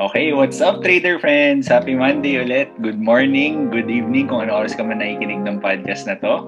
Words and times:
Okay, 0.00 0.32
what's 0.32 0.64
up 0.64 0.80
trader 0.80 1.20
friends? 1.20 1.68
Happy 1.68 1.92
Monday 1.92 2.40
ulit. 2.40 2.72
Good 2.80 2.96
morning, 2.96 3.68
good 3.68 3.92
evening 3.92 4.32
kung 4.32 4.48
ano 4.48 4.64
oras 4.64 4.72
ka 4.72 4.80
man 4.80 5.04
nakikinig 5.04 5.44
ng 5.44 5.60
podcast 5.60 6.08
na 6.08 6.16
to. 6.24 6.40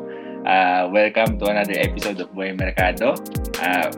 Uh, 0.48 0.88
welcome 0.88 1.36
to 1.36 1.52
another 1.52 1.76
episode 1.76 2.16
of 2.16 2.32
Boy 2.32 2.56
Mercado. 2.56 3.12
Uh, 3.60 3.92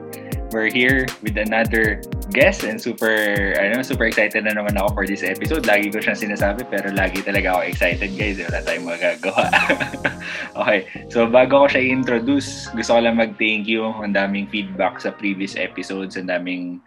we're 0.51 0.67
here 0.67 1.07
with 1.23 1.39
another 1.39 2.03
guest 2.35 2.67
and 2.67 2.83
super 2.83 3.55
ano 3.55 3.79
super 3.87 4.11
excited 4.11 4.43
na 4.43 4.59
naman 4.59 4.75
ako 4.75 4.91
for 4.91 5.05
this 5.07 5.23
episode. 5.23 5.63
Lagi 5.71 5.87
ko 5.95 6.03
siyang 6.03 6.19
sinasabi 6.19 6.67
pero 6.67 6.91
lagi 6.91 7.23
talaga 7.23 7.55
ako 7.55 7.61
excited 7.71 8.11
guys. 8.19 8.43
Wala 8.43 8.59
tayong 8.59 8.91
magagawa. 8.91 9.55
okay, 10.67 10.91
so 11.07 11.31
bago 11.31 11.63
ko 11.63 11.67
siya 11.71 11.95
i-introduce, 11.95 12.75
gusto 12.75 12.99
ko 12.99 13.07
lang 13.07 13.23
mag-thank 13.23 13.71
you. 13.71 13.87
Ang 14.03 14.19
daming 14.19 14.51
feedback 14.51 14.99
sa 14.99 15.15
previous 15.15 15.55
episodes. 15.55 16.19
Ang 16.19 16.27
daming 16.27 16.83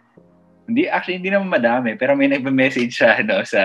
hindi, 0.68 0.84
actually, 0.84 1.18
hindi 1.18 1.32
naman 1.32 1.48
madami. 1.48 1.96
Pero 1.96 2.12
may 2.12 2.28
nagme-message 2.28 2.92
siya 2.92 3.24
no, 3.24 3.40
sa 3.42 3.62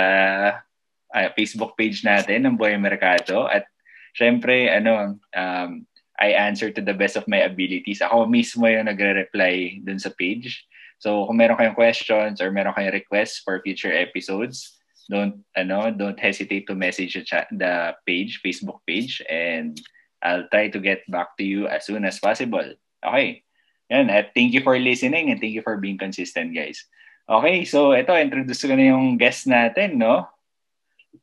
uh, 1.11 1.27
Facebook 1.35 1.75
page 1.75 2.01
natin 2.07 2.47
ng 2.47 2.55
Boy 2.55 2.79
Mercado. 2.79 3.45
At 3.45 3.67
syempre, 4.15 4.71
ano, 4.71 5.19
um, 5.35 5.71
I 6.15 6.33
answer 6.39 6.71
to 6.71 6.79
the 6.79 6.95
best 6.95 7.19
of 7.19 7.27
my 7.27 7.43
abilities. 7.43 7.99
Ako 7.99 8.25
mismo 8.25 8.65
yung 8.71 8.87
nagre-reply 8.87 9.83
dun 9.83 9.99
sa 9.99 10.15
page. 10.15 10.63
So, 11.03 11.27
kung 11.27 11.35
meron 11.35 11.59
kayong 11.59 11.75
questions 11.75 12.39
or 12.39 12.49
meron 12.49 12.71
kayong 12.71 12.95
requests 12.95 13.43
for 13.43 13.59
future 13.59 13.91
episodes, 13.91 14.79
don't 15.09 15.43
ano 15.55 15.91
don't 15.91 16.19
hesitate 16.19 16.67
to 16.67 16.75
message 16.75 17.15
the, 17.15 17.23
chat, 17.23 17.47
the 17.51 17.95
page 18.05 18.39
Facebook 18.43 18.79
page 18.87 19.21
and 19.27 19.79
I'll 20.23 20.47
try 20.47 20.69
to 20.69 20.79
get 20.79 21.03
back 21.11 21.35
to 21.37 21.43
you 21.43 21.67
as 21.67 21.85
soon 21.85 22.05
as 22.05 22.19
possible 22.19 22.63
okay 23.03 23.43
yan 23.91 24.07
at 24.07 24.31
thank 24.31 24.55
you 24.55 24.63
for 24.63 24.79
listening 24.79 25.31
and 25.31 25.39
thank 25.39 25.51
you 25.51 25.63
for 25.63 25.75
being 25.77 25.99
consistent 25.99 26.55
guys 26.55 26.87
Okay, 27.23 27.63
so 27.63 27.95
ito, 27.95 28.11
introduce 28.19 28.67
ko 28.67 28.75
na 28.75 28.91
yung 28.91 29.15
guest 29.15 29.47
natin, 29.47 29.95
no? 29.95 30.27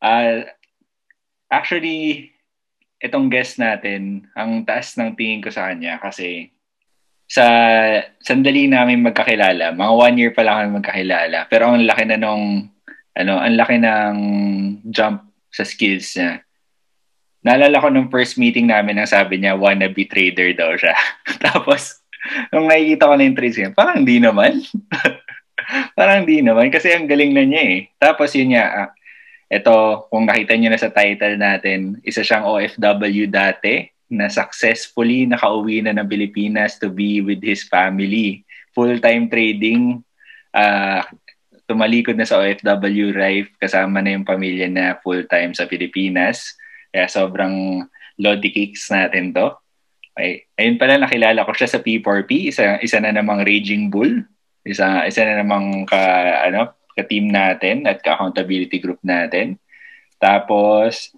Uh, 0.01 0.49
actually, 1.53 2.33
itong 2.97 3.29
guest 3.29 3.61
natin, 3.61 4.25
ang 4.33 4.65
taas 4.65 4.97
ng 4.97 5.13
tingin 5.13 5.45
ko 5.45 5.53
sa 5.53 5.69
kanya 5.69 6.01
kasi 6.01 6.57
sa 7.29 7.45
sandali 8.25 8.65
namin 8.65 9.05
magkakilala, 9.05 9.77
mga 9.77 9.93
one 9.93 10.17
year 10.17 10.33
pa 10.33 10.41
lang 10.41 10.57
kami 10.57 10.71
magkakilala, 10.81 11.39
pero 11.53 11.69
ang 11.69 11.85
laki 11.85 12.05
na 12.09 12.17
nung, 12.17 12.73
ano, 13.13 13.33
ang 13.37 13.55
laki 13.61 13.77
ng 13.77 14.17
jump 14.89 15.29
sa 15.53 15.69
skills 15.69 16.17
niya. 16.17 16.41
Naalala 17.45 17.77
ko 17.77 17.89
nung 17.93 18.09
first 18.09 18.41
meeting 18.41 18.73
namin, 18.73 18.97
ang 18.97 19.09
sabi 19.09 19.37
niya, 19.37 19.53
wannabe 19.53 20.09
trader 20.09 20.57
daw 20.57 20.73
siya. 20.81 20.97
Tapos, 21.45 22.01
nung 22.49 22.73
nakikita 22.73 23.05
ko 23.05 23.15
na 23.21 23.25
yung 23.29 23.37
trades 23.37 23.59
niya, 23.61 23.71
parang 23.77 24.01
hindi 24.01 24.17
naman. 24.17 24.65
Parang 25.99 26.27
di 26.27 26.43
naman 26.43 26.69
kasi 26.71 26.91
ang 26.95 27.07
galing 27.07 27.33
na 27.35 27.45
niya 27.47 27.63
eh. 27.63 27.81
Tapos 27.97 28.35
yun 28.35 28.55
niya, 28.55 28.65
ah, 28.67 28.91
ito, 29.51 30.07
kung 30.15 30.31
nakita 30.31 30.55
niyo 30.55 30.71
na 30.71 30.79
sa 30.79 30.95
title 30.95 31.35
natin, 31.35 31.99
isa 32.07 32.23
siyang 32.23 32.47
OFW 32.47 33.27
dati 33.27 33.91
na 34.11 34.31
successfully 34.31 35.27
nakauwi 35.27 35.83
na 35.83 35.95
ng 35.95 36.07
Pilipinas 36.07 36.79
to 36.79 36.91
be 36.91 37.19
with 37.19 37.43
his 37.43 37.67
family. 37.67 38.47
Full-time 38.75 39.27
trading, 39.27 40.07
uh, 40.55 41.03
tumalikod 41.67 42.15
na 42.15 42.27
sa 42.27 42.39
OFW 42.43 43.11
life, 43.15 43.51
kasama 43.59 44.03
na 44.03 44.15
yung 44.15 44.27
pamilya 44.27 44.71
na 44.71 44.99
full-time 45.03 45.55
sa 45.55 45.67
Pilipinas. 45.67 46.55
Kaya 46.95 47.11
sobrang 47.11 47.87
lodi 48.19 48.51
kicks 48.55 48.91
natin 48.91 49.35
to. 49.35 49.51
Okay. 50.15 50.47
Ayun 50.59 50.79
pala, 50.79 50.99
nakilala 50.99 51.47
ko 51.47 51.55
siya 51.55 51.71
sa 51.71 51.83
P4P, 51.83 52.55
isa, 52.55 52.79
isa 52.83 52.99
na 53.03 53.15
namang 53.15 53.43
Raging 53.43 53.91
Bull 53.91 54.27
isa, 54.65 55.07
isa 55.09 55.21
na 55.25 55.41
namang 55.41 55.89
ka, 55.89 56.01
ano, 56.47 56.75
ka-team 56.97 57.31
natin 57.33 57.89
at 57.89 58.03
ka-accountability 58.05 58.83
group 58.83 59.01
natin. 59.01 59.57
Tapos, 60.21 61.15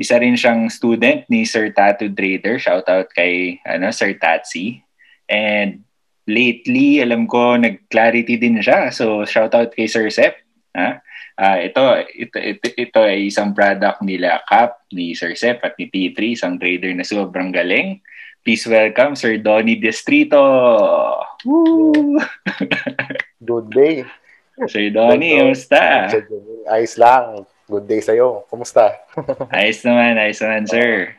isa 0.00 0.16
rin 0.16 0.32
siyang 0.32 0.72
student 0.72 1.28
ni 1.28 1.44
Sir 1.44 1.76
Tattoo 1.76 2.08
Trader. 2.08 2.56
Shout 2.56 2.88
out 2.88 3.12
kay 3.12 3.60
ano, 3.68 3.92
Sir 3.92 4.16
Tatsi. 4.16 4.80
And 5.28 5.84
lately, 6.24 7.04
alam 7.04 7.28
ko, 7.28 7.60
nag-clarity 7.60 8.40
din 8.40 8.64
siya. 8.64 8.88
So, 8.88 9.28
shout 9.28 9.52
out 9.52 9.76
kay 9.76 9.84
Sir 9.84 10.08
Sep. 10.08 10.40
Ha? 10.72 11.04
Uh, 11.40 11.58
ito, 11.64 11.82
ito, 12.16 12.36
ito, 12.36 12.66
ito 12.76 13.00
ay 13.00 13.32
isang 13.32 13.52
product 13.56 14.04
nila 14.04 14.40
Cap, 14.48 14.84
ni 14.92 15.12
Sir 15.12 15.36
Sep 15.36 15.60
at 15.64 15.76
ni 15.76 15.88
T3, 15.88 16.36
isang 16.36 16.56
trader 16.56 16.92
na 16.96 17.04
sobrang 17.04 17.52
galing. 17.52 18.00
Please 18.40 18.64
welcome 18.64 19.12
Sir 19.20 19.36
Donny 19.36 19.76
Distrito. 19.76 20.40
Woo! 21.44 22.16
Good 23.48 23.68
day. 23.68 24.08
Sir 24.64 24.88
Donny, 24.88 25.36
kumusta? 25.36 26.08
Ayos 26.64 26.96
lang. 26.96 27.44
Good 27.68 27.84
day 27.84 28.00
sa'yo. 28.00 28.48
Kumusta? 28.48 28.96
ayos 29.52 29.84
naman, 29.84 30.16
ayos 30.16 30.40
naman, 30.40 30.64
sir. 30.64 31.12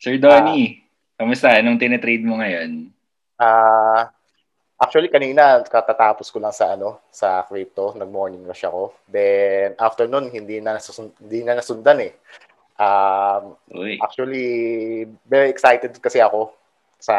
Sir 0.00 0.16
Donny, 0.16 0.80
uh, 1.20 1.28
kumusta? 1.28 1.52
Anong 1.52 1.76
tinitrade 1.76 2.24
mo 2.24 2.40
ngayon? 2.40 2.88
Ah, 3.36 3.44
uh, 3.44 4.02
actually 4.80 5.12
kanina 5.12 5.60
katatapos 5.68 6.32
ko 6.32 6.40
lang 6.40 6.56
sa 6.56 6.74
ano, 6.74 7.04
sa 7.12 7.44
crypto, 7.44 7.92
nag-morning 7.92 8.40
rush 8.48 8.64
ako. 8.64 8.96
Then 9.04 9.76
after 9.76 10.08
noon 10.08 10.32
hindi 10.32 10.64
na 10.64 10.80
nasusund, 10.80 11.12
hindi 11.20 11.44
na 11.44 11.60
nasundan 11.60 12.08
eh. 12.08 12.12
Um, 12.74 13.54
Uy. 13.70 14.02
actually, 14.02 15.06
very 15.30 15.50
excited 15.50 15.94
kasi 16.02 16.18
ako 16.18 16.50
sa 16.98 17.16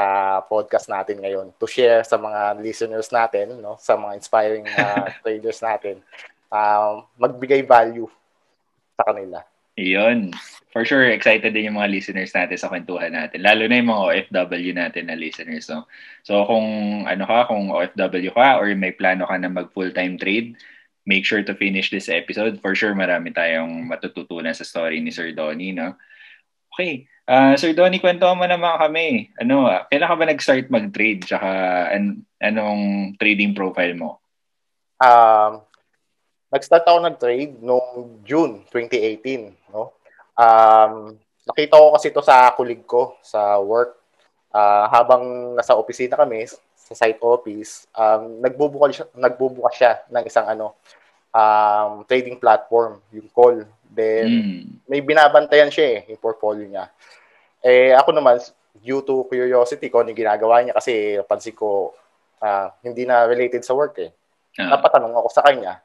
podcast 0.49 0.89
natin 0.89 1.21
ngayon 1.21 1.53
to 1.61 1.69
share 1.69 2.01
sa 2.01 2.17
mga 2.17 2.57
listeners 2.59 3.07
natin, 3.13 3.61
no, 3.61 3.77
sa 3.77 3.93
mga 3.95 4.13
inspiring 4.17 4.65
uh, 4.65 5.13
traders 5.23 5.61
natin, 5.61 6.01
um, 6.49 7.05
magbigay 7.21 7.61
value 7.61 8.09
sa 8.97 9.13
kanila. 9.13 9.39
Iyon. 9.75 10.31
For 10.71 10.87
sure, 10.87 11.07
excited 11.11 11.51
din 11.51 11.71
yung 11.71 11.79
mga 11.79 11.91
listeners 11.91 12.31
natin 12.31 12.55
sa 12.55 12.71
kwentuhan 12.71 13.11
natin. 13.11 13.43
Lalo 13.43 13.67
na 13.67 13.79
yung 13.79 13.91
mga 13.91 14.03
OFW 14.07 14.71
natin 14.75 15.07
na 15.07 15.15
listeners. 15.19 15.67
No? 15.67 15.87
So 16.23 16.47
kung 16.47 16.67
ano 17.07 17.23
ka, 17.27 17.47
kung 17.51 17.71
OFW 17.71 18.31
ka 18.31 18.59
or 18.59 18.71
may 18.75 18.95
plano 18.95 19.27
ka 19.27 19.35
na 19.35 19.51
mag 19.51 19.71
full-time 19.75 20.15
trade, 20.19 20.55
make 21.05 21.23
sure 21.23 21.45
to 21.45 21.53
finish 21.53 21.93
this 21.93 22.09
episode. 22.09 22.57
For 22.59 22.73
sure, 22.73 22.97
marami 22.97 23.31
tayong 23.31 23.85
matututunan 23.85 24.57
sa 24.57 24.65
story 24.65 24.99
ni 24.99 25.13
Sir 25.13 25.31
Donnie, 25.31 25.71
no? 25.71 25.93
Okay. 26.73 27.07
Uh, 27.25 27.57
Sir 27.57 27.73
Donnie, 27.73 28.01
kwento 28.01 28.25
mo 28.33 28.45
naman 28.45 28.77
kami. 28.77 29.33
Ano, 29.41 29.69
kailan 29.89 30.09
ka 30.09 30.15
ba 30.17 30.25
nag-start 30.27 30.65
mag-trade? 30.69 31.25
Tsaka 31.25 31.49
an- 31.93 32.25
anong 32.41 33.15
trading 33.17 33.57
profile 33.57 33.93
mo? 33.97 34.21
Um, 35.01 35.65
nag-start 36.53 36.85
ako 36.85 36.99
nag-trade 37.01 37.61
noong 37.61 38.21
June 38.25 38.65
2018, 38.69 39.73
no? 39.73 39.95
Um, 40.35 41.15
nakita 41.45 41.79
ko 41.79 41.93
kasi 41.95 42.09
ito 42.09 42.21
sa 42.25 42.49
kulig 42.53 42.83
ko 42.85 43.17
sa 43.21 43.61
work. 43.61 44.01
Uh, 44.55 44.87
habang 44.87 45.55
nasa 45.57 45.75
opisina 45.75 46.15
kami, 46.15 46.47
sa 46.85 46.93
site 46.93 47.17
office, 47.25 47.89
um, 47.97 48.45
nagbubukas 48.45 49.01
siya, 49.01 49.05
nagbubukas 49.17 49.73
siya 49.73 49.91
ng 50.05 50.23
isang 50.29 50.45
ano, 50.45 50.77
um, 51.33 52.05
trading 52.05 52.37
platform, 52.37 53.01
yung 53.09 53.25
call. 53.33 53.65
Then, 53.89 54.27
mm. 54.29 54.61
may 54.85 55.01
binabantayan 55.01 55.73
siya 55.73 55.85
eh, 55.97 55.99
yung 56.13 56.21
portfolio 56.21 56.69
niya. 56.69 56.93
Eh, 57.65 57.89
ako 57.97 58.13
naman, 58.13 58.37
due 58.77 59.01
to 59.01 59.25
curiosity 59.25 59.89
ko, 59.89 60.05
ano 60.05 60.13
yung 60.13 60.21
ginagawa 60.21 60.61
niya 60.61 60.77
kasi 60.77 61.17
pansin 61.25 61.57
ko, 61.57 61.97
uh, 62.37 62.69
hindi 62.85 63.09
na 63.09 63.25
related 63.25 63.65
sa 63.65 63.73
work 63.73 63.97
eh. 63.97 64.13
Uh. 64.61 64.69
Napatanong 64.69 65.15
ako 65.17 65.29
sa 65.33 65.41
kanya. 65.41 65.81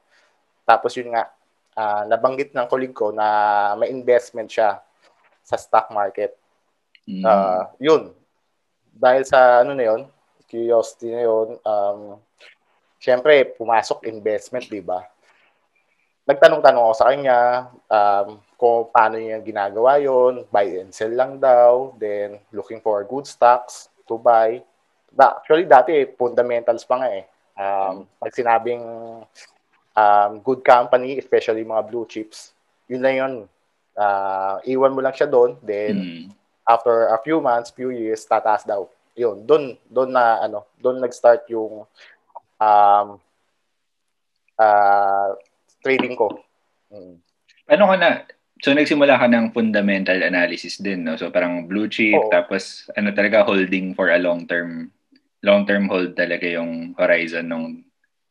Tapos 0.69 0.93
yun 1.01 1.17
nga, 1.17 1.33
uh, 1.81 2.05
nabanggit 2.05 2.53
ng 2.53 2.69
colleague 2.69 2.95
ko 2.95 3.09
na 3.09 3.73
may 3.81 3.89
investment 3.89 4.53
siya 4.53 4.85
sa 5.41 5.57
stock 5.57 5.89
market. 5.97 6.37
Mm. 7.09 7.25
Uh, 7.25 7.65
yun. 7.81 8.03
Dahil 8.93 9.25
sa 9.25 9.65
ano 9.65 9.73
na 9.73 9.87
yun, 9.87 10.05
curiosity 10.51 11.15
na 11.15 11.23
yun, 11.23 11.49
um, 11.63 12.19
syempre, 12.99 13.47
pumasok 13.55 14.11
investment, 14.11 14.67
di 14.67 14.83
ba? 14.83 15.07
Nagtanong-tanong 16.27 16.83
ako 16.85 16.95
sa 16.95 17.09
kanya 17.09 17.39
um, 17.87 18.43
kung 18.61 18.91
paano 18.93 19.17
niya 19.17 19.41
ginagawa 19.41 19.97
yon 19.97 20.45
buy 20.53 20.85
and 20.85 20.93
sell 20.93 21.11
lang 21.11 21.41
daw, 21.41 21.97
then 21.97 22.37
looking 22.53 22.83
for 22.83 23.01
good 23.09 23.25
stocks 23.25 23.89
to 24.05 24.21
buy. 24.21 24.61
Actually, 25.17 25.65
dati, 25.65 26.05
fundamentals 26.19 26.85
pa 26.85 27.01
nga 27.01 27.09
eh. 27.09 27.25
Um, 27.57 28.07
pag 28.21 28.37
sinabing 28.37 28.85
um, 29.97 30.33
good 30.45 30.63
company, 30.63 31.19
especially 31.19 31.65
mga 31.65 31.89
blue 31.89 32.07
chips, 32.07 32.53
yun 32.87 33.03
lang 33.03 33.17
yun. 33.17 33.35
Uh, 33.97 34.63
iwan 34.69 34.95
mo 34.95 35.01
lang 35.03 35.17
siya 35.17 35.27
doon, 35.27 35.59
then 35.67 35.95
mm. 35.99 36.25
after 36.69 37.11
a 37.11 37.19
few 37.27 37.43
months, 37.43 37.75
few 37.75 37.91
years, 37.91 38.23
tataas 38.23 38.63
daw 38.63 38.87
yun, 39.17 39.47
doon 39.47 39.75
doon 39.91 40.11
na 40.15 40.43
ano, 40.45 40.67
doon 40.79 41.03
nag-start 41.03 41.47
yung 41.51 41.85
um 42.61 43.09
uh, 44.61 45.29
trading 45.81 46.15
ko. 46.15 46.31
Mm. 46.93 47.17
Ano 47.71 47.85
ka 47.91 47.97
na 47.97 48.11
So 48.61 48.77
nagsimula 48.77 49.17
ka 49.17 49.25
ng 49.25 49.57
fundamental 49.57 50.21
analysis 50.21 50.77
din, 50.85 51.01
no? 51.09 51.17
So 51.17 51.33
parang 51.33 51.65
blue 51.65 51.89
chip 51.89 52.13
Oo. 52.13 52.29
tapos 52.29 52.93
ano 52.93 53.09
talaga 53.17 53.41
holding 53.41 53.97
for 53.97 54.13
a 54.13 54.21
long 54.21 54.45
term 54.45 54.93
long 55.41 55.65
term 55.65 55.89
hold 55.89 56.13
talaga 56.13 56.45
yung 56.45 56.93
horizon 56.93 57.49
ng 57.49 57.81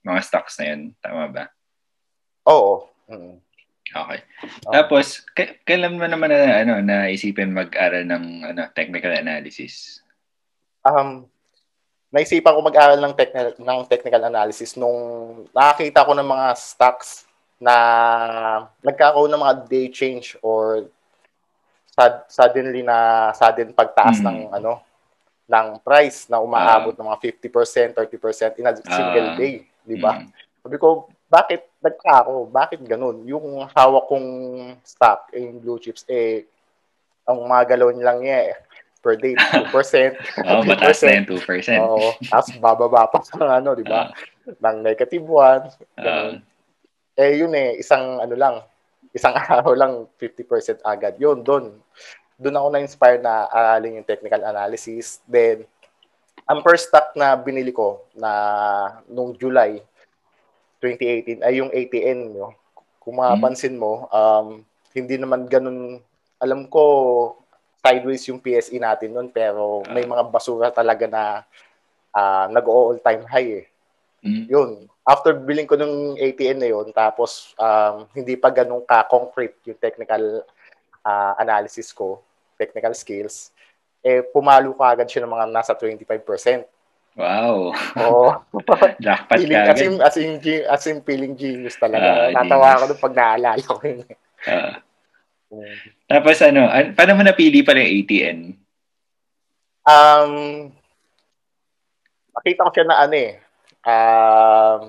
mga 0.05 0.21
stocks 0.21 0.61
na 0.61 0.65
yun, 0.73 0.81
tama 1.01 1.25
ba? 1.33 1.43
Oo. 2.45 2.85
Mm. 3.09 3.41
Okay. 3.89 4.19
Tapos, 4.69 5.25
k- 5.33 5.57
kailan 5.65 5.97
mo 5.97 6.05
naman 6.05 6.29
na, 6.29 6.61
ano, 6.61 6.77
naisipin 6.77 7.57
mag-aral 7.57 8.05
ng 8.05 8.53
ano, 8.53 8.69
technical 8.77 9.09
analysis? 9.09 10.05
Um, 10.89 11.29
naisipan 12.09 12.57
ko 12.57 12.61
mag-aral 12.65 12.97
ng, 12.97 13.13
technical, 13.13 13.53
ng 13.55 13.79
technical 13.85 14.23
analysis 14.25 14.73
nung 14.73 14.97
nakakita 15.53 16.01
ko 16.01 16.17
ng 16.17 16.25
mga 16.25 16.47
stocks 16.57 17.29
na 17.61 17.75
nagkakaroon 18.81 19.29
ng 19.29 19.43
mga 19.45 19.55
day 19.69 19.85
change 19.93 20.33
or 20.41 20.89
sad, 21.93 22.25
suddenly 22.25 22.81
na 22.81 23.29
sudden 23.35 23.69
pagtaas 23.69 24.17
Mm. 24.19 24.25
ng 24.25 24.37
ano 24.55 24.73
ng 25.49 25.81
price 25.81 26.29
na 26.29 26.37
umaabot 26.37 26.93
ng 26.93 27.09
mga 27.09 27.19
50%, 27.19 27.97
30% 27.97 28.61
in 28.61 28.69
a 28.69 28.73
single 28.77 29.33
Ah. 29.33 29.35
day, 29.35 29.65
di 29.81 29.97
ba? 29.97 30.21
Mm. 30.21 30.29
Sabi 30.61 30.77
ko, 30.77 30.87
bakit 31.25 31.65
nagka 31.81 32.21
ako? 32.21 32.45
Bakit 32.47 32.79
ganun? 32.85 33.25
Yung 33.25 33.65
hawak 33.65 34.05
kong 34.05 34.29
stock, 34.85 35.25
eh, 35.33 35.41
yung 35.41 35.57
blue 35.57 35.81
chips, 35.81 36.05
eh, 36.05 36.45
ang 37.25 37.41
mga 37.45 37.73
galon 37.73 37.97
lang 37.97 38.21
niya 38.21 38.53
eh, 38.53 38.55
per 38.99 39.15
day, 39.15 39.35
2%. 39.35 39.71
Oo, 39.71 40.59
oh, 40.59 40.63
mataas 40.67 40.99
na 41.03 41.23
yung 41.23 41.27
2%. 41.27 41.39
Oo. 41.79 42.11
Tapos 42.27 42.49
bababa 42.59 43.07
pa 43.07 43.19
sa 43.23 43.59
ano, 43.59 43.75
di 43.75 43.85
ba? 43.87 44.11
Ng 44.47 44.77
negative 44.83 45.23
1. 45.23 46.03
Ah, 46.03 46.35
eh, 47.19 47.31
yun 47.35 47.51
eh, 47.51 47.79
isang 47.79 48.23
ano 48.23 48.35
lang, 48.35 48.55
isang 49.11 49.35
araw 49.43 49.75
lang, 49.75 50.07
50% 50.19 50.83
agad. 50.83 51.15
Yun, 51.19 51.43
doon. 51.43 51.75
Doon 52.39 52.55
ako 52.55 52.67
na-inspire 52.71 53.19
na 53.19 53.51
aralin 53.51 53.99
yung 53.99 54.07
technical 54.07 54.39
analysis. 54.47 55.19
Then, 55.27 55.67
ang 56.47 56.63
first 56.63 56.87
stock 56.87 57.11
na 57.19 57.35
binili 57.35 57.75
ko 57.75 58.07
na 58.15 58.31
nung 59.11 59.35
July 59.35 59.83
2018 60.79 61.43
ay 61.43 61.53
yung 61.59 61.71
ATN. 61.71 62.19
Yo. 62.33 62.55
Kung 63.03 63.19
mapapansin 63.19 63.75
mo, 63.75 64.07
um, 64.11 64.63
hindi 64.95 65.19
naman 65.19 65.51
ganun, 65.51 65.99
alam 66.39 66.71
ko, 66.71 66.83
sideways 67.79 68.23
yung 68.27 68.43
PSE 68.43 68.75
natin 68.77 69.15
nun, 69.15 69.31
pero 69.31 69.83
may 69.87 70.03
mga 70.03 70.23
basura 70.27 70.67
talaga 70.69 71.07
na 71.07 71.23
uh, 72.11 72.45
nag-all 72.51 72.99
time 72.99 73.23
high 73.25 73.51
eh. 73.63 73.65
mm. 74.23 74.45
Yun. 74.51 74.69
After 75.09 75.33
billing 75.33 75.65
ko 75.65 75.73
ng 75.73 76.19
ATN 76.21 76.59
na 76.61 76.69
yun, 76.69 76.93
tapos 76.93 77.57
um, 77.57 78.05
hindi 78.13 78.37
pa 78.37 78.53
ganun 78.53 78.85
ka-concrete 78.85 79.57
yung 79.65 79.79
technical 79.81 80.45
uh, 81.01 81.33
analysis 81.41 81.89
ko, 81.95 82.21
technical 82.59 82.93
skills, 82.93 83.49
eh 84.05 84.21
pumalo 84.21 84.75
ka 84.77 84.93
agad 84.93 85.07
siya 85.09 85.25
ng 85.25 85.33
mga 85.33 85.45
nasa 85.49 85.73
25%. 85.73 86.67
Wow. 87.17 87.73
Oo. 87.99 88.27
Jackpot 89.03 89.39
feeling, 89.41 89.59
ka 89.65 89.73
as 89.73 89.81
in, 89.81 89.93
as 89.97 90.15
in, 90.15 90.31
as 90.69 90.83
in 90.85 90.99
feeling 91.01 91.33
genius 91.33 91.75
talaga. 91.75 92.29
Ah, 92.29 92.31
Natawa 92.31 92.69
genius. 92.69 92.75
ako 92.77 92.83
nung 92.85 93.03
pag 93.03 93.15
naalala 93.17 93.65
ko 93.65 93.81
yun. 93.83 93.99
Ah. 94.47 94.73
Tapos 96.09 96.41
ano, 96.41 96.65
an- 96.65 96.91
paano 96.91 97.13
mo 97.13 97.21
napili 97.21 97.61
pala 97.61 97.79
yung 97.79 97.93
ATN? 97.95 98.39
Um, 99.83 100.33
nakita 102.31 102.65
ko 102.65 102.71
siya 102.71 102.85
na 102.85 102.97
ano 102.99 103.15
eh. 103.15 103.31
Um, 103.81 104.79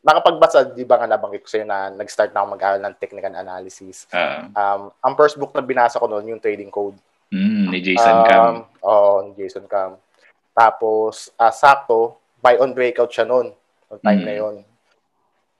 nakapagbasa, 0.00 0.66
di 0.68 0.82
ba 0.82 0.98
nga 0.98 1.06
nabanggit 1.06 1.42
ko 1.42 1.48
sa'yo 1.48 1.64
na 1.64 1.88
nag-start 1.88 2.30
na 2.30 2.42
ako 2.42 2.48
mag-aaral 2.50 2.80
ng 2.80 2.98
technical 2.98 3.32
analysis. 3.32 4.06
Ah, 4.10 4.46
Um, 4.52 4.90
ang 5.00 5.14
first 5.14 5.36
book 5.36 5.52
na 5.52 5.62
binasa 5.62 5.96
ko 5.96 6.06
noon, 6.06 6.26
yung 6.28 6.42
trading 6.42 6.68
code. 6.68 6.96
mm, 7.30 7.70
ni 7.70 7.78
Jason 7.80 8.18
Cam. 8.24 8.68
Oo, 8.80 9.24
ni 9.24 9.32
Jason 9.34 9.64
Cam. 9.64 9.96
Tapos, 10.52 11.32
ah, 11.34 11.48
sakto, 11.48 12.14
buy 12.38 12.58
on 12.58 12.72
breakout 12.72 13.08
siya 13.08 13.24
noon. 13.24 13.54
Noong 13.88 14.02
time 14.02 14.20
Mm. 14.20 14.26
na 14.26 14.34
yun. 14.34 14.54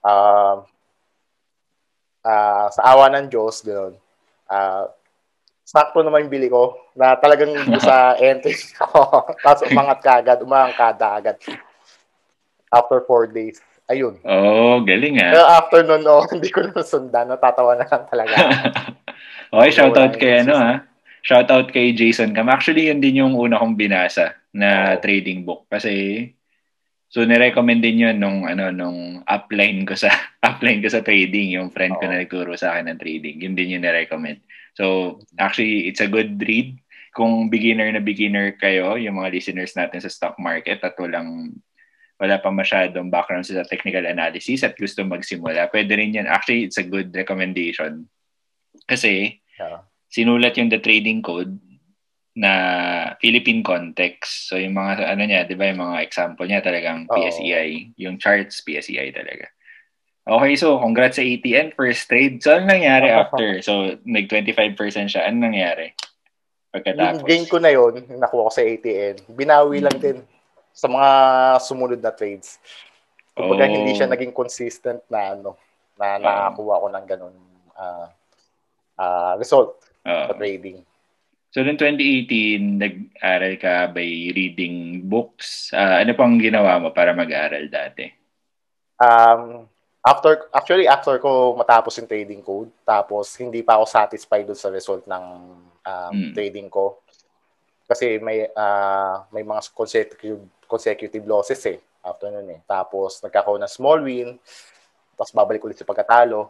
Um, 0.02 0.56
ah, 2.22 2.66
sa 2.68 2.82
awa 2.84 3.08
ng 3.10 3.26
Diyos, 3.26 3.62
gano'n. 3.62 3.94
Ah, 4.52 4.84
sakto 5.64 6.04
naman 6.04 6.28
yung 6.28 6.32
bili 6.36 6.52
ko 6.52 6.76
na 6.92 7.16
talagang 7.16 7.56
sa 7.80 8.12
entry 8.20 8.52
ko. 8.76 8.84
Tapos 9.44 9.64
umangat 9.72 9.98
ka 10.04 10.12
agad, 10.20 10.38
umangkada 10.44 11.16
agad. 11.16 11.36
After 12.68 13.00
four 13.08 13.32
days. 13.32 13.64
Ayun. 13.88 14.20
Oh, 14.28 14.84
galing 14.84 15.16
ah. 15.20 15.32
Pero 15.32 15.44
after 15.48 15.80
nun, 15.88 16.04
oh, 16.04 16.28
hindi 16.32 16.52
ko 16.52 16.68
na 16.68 16.84
sundan. 16.84 17.32
Natatawa 17.32 17.80
na 17.80 17.88
lang 17.88 18.04
talaga. 18.08 18.34
okay, 19.48 19.70
shoutout 19.72 20.12
Wala 20.16 20.20
kay 20.20 20.32
ano 20.44 20.54
ha. 20.56 20.72
Shoutout 21.24 21.68
kay 21.72 21.96
Jason 21.96 22.36
Cam. 22.36 22.52
Actually, 22.52 22.92
yun 22.92 23.00
din 23.00 23.24
yung 23.24 23.34
una 23.38 23.56
kong 23.56 23.78
binasa 23.78 24.36
na 24.52 24.96
Oo. 24.96 25.00
trading 25.00 25.48
book 25.48 25.64
kasi 25.72 26.28
so 27.12 27.28
nirecommend 27.28 27.84
din 27.84 28.00
yun 28.08 28.16
nung 28.16 28.48
ano 28.48 28.72
nung 28.72 29.20
upline 29.28 29.84
ko 29.84 29.92
sa 29.92 30.08
upline 30.48 30.80
ko 30.80 30.88
sa 30.88 31.04
trading, 31.04 31.52
yung 31.52 31.68
friend 31.68 32.00
ko 32.00 32.08
Oo. 32.08 32.10
na 32.10 32.24
nagturo 32.24 32.56
sa 32.56 32.72
akin 32.72 32.88
ng 32.88 32.98
trading. 32.98 33.36
Yun 33.44 33.54
din 33.54 33.76
yung 33.76 33.84
nirecommend. 33.84 34.40
So, 34.72 35.20
actually, 35.36 35.92
it's 35.92 36.00
a 36.00 36.08
good 36.08 36.40
read. 36.40 36.80
Kung 37.12 37.52
beginner 37.52 37.92
na 37.92 38.00
beginner 38.00 38.56
kayo, 38.56 38.96
yung 38.96 39.20
mga 39.20 39.36
listeners 39.36 39.76
natin 39.76 40.00
sa 40.00 40.08
stock 40.08 40.40
market 40.40 40.80
at 40.80 40.96
walang 40.96 41.52
wala 42.16 42.40
pa 42.40 42.48
masyadong 42.48 43.12
background 43.12 43.44
sa 43.44 43.66
technical 43.68 44.06
analysis 44.08 44.64
at 44.64 44.72
gusto 44.78 45.04
magsimula, 45.04 45.68
pwede 45.74 45.92
rin 45.92 46.16
yan. 46.16 46.30
Actually, 46.30 46.64
it's 46.64 46.80
a 46.80 46.86
good 46.86 47.12
recommendation. 47.12 48.08
Kasi, 48.88 49.36
Yeah. 49.60 49.84
sinulat 50.08 50.56
yung 50.56 50.72
the 50.72 50.80
trading 50.80 51.20
code 51.20 51.60
na 52.32 52.52
Philippine 53.20 53.60
context. 53.60 54.48
So, 54.48 54.56
yung 54.56 54.72
mga, 54.72 55.04
ano 55.04 55.22
niya, 55.24 55.44
di 55.44 55.52
ba, 55.52 55.68
yung 55.68 55.84
mga 55.84 56.00
example 56.00 56.48
niya 56.48 56.64
talagang 56.64 57.04
Oo. 57.08 57.16
PSEI. 57.16 57.92
Yung 58.00 58.16
charts, 58.16 58.64
PSEI 58.64 59.12
talaga. 59.12 59.52
Okay, 60.22 60.54
so, 60.56 60.78
congrats 60.80 61.20
sa 61.20 61.24
ATN, 61.26 61.76
first 61.76 62.08
trade. 62.08 62.40
So, 62.40 62.56
ano 62.56 62.72
nangyari 62.72 63.12
after? 63.20 63.60
So, 63.60 64.00
nag-25% 64.08 65.12
siya. 65.12 65.28
Ano 65.28 65.44
nangyari? 65.44 65.92
Pagkatapos. 66.72 67.20
Yung 67.20 67.28
gain 67.28 67.44
ko 67.44 67.56
na 67.60 67.68
yung 67.68 68.00
nakuha 68.16 68.48
ko 68.48 68.52
sa 68.52 68.64
ATN, 68.64 69.28
binawi 69.28 69.84
lang 69.84 69.98
din 70.00 70.24
sa 70.72 70.88
mga 70.88 71.08
sumunod 71.60 72.00
na 72.00 72.16
trades. 72.16 72.56
Kumbaga, 73.36 73.68
Oh. 73.68 73.76
hindi 73.76 73.92
siya 73.92 74.08
naging 74.08 74.32
consistent 74.32 75.04
na 75.12 75.36
ano, 75.36 75.60
na 76.00 76.16
nakakuha 76.16 76.80
ko 76.80 76.86
ng 76.88 77.06
ganun 77.08 77.34
ah 77.76 78.08
ah, 78.96 79.32
result 79.36 79.76
Oo. 80.04 80.24
sa 80.28 80.34
trading. 80.36 80.80
So, 81.52 81.60
noong 81.60 81.76
2018, 81.76 82.80
nag-aral 82.80 83.60
ka 83.60 83.92
by 83.92 84.32
reading 84.32 85.04
books. 85.04 85.68
Ah, 85.76 86.00
ano 86.00 86.16
pang 86.16 86.40
ginawa 86.40 86.80
mo 86.80 86.96
para 86.96 87.12
mag-aral 87.12 87.68
dati? 87.68 88.08
Um, 88.96 89.68
after, 90.00 90.48
actually, 90.48 90.88
after 90.88 91.20
ko 91.20 91.52
matapos 91.52 92.00
yung 92.00 92.08
trading 92.08 92.40
code, 92.40 92.72
tapos 92.88 93.36
hindi 93.36 93.60
pa 93.60 93.76
ako 93.76 93.84
satisfied 93.84 94.48
dun 94.48 94.56
sa 94.56 94.72
result 94.72 95.04
ng 95.04 95.24
um, 95.84 96.12
Mm. 96.16 96.32
trading 96.32 96.72
ko. 96.72 97.04
Kasi 97.84 98.16
may 98.16 98.48
ah, 98.56 99.28
may 99.28 99.44
mga 99.44 99.76
consecutive, 99.76 100.40
consecutive 100.64 101.28
losses 101.28 101.60
eh, 101.68 101.76
after 102.00 102.32
nun 102.32 102.48
eh. 102.48 102.64
Tapos 102.64 103.20
nagkakaroon 103.20 103.60
ng 103.60 103.76
small 103.76 104.00
win, 104.00 104.40
tapos 105.20 105.36
babalik 105.36 105.60
ulit 105.60 105.76
sa 105.76 105.84
pagkatalo. 105.84 106.48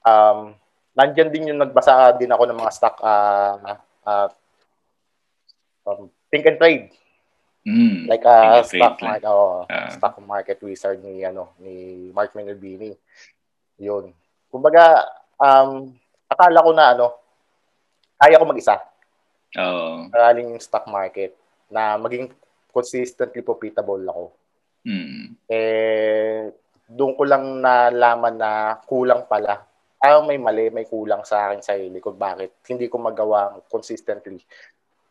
Um, 0.00 0.56
nandyan 0.96 1.28
din 1.28 1.52
yung 1.52 1.60
nagbasa 1.60 2.16
din 2.16 2.32
ako 2.32 2.48
ng 2.48 2.56
mga 2.64 2.72
stock 2.72 2.96
uh, 3.04 3.76
uh, 4.06 4.28
um, 5.86 6.10
think 6.30 6.46
and 6.46 6.58
trade. 6.58 6.90
Mm. 7.62 8.10
Like 8.10 8.26
uh, 8.26 8.62
Think 8.66 8.82
and 8.82 8.82
stock 8.82 8.96
market, 9.02 9.28
oh, 9.30 9.62
Ah. 9.70 9.90
stock 9.94 10.16
market 10.18 10.58
wizard 10.62 10.98
ni 11.02 11.22
ano 11.22 11.54
ni 11.62 12.08
Mark 12.10 12.34
Minervini. 12.34 12.90
'Yun. 13.78 14.10
Kumbaga 14.50 15.06
um 15.38 15.94
akala 16.26 16.64
ko 16.64 16.70
na 16.74 16.86
ano 16.94 17.06
kaya 18.18 18.38
ko 18.38 18.46
mag-isa. 18.46 18.78
Oo. 19.58 20.10
Aralin 20.10 20.54
yung 20.54 20.62
stock 20.62 20.86
market 20.90 21.34
na 21.70 21.94
maging 21.98 22.30
consistently 22.74 23.42
profitable 23.46 24.02
ako. 24.10 24.24
Mm. 24.82 25.38
Eh 25.46 26.50
doon 26.92 27.14
ko 27.14 27.22
lang 27.24 27.62
nalaman 27.62 28.36
na 28.36 28.76
kulang 28.84 29.24
pala. 29.30 29.62
Ah, 30.02 30.18
may 30.26 30.34
mali, 30.34 30.66
may 30.74 30.82
kulang 30.82 31.22
sa 31.22 31.46
akin 31.46 31.62
sarili 31.62 32.02
ko. 32.02 32.10
Bakit? 32.10 32.66
Hindi 32.66 32.90
ko 32.90 32.98
magawa 32.98 33.54
consistently 33.70 34.42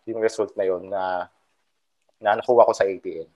yung 0.03 0.19
result 0.19 0.51
na 0.59 0.67
yon 0.67 0.91
na 0.91 1.31
na 2.19 2.35
nakuha 2.35 2.67
ko 2.67 2.73
sa 2.75 2.83
ATN. 2.83 3.29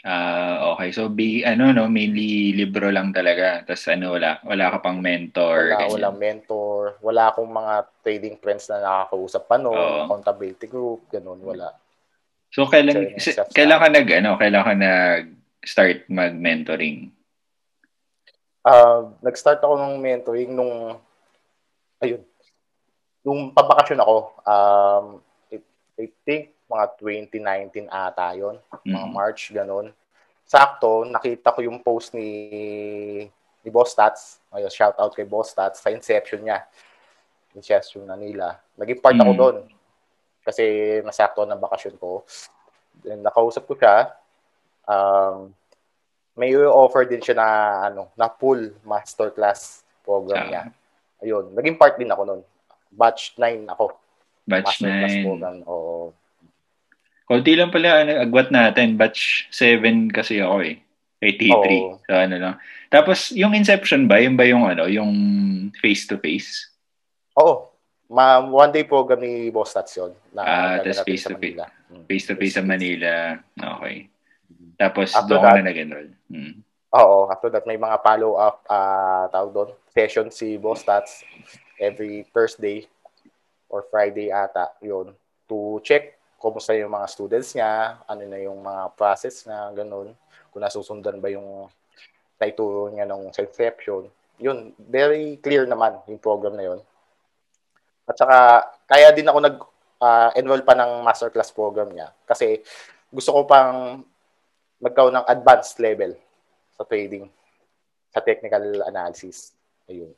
Ah, 0.00 0.72
okay. 0.72 0.96
So, 0.96 1.12
be, 1.12 1.44
ano, 1.44 1.76
no, 1.76 1.84
mainly 1.84 2.56
libro 2.56 2.88
lang 2.88 3.12
talaga. 3.12 3.60
Tapos, 3.68 3.84
ano, 3.92 4.16
wala, 4.16 4.40
wala 4.48 4.64
ka 4.72 4.78
pang 4.80 4.96
mentor. 4.96 5.76
Wala, 5.76 5.76
ganyan. 5.76 5.92
walang 5.92 6.16
mentor, 6.16 6.82
wala 7.04 7.22
akong 7.28 7.50
mga 7.52 7.74
trading 8.00 8.36
friends 8.40 8.72
na 8.72 8.80
nakakausap 8.80 9.44
pa 9.44 9.60
noon, 9.60 9.76
Oo. 9.76 10.08
accountability 10.08 10.66
group, 10.72 11.04
ganun, 11.12 11.36
wala. 11.44 11.76
So, 12.48 12.64
kailan, 12.64 13.12
kailan 13.52 13.78
ka 13.78 13.88
nag, 13.92 14.08
ano, 14.08 14.30
kailan 14.40 14.64
ka 14.64 14.72
nag-start 14.72 16.08
mag-mentoring? 16.08 17.12
Uh, 18.60 19.16
nag-start 19.24 19.64
ako 19.64 19.74
ng 19.80 19.94
mentoring 19.96 20.52
nung, 20.52 21.00
ayun, 21.98 22.20
nung 23.24 23.52
pabakasyon 23.52 24.00
ako, 24.04 24.16
um, 24.44 25.04
I, 25.48 25.56
I 25.96 26.06
think 26.24 26.52
mga 26.68 26.84
2019 27.32 27.88
ata 27.88 28.36
yon 28.36 28.56
mga 28.84 29.08
Mm. 29.08 29.12
March, 29.12 29.50
ganun. 29.50 29.92
Sakto, 30.44 31.04
nakita 31.06 31.54
ko 31.54 31.60
yung 31.62 31.80
post 31.80 32.12
ni 32.12 32.28
ni 33.60 33.68
Boss 33.68 33.92
Stats. 33.92 34.40
Ngayon, 34.48 34.72
shout 34.72 34.96
out 34.96 35.12
kay 35.12 35.28
Boss 35.28 35.52
Stats 35.52 35.84
sa 35.84 35.92
inception 35.92 36.40
niya. 36.40 36.64
Inception 37.52 38.08
na 38.08 38.16
nila. 38.16 38.56
Naging 38.76 39.00
part 39.04 39.16
ako 39.16 39.32
Mm. 39.32 39.40
doon. 39.40 39.56
Kasi 40.40 40.64
nasakto 41.04 41.44
ng 41.44 41.60
bakasyon 41.60 42.00
ko. 42.00 42.24
Then, 43.04 43.20
nakausap 43.20 43.68
ko 43.68 43.76
siya. 43.76 44.16
Um, 44.88 45.52
may 46.40 46.56
offer 46.56 47.04
din 47.04 47.20
siya 47.20 47.36
na 47.36 47.48
ano, 47.84 48.08
na 48.16 48.32
full 48.32 48.72
masterclass 48.82 49.84
program 50.00 50.40
Ah. 50.40 50.48
niya. 50.48 50.62
Ayun, 51.20 51.52
naging 51.52 51.76
part 51.76 51.94
din 51.94 52.08
ako 52.08 52.22
noon. 52.24 52.42
Batch 52.90 53.36
9 53.36 53.68
ako. 53.68 53.92
Batch 54.48 54.80
masterclass 54.80 55.14
9. 55.14 55.26
program. 55.28 55.54
Oo. 55.68 56.16
Konti 57.22 57.52
lang 57.54 57.68
pala 57.70 58.02
ano, 58.02 58.10
agwat 58.18 58.48
natin. 58.48 58.96
Batch 58.96 59.52
7 59.52 60.08
kasi 60.08 60.40
ako 60.40 60.64
eh. 60.64 60.80
Kay 61.20 61.36
T3. 61.36 61.52
Oo. 61.52 62.00
So 62.00 62.16
ano 62.16 62.36
lang. 62.40 62.54
Tapos 62.88 63.30
yung 63.30 63.52
Inception 63.52 64.08
ba? 64.08 64.18
Yung 64.18 64.34
ba 64.34 64.48
yung 64.48 64.64
ano? 64.64 64.88
Yung 64.88 65.12
face-to-face? 65.76 66.72
Oo. 67.36 67.68
Ma 68.10 68.40
one 68.40 68.72
day 68.72 68.82
program 68.82 69.22
ni 69.22 69.52
Boss 69.52 69.70
Tats 69.70 69.94
yun. 69.94 70.10
Na 70.32 70.42
Ah, 70.42 70.50
gaganapin 70.80 70.82
tas 70.82 70.96
sa 70.96 71.04
face 71.04 71.22
to 71.22 71.30
face. 71.30 71.54
Manila. 71.54 71.64
Mm. 71.92 72.04
Face-to-face 72.08 72.54
sa 72.56 72.64
Manila. 72.64 73.12
Okay. 73.78 73.96
Tapos 74.80 75.12
After 75.12 75.36
doon 75.36 75.44
that- 75.44 75.56
na 75.60 75.68
nag-enroll. 75.68 76.10
Hmm. 76.32 76.64
Oo, 76.90 77.28
after 77.28 77.52
that 77.52 77.68
may 77.68 77.76
mga 77.76 78.00
follow-up 78.02 78.64
ah 78.66 79.28
tawag 79.28 79.52
doon, 79.52 79.70
session 79.92 80.26
si 80.32 80.56
Boss 80.56 80.82
Tats 80.82 81.22
every 81.78 82.24
Thursday 82.32 82.88
or 83.70 83.86
Friday 83.92 84.32
ata, 84.32 84.74
yun, 84.82 85.14
to 85.46 85.78
check 85.86 86.18
kumusta 86.40 86.72
yung 86.72 86.96
mga 86.96 87.06
students 87.06 87.52
niya, 87.52 88.00
ano 88.08 88.24
na 88.24 88.40
yung 88.40 88.64
mga 88.64 88.96
process 88.96 89.44
na 89.44 89.68
ganun, 89.76 90.16
kung 90.48 90.64
nasusundan 90.64 91.20
ba 91.20 91.28
yung 91.28 91.68
naituro 92.40 92.88
niya 92.88 93.04
nung 93.04 93.28
sa 93.30 93.44
inception. 93.44 94.08
Yun, 94.40 94.72
very 94.80 95.36
clear 95.44 95.68
naman 95.68 96.00
yung 96.08 96.16
program 96.16 96.56
na 96.56 96.64
yun. 96.64 96.80
At 98.08 98.16
saka, 98.16 98.36
kaya 98.88 99.12
din 99.12 99.28
ako 99.28 99.38
nag-enroll 99.44 100.64
pa 100.64 100.72
ng 100.74 101.04
masterclass 101.04 101.52
program 101.52 101.92
niya 101.92 102.08
kasi 102.24 102.64
gusto 103.12 103.36
ko 103.36 103.40
pang 103.44 104.00
magkaroon 104.80 105.14
ng 105.14 105.28
advanced 105.28 105.76
level 105.78 106.16
sa 106.72 106.82
trading, 106.82 107.28
sa 108.08 108.18
technical 108.18 108.82
analysis. 108.82 109.52
Ayun, 109.86 110.10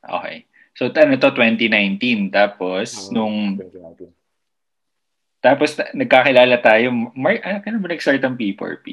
Okay. 0.00 0.44
So 0.74 0.90
ano 0.90 1.16
to 1.16 1.30
2019 1.30 2.28
tapos 2.28 3.08
Hmm. 3.08 3.14
nung 3.14 3.36
2019. 3.56 4.10
tapos 5.40 5.76
na- 5.76 5.92
nagkakilala 5.94 6.56
tayo 6.58 6.90
Mar 7.14 7.38
ano 7.40 7.60
kailan 7.60 7.80
ba 7.80 7.88
nag-start 7.88 8.20
ang 8.20 8.34
P4P? 8.34 8.86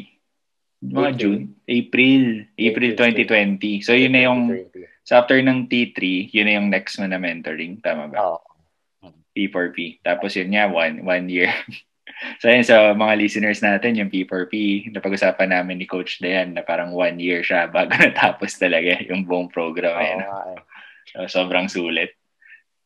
Mga 0.82 0.98
April. 1.10 1.20
June, 1.20 1.44
April, 1.64 2.24
April 2.56 2.92
April 2.92 2.92
2020. 2.98 3.86
So 3.86 3.94
yun 3.94 4.14
na 4.14 4.26
yung 4.26 4.50
2020. 4.50 4.88
so 5.04 5.12
after 5.14 5.38
ng 5.38 5.68
T3, 5.68 6.00
yun 6.30 6.46
na 6.48 6.58
yung 6.58 6.70
next 6.70 6.98
mo 6.98 7.06
na 7.06 7.22
mentoring, 7.22 7.78
tama 7.78 8.10
ba? 8.10 8.18
Oo. 8.18 8.42
P4P. 9.32 10.02
Tapos 10.02 10.34
yun 10.34 10.52
nga, 10.52 10.68
one, 10.68 11.04
one 11.04 11.28
year. 11.28 11.52
so 12.38 12.50
yun, 12.50 12.66
sa 12.66 12.94
mga 12.94 13.14
listeners 13.18 13.60
natin, 13.62 13.98
yung 13.98 14.10
P4P, 14.10 14.88
napag-usapan 14.94 15.50
namin 15.54 15.82
ni 15.82 15.86
Coach 15.90 16.22
Dayan 16.22 16.54
na 16.54 16.62
parang 16.62 16.94
one 16.94 17.18
year 17.18 17.42
siya 17.42 17.66
bago 17.76 17.94
natapos 17.98 18.58
talaga 18.58 19.02
yung 19.08 19.26
buong 19.26 19.50
program. 19.50 19.98
Oo 19.98 20.06
eh, 20.06 20.16
nga 20.18 20.40
eh. 20.54 20.60
So, 21.12 21.42
sobrang 21.42 21.68
sulit. 21.68 22.14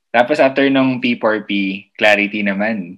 Tapos 0.10 0.40
after 0.40 0.64
nung 0.72 1.04
P4P, 1.04 1.52
Clarity 2.00 2.40
naman. 2.40 2.96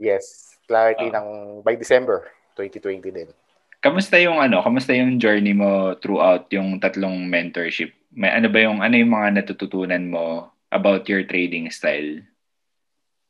Yes, 0.00 0.56
clarity 0.64 1.12
Ah. 1.12 1.20
ng 1.20 1.60
by 1.60 1.76
December 1.76 2.24
2020 2.56 3.12
din. 3.12 3.28
Kamusta 3.84 4.16
yung 4.16 4.40
ano, 4.40 4.64
kamusta 4.64 4.96
yung 4.96 5.20
journey 5.20 5.52
mo 5.52 5.92
throughout 6.00 6.48
yung 6.48 6.80
tatlong 6.80 7.28
mentorship? 7.28 7.92
May 8.16 8.32
ano 8.32 8.48
ba 8.48 8.64
yung 8.64 8.80
ano 8.80 8.96
yung 8.96 9.12
mga 9.12 9.44
natututunan 9.44 10.08
mo 10.08 10.48
about 10.72 11.04
your 11.04 11.20
trading 11.28 11.68
style? 11.68 12.24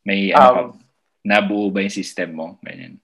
May 0.06 0.30
ano 0.30 0.70
Um, 0.70 0.84
nabuo 1.25 1.73
ba 1.73 1.81
yung 1.81 1.90
system 1.97 2.37
mo? 2.37 2.47
Ganyan. 2.61 3.00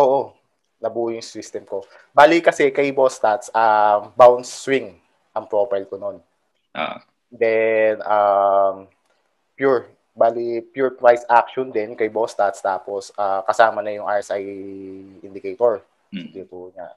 Oo, 0.00 0.32
nabuo 0.80 1.12
yung 1.12 1.22
system 1.22 1.68
ko. 1.68 1.84
Bali 2.16 2.40
kasi 2.40 2.72
kay 2.72 2.88
Boss 2.90 3.20
Stats, 3.20 3.52
um, 3.52 4.08
bounce 4.16 4.48
swing 4.48 4.96
ang 5.36 5.44
profile 5.44 5.84
ko 5.84 6.00
noon. 6.00 6.18
Ah, 6.72 7.04
Then, 7.28 8.00
um, 8.04 8.88
pure. 9.56 9.88
Bali, 10.12 10.60
pure 10.60 10.92
price 10.92 11.24
action 11.24 11.72
din 11.72 11.96
kay 11.96 12.12
Boss 12.12 12.36
Stats. 12.36 12.60
Tapos, 12.60 13.12
ah, 13.16 13.40
kasama 13.44 13.80
na 13.80 13.92
yung 13.96 14.08
RSI 14.08 14.44
indicator. 15.24 15.80
mm. 16.12 16.28
Dito 16.32 16.72
niya. 16.72 16.88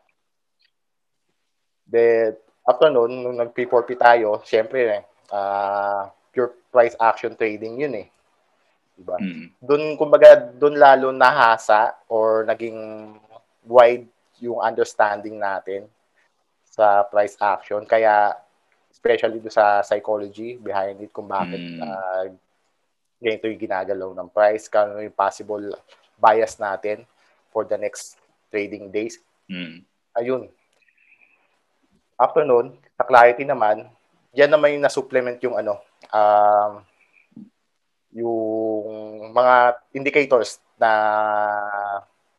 Then, 1.87 2.35
after 2.67 2.91
nun, 2.91 3.23
nung 3.23 3.39
nag-P4P 3.39 3.95
tayo, 3.95 4.43
syempre, 4.43 5.03
ah, 5.31 6.11
pure 6.35 6.59
price 6.67 6.95
action 6.99 7.31
trading 7.39 7.79
yun 7.79 7.95
eh. 7.95 8.07
Diba? 8.95 9.19
Mm. 9.19 9.51
Doon, 9.59 9.83
kumbaga, 9.99 10.39
doon 10.55 10.79
lalo 10.79 11.11
nahasa 11.11 11.93
or 12.07 12.47
naging 12.47 13.11
wide 13.67 14.07
yung 14.39 14.63
understanding 14.63 15.35
natin 15.35 15.87
sa 16.63 17.03
price 17.03 17.35
action. 17.39 17.83
Kaya, 17.83 18.35
especially 18.91 19.43
do 19.43 19.51
sa 19.51 19.83
psychology 19.83 20.55
behind 20.55 20.99
it 21.03 21.11
kung 21.11 21.27
bakit 21.27 21.59
Mm. 21.59 21.79
ah, 21.83 22.25
ganito 23.19 23.47
yung 23.47 23.59
ginagalaw 23.59 24.11
ng 24.15 24.29
price, 24.31 24.67
kano 24.71 24.99
yung 25.03 25.15
possible 25.15 25.75
bias 26.15 26.55
natin 26.59 27.03
for 27.51 27.67
the 27.67 27.75
next 27.75 28.15
trading 28.51 28.91
days. 28.91 29.19
Mm. 29.51 29.83
Ayun. 30.15 30.43
After 32.15 32.47
nun, 32.47 32.79
sa 32.95 33.03
clarity 33.03 33.43
naman, 33.43 33.87
yan 34.31 34.51
naman 34.51 34.75
yung 34.75 34.83
na-supplement 34.87 35.39
yung 35.43 35.59
ano, 35.59 35.79
um, 36.11 36.83
yung 38.15 39.35
mga 39.35 39.75
indicators 39.91 40.63
na 40.79 40.91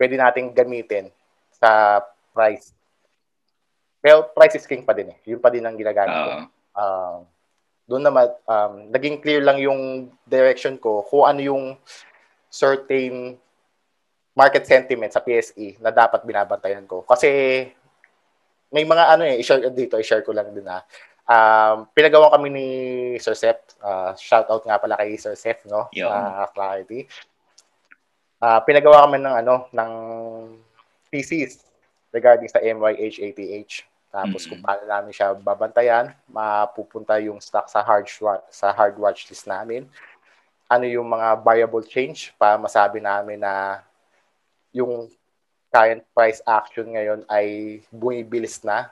pwede 0.01 0.17
nating 0.17 0.57
gamitin 0.57 1.13
sa 1.53 2.01
price. 2.33 2.73
Pero 4.01 4.33
price 4.33 4.57
is 4.57 4.69
king 4.69 4.85
pa 4.85 4.97
din 4.97 5.13
eh. 5.13 5.19
Yun 5.29 5.41
pa 5.41 5.53
din 5.53 5.65
ang 5.65 5.77
ginagamit 5.77 6.17
ko. 6.17 6.31
Oo. 6.33 6.45
Um, 6.77 7.19
doon 7.87 8.03
naman, 8.03 8.27
um, 8.49 8.73
naging 8.91 9.21
clear 9.21 9.45
lang 9.45 9.61
yung 9.61 10.11
direction 10.27 10.81
ko 10.81 11.07
kung 11.07 11.29
ano 11.29 11.41
yung 11.45 11.65
certain 12.51 13.37
market 14.37 14.65
sentiment 14.69 15.13
sa 15.13 15.23
PSE 15.23 15.81
na 15.81 15.93
dapat 15.93 16.25
binabantayan 16.25 16.85
ko. 16.85 17.05
Kasi 17.05 17.29
may 18.73 18.85
mga 18.85 19.05
ano 19.17 19.23
eh, 19.25 19.41
i-share 19.41 19.73
dito, 19.73 19.97
i-share 19.97 20.25
ko 20.27 20.35
lang 20.35 20.53
din 20.53 20.67
ha. 20.67 20.83
Um, 21.27 21.91
pinagawa 21.91 22.31
kami 22.31 22.49
ni 22.55 22.67
Sir 23.19 23.35
Seth. 23.35 23.75
Uh, 23.83 24.15
shout 24.15 24.47
out 24.47 24.63
nga 24.63 24.79
pala 24.79 24.95
kay 24.95 25.19
Sir 25.19 25.35
Seth, 25.35 25.67
no? 25.67 25.91
Yun. 25.91 26.07
Sa 26.07 26.47
Clarity. 26.55 27.11
Ah, 28.39 28.63
pinagawa 28.63 29.09
kami 29.09 29.19
ng 29.19 29.35
ano, 29.43 29.55
ng 29.73 29.93
thesis 31.11 31.67
regarding 32.15 32.47
sa 32.47 32.63
MYH-ATH. 32.63 33.83
Tapos 34.13 34.47
Mm. 34.47 34.49
kung 34.49 34.61
paano 34.63 34.85
namin 34.87 35.13
siya 35.13 35.35
babantayan, 35.35 36.15
mapupunta 36.31 37.19
yung 37.19 37.43
stock 37.43 37.67
sa 37.67 37.83
hard 37.83 38.07
sa 38.49 38.71
hard 38.73 38.95
watch 38.97 39.27
list 39.29 39.51
namin. 39.51 39.89
Ano 40.71 40.87
yung 40.87 41.11
mga 41.11 41.43
variable 41.43 41.83
change 41.85 42.33
para 42.39 42.55
masabi 42.57 43.03
namin 43.03 43.43
na 43.43 43.83
yung 44.71 45.11
current 45.73 46.05
price 46.15 46.41
action 46.47 46.87
ngayon 46.93 47.21
ay 47.29 47.81
bumibilis 47.93 48.63
na 48.63 48.89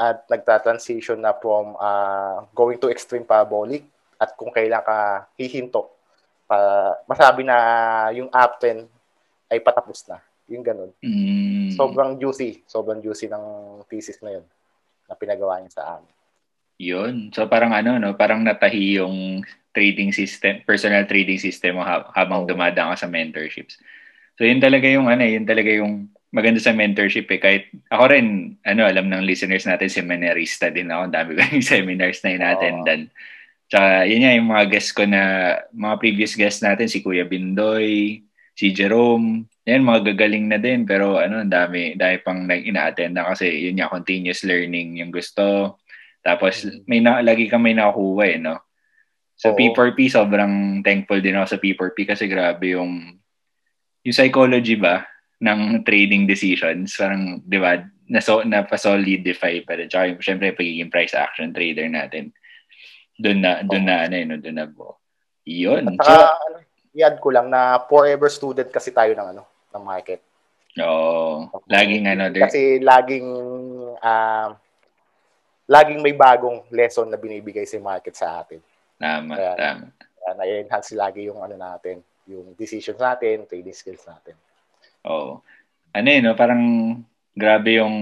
at 0.00 0.24
nagta-transition 0.32 1.20
na 1.20 1.36
from 1.36 1.76
ah, 1.76 2.48
going 2.56 2.80
to 2.80 2.88
extreme 2.88 3.28
parabolic 3.28 3.84
at 4.16 4.32
kung 4.32 4.48
kailan 4.48 4.80
ka 4.80 5.28
hihinto 5.36 5.92
para 6.48 6.96
masabi 7.04 7.44
na 7.44 7.56
yung 8.16 8.32
uptrend 8.32 8.88
ay 9.52 9.60
patapos 9.60 10.08
na. 10.08 10.24
Yung 10.50 10.64
ganun. 10.64 10.90
Mm. 11.04 11.76
Sobrang 11.76 12.16
juicy. 12.16 12.64
Sobrang 12.64 12.98
juicy 12.98 13.28
ng 13.28 13.44
thesis 13.86 14.18
na 14.24 14.40
yun 14.40 14.46
na 15.06 15.14
pinagawa 15.14 15.60
niya 15.60 15.78
sa 15.78 16.00
amin. 16.00 16.10
Yun. 16.80 17.14
So 17.30 17.44
parang 17.46 17.76
ano, 17.76 18.00
no? 18.00 18.16
Parang 18.16 18.40
natahi 18.40 18.98
yung 18.98 19.44
trading 19.70 20.10
system, 20.10 20.64
personal 20.66 21.06
trading 21.06 21.38
system 21.38 21.78
mo 21.78 21.86
hab- 21.86 22.10
habang 22.16 22.42
Oo. 22.42 22.48
dumadaan 22.50 22.96
ka 22.96 23.06
sa 23.06 23.10
mentorships. 23.10 23.78
So 24.34 24.42
yun 24.48 24.58
talaga 24.58 24.88
yung 24.90 25.06
ano, 25.06 25.22
yun 25.22 25.46
talaga 25.46 25.70
yung 25.70 26.10
maganda 26.30 26.62
sa 26.62 26.70
mentorship 26.74 27.26
eh. 27.30 27.40
Kahit 27.42 27.64
ako 27.90 28.04
rin, 28.14 28.54
ano, 28.62 28.86
alam 28.86 29.10
ng 29.10 29.26
listeners 29.26 29.66
natin, 29.66 29.90
seminarista 29.90 30.70
din 30.70 30.90
ako. 30.90 31.00
Ang 31.10 31.14
dami 31.14 31.30
ko 31.34 31.40
yung 31.42 31.66
seminars 31.74 32.22
na 32.22 32.30
inattendan. 32.38 33.10
Tsaka 33.70 34.06
yun 34.06 34.22
nga 34.22 34.34
yung 34.34 34.48
mga 34.50 34.64
guests 34.70 34.94
ko 34.94 35.02
na, 35.06 35.22
mga 35.74 35.94
previous 35.98 36.34
guests 36.38 36.62
natin, 36.62 36.86
si 36.86 37.02
Kuya 37.02 37.26
Bindoy, 37.26 38.22
si 38.54 38.66
Jerome, 38.74 39.46
yan, 39.66 39.86
mga 39.86 40.14
gagaling 40.14 40.46
na 40.50 40.58
din. 40.58 40.86
Pero 40.86 41.18
ano, 41.18 41.42
ang 41.42 41.50
dami, 41.50 41.94
dami 41.98 42.16
pang 42.22 42.46
nag 42.46 42.62
ina-attend 42.62 43.14
na 43.14 43.26
kasi 43.30 43.70
yun 43.70 43.78
nga, 43.78 43.90
continuous 43.90 44.46
learning 44.46 45.02
yung 45.02 45.10
gusto. 45.10 45.78
Tapos, 46.22 46.62
Mm. 46.66 46.78
may 46.86 47.00
na, 47.02 47.22
lagi 47.22 47.50
kang 47.50 47.62
may 47.62 47.74
nakukuha 47.74 48.24
eh, 48.34 48.38
no? 48.38 48.60
Sa 49.34 49.50
Oo. 49.50 49.56
P4P, 49.56 50.12
sobrang 50.12 50.84
thankful 50.84 51.18
din 51.18 51.38
ako 51.38 51.46
sa 51.48 51.58
P4P 51.58 51.98
kasi 52.06 52.28
grabe 52.30 52.76
yung 52.76 53.18
yung 54.00 54.16
psychology 54.16 54.80
ba 54.80 55.09
ng 55.40 55.82
trading 55.82 56.28
decisions. 56.28 56.92
Parang, 56.94 57.40
di 57.40 57.56
ba, 57.56 57.80
na 58.10 58.20
so, 58.20 58.44
na-solidify 58.44 59.64
pa 59.64 59.80
rin. 59.80 59.88
Tsaka, 59.88 60.20
syempre, 60.20 60.52
pagiging 60.52 60.92
price 60.92 61.16
action 61.16 61.50
trader 61.56 61.88
natin. 61.88 62.34
Doon 63.16 63.38
na, 63.40 63.64
doon 63.64 63.84
na, 63.88 64.04
ano 64.04 64.14
yun, 64.16 64.40
doon 64.40 64.56
na 64.56 64.66
po. 64.68 65.00
Yun. 65.48 65.96
At 65.96 66.04
saka, 66.04 66.26
ano, 66.36 66.56
i-add 66.92 67.16
ko 67.22 67.28
lang 67.32 67.48
na 67.48 67.80
forever 67.88 68.28
student 68.28 68.68
kasi 68.68 68.92
tayo 68.92 69.16
ng 69.16 69.28
ano, 69.36 69.42
ng 69.72 69.84
market. 69.84 70.20
Oo. 70.78 71.48
Oh, 71.50 71.62
laging 71.70 72.04
ano. 72.06 72.28
There... 72.28 72.44
Kasi 72.44 72.82
laging, 72.82 73.28
uh, 73.96 74.48
laging 75.70 76.00
may 76.02 76.12
bagong 76.12 76.66
lesson 76.74 77.08
na 77.08 77.16
binibigay 77.16 77.64
si 77.64 77.78
market 77.78 78.18
sa 78.18 78.42
atin. 78.42 78.60
Tama, 79.00 79.32
kaya, 79.38 79.52
tama. 79.56 79.84
Kaya 79.96 80.30
na-enhance 80.36 80.92
lagi 80.92 81.30
yung 81.30 81.40
ano 81.40 81.56
natin, 81.56 82.04
yung 82.28 82.52
decisions 82.58 83.00
natin, 83.00 83.48
trading 83.48 83.72
skills 83.72 84.04
natin. 84.04 84.36
Oo. 85.08 85.40
Ano 85.90 86.08
yun, 86.08 86.24
no? 86.26 86.36
parang 86.36 86.62
grabe 87.34 87.80
yung 87.80 87.96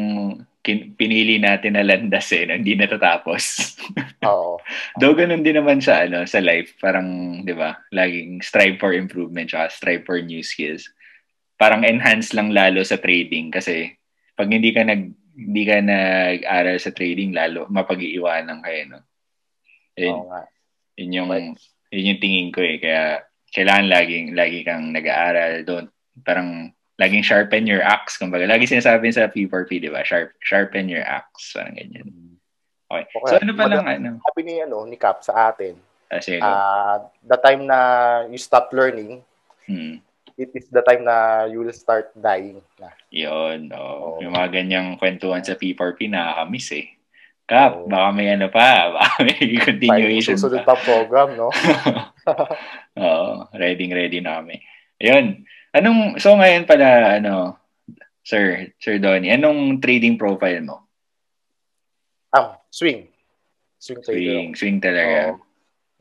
kin- 0.68 0.92
pinili 0.98 1.40
natin 1.40 1.78
na 1.78 1.86
landas 1.86 2.28
eh, 2.34 2.44
hindi 2.44 2.76
natatapos. 2.76 3.42
Oo. 4.28 4.60
Though 5.00 5.16
ganun 5.16 5.40
din 5.40 5.56
naman 5.56 5.80
sa 5.80 6.04
ano 6.04 6.28
sa 6.28 6.42
life, 6.42 6.76
parang 6.76 7.40
'di 7.40 7.54
ba? 7.56 7.78
Laging 7.94 8.44
strive 8.44 8.76
for 8.76 8.92
improvement, 8.92 9.48
tsaka 9.48 9.72
strive 9.72 10.04
for 10.04 10.20
new 10.20 10.44
skills. 10.44 10.90
Parang 11.56 11.82
enhance 11.82 12.36
lang 12.36 12.52
lalo 12.52 12.84
sa 12.84 13.00
trading 13.00 13.48
kasi 13.48 13.96
pag 14.36 14.52
hindi 14.52 14.70
ka 14.76 14.84
nag 14.84 15.02
hindi 15.38 15.62
ka 15.64 15.76
nag-aral 15.80 16.76
sa 16.82 16.90
trading 16.90 17.30
lalo 17.30 17.70
mapag-iiwanan 17.70 18.60
ka 18.60 18.70
eh, 18.74 18.84
no. 18.84 19.00
Yun, 19.96 20.14
Oo 20.14 20.26
nga. 20.28 20.42
Yun 20.98 21.16
yung 21.16 21.28
yun 21.88 22.08
yung 22.12 22.20
tingin 22.20 22.48
ko 22.52 22.60
eh 22.60 22.76
kaya 22.76 23.24
kailangan 23.48 23.88
laging 23.88 24.26
lagi 24.36 24.60
kang 24.60 24.92
nag-aaral, 24.92 25.64
don't 25.64 25.88
parang 26.20 26.74
laging 26.98 27.24
sharpen 27.24 27.64
your 27.64 27.80
axe. 27.80 28.18
Kumbaga, 28.18 28.44
lagi 28.44 28.66
sinasabi 28.66 29.14
sa 29.14 29.30
P4P, 29.30 29.70
di 29.78 29.88
ba? 29.88 30.02
Sharp, 30.02 30.34
sharpen 30.42 30.90
your 30.90 31.06
axe. 31.06 31.54
Parang 31.54 31.78
ganyan. 31.78 32.10
Okay. 32.90 33.06
okay. 33.06 33.30
So, 33.30 33.38
ano 33.38 33.52
pa 33.54 33.64
lang, 33.70 33.86
ano? 33.86 34.10
Sabi 34.18 34.40
ni, 34.42 34.54
ano, 34.58 34.82
ni 34.84 34.98
Cap 34.98 35.22
sa 35.22 35.54
atin, 35.54 35.78
ah, 36.10 36.20
sige, 36.20 36.42
uh, 36.42 37.06
the 37.22 37.38
time 37.38 37.68
na 37.68 37.78
you 38.26 38.40
stop 38.40 38.72
learning, 38.74 39.22
hmm. 39.68 40.02
it 40.34 40.50
is 40.56 40.66
the 40.72 40.82
time 40.82 41.06
na 41.06 41.46
you 41.46 41.62
will 41.62 41.76
start 41.76 42.10
dying 42.18 42.58
na. 42.82 42.90
Yun, 43.14 43.70
oh. 43.76 44.18
oh. 44.18 44.24
Yung 44.24 44.34
mga 44.34 44.58
ganyang 44.58 44.98
kwentuhan 44.98 45.44
sa 45.44 45.54
P4P, 45.54 46.10
nakakamiss 46.10 46.74
eh. 46.74 46.98
Kap, 47.48 47.84
oh. 47.84 47.88
baka 47.88 48.08
may 48.10 48.32
ano 48.32 48.48
pa, 48.48 48.68
baka 48.96 49.22
may 49.22 49.36
continuation 49.60 50.34
Susunod 50.34 50.64
pa. 50.64 50.74
program, 50.80 51.36
no? 51.36 51.52
Oo, 53.04 53.46
ready, 53.54 53.84
ready 53.92 54.18
na 54.24 54.40
kami. 54.40 54.64
Ayun, 54.98 55.44
Anong, 55.78 56.18
so 56.18 56.35
ngayon 56.35 56.66
pala, 56.66 57.23
ano, 57.23 57.54
Sir, 58.26 58.75
Sir 58.82 58.99
Donnie, 58.99 59.30
anong 59.30 59.78
trading 59.78 60.18
profile 60.18 60.58
mo? 60.66 60.82
Ah, 62.35 62.58
swing. 62.68 63.06
Swing 63.78 64.02
trader. 64.02 64.18
Swing, 64.18 64.50
swing 64.58 64.78
talaga. 64.82 65.38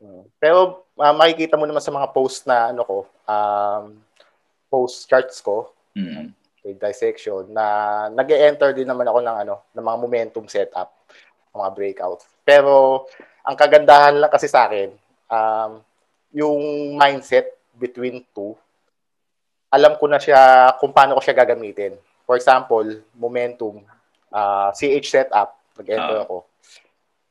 Oh. 0.02 0.26
Pero 0.42 0.58
uh, 0.98 1.14
makikita 1.14 1.54
mo 1.54 1.64
naman 1.64 1.82
sa 1.82 1.94
mga 1.94 2.10
post 2.10 2.42
na 2.44 2.74
ano 2.74 2.82
ko, 2.82 2.98
um, 3.24 4.02
post 4.66 5.06
charts 5.06 5.38
ko, 5.38 5.70
mm. 5.94 6.34
trade 6.60 6.80
dissection, 6.82 7.46
na 7.54 8.06
nag-enter 8.10 8.74
din 8.74 8.90
naman 8.90 9.06
ako 9.06 9.22
ng 9.22 9.36
ano, 9.46 9.54
ng 9.72 9.84
mga 9.86 9.98
momentum 10.02 10.46
setup, 10.50 10.90
mga 11.54 11.70
breakout. 11.72 12.20
Pero 12.42 13.06
ang 13.46 13.54
kagandahan 13.54 14.18
lang 14.18 14.30
kasi 14.30 14.50
sa 14.50 14.66
akin, 14.66 14.90
um, 15.30 15.80
yung 16.34 16.60
mindset 16.98 17.56
between 17.78 18.26
two, 18.34 18.58
alam 19.68 19.96
ko 20.00 20.08
na 20.08 20.16
siya 20.16 20.72
kung 20.80 20.92
paano 20.92 21.16
ko 21.16 21.20
siya 21.20 21.36
gagamitin. 21.36 21.96
For 22.24 22.36
example, 22.36 23.04
momentum, 23.16 23.84
uh, 24.32 24.68
ah, 24.68 24.70
CH 24.72 25.08
setup, 25.08 25.56
nag-enter 25.76 26.18
uh. 26.20 26.24
ako. 26.24 26.36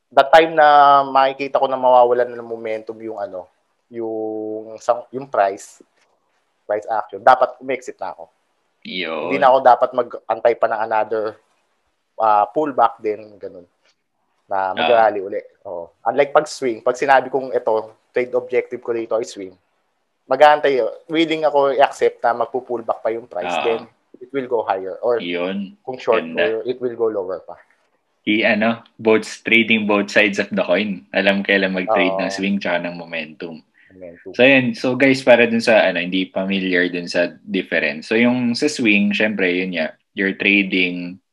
That 0.08 0.32
time 0.32 0.56
na 0.56 1.00
makikita 1.04 1.60
ko 1.60 1.68
na 1.68 1.76
mawawalan 1.76 2.32
na 2.32 2.40
ng 2.40 2.48
momentum 2.48 2.96
yung 3.02 3.20
ano, 3.20 3.46
yung 3.92 4.78
yung 5.12 5.26
price, 5.28 5.84
price 6.64 6.88
action, 6.88 7.20
dapat 7.20 7.60
umexit 7.60 8.00
na 8.00 8.16
ako. 8.16 8.32
Yo. 8.86 9.28
Hindi 9.28 9.36
na 9.42 9.52
ako 9.52 9.58
dapat 9.60 9.90
mag-antay 9.92 10.54
pa 10.56 10.66
ng 10.70 10.80
another 10.80 11.24
uh, 12.16 12.46
pullback 12.54 12.96
din, 13.04 13.36
ganun. 13.36 13.66
Na 14.48 14.72
mag-rally 14.72 15.20
uh. 15.20 15.28
uli. 15.28 15.42
Oh. 15.68 15.92
Unlike 16.08 16.32
pag 16.32 16.46
swing, 16.48 16.80
pag 16.80 16.96
sinabi 16.96 17.28
kong 17.28 17.52
ito, 17.52 17.92
trade 18.14 18.32
objective 18.32 18.80
ko 18.80 18.96
dito 18.96 19.12
ay 19.18 19.28
swing, 19.28 19.52
mag-aantay, 20.28 20.84
willing 21.08 21.42
ako 21.48 21.72
i-accept 21.72 22.20
na 22.20 22.36
magpo-pull 22.36 22.84
back 22.84 23.00
pa 23.00 23.08
yung 23.08 23.26
price, 23.26 23.48
uh, 23.48 23.64
then 23.64 23.82
it 24.20 24.28
will 24.30 24.46
go 24.46 24.60
higher. 24.62 25.00
Or 25.00 25.16
yun, 25.18 25.80
kung 25.82 25.96
short, 25.96 26.22
or 26.36 26.62
it 26.68 26.76
will 26.78 26.94
go 26.94 27.08
lower 27.08 27.40
pa. 27.40 27.56
I, 28.28 28.44
ano, 28.44 28.84
both, 29.00 29.24
trading 29.40 29.88
both 29.88 30.12
sides 30.12 30.36
of 30.36 30.52
the 30.52 30.60
coin. 30.60 31.08
Alam 31.16 31.40
kailan 31.40 31.72
mag-trade 31.72 32.12
uh, 32.12 32.28
ng 32.28 32.30
swing 32.30 32.56
tsaka 32.60 32.84
ng 32.84 33.00
momentum. 33.00 33.64
momentum. 33.88 34.36
So, 34.36 34.44
yun. 34.44 34.76
So, 34.76 35.00
guys, 35.00 35.24
para 35.24 35.48
dun 35.48 35.64
sa, 35.64 35.88
ano, 35.88 35.96
hindi 35.96 36.28
familiar 36.28 36.92
dun 36.92 37.08
sa 37.08 37.32
difference. 37.40 38.12
So, 38.12 38.20
yung 38.20 38.52
sa 38.52 38.68
swing, 38.68 39.16
syempre, 39.16 39.48
yun 39.48 39.72
ya, 39.72 39.96
you're 40.12 40.36
trading, 40.36 41.24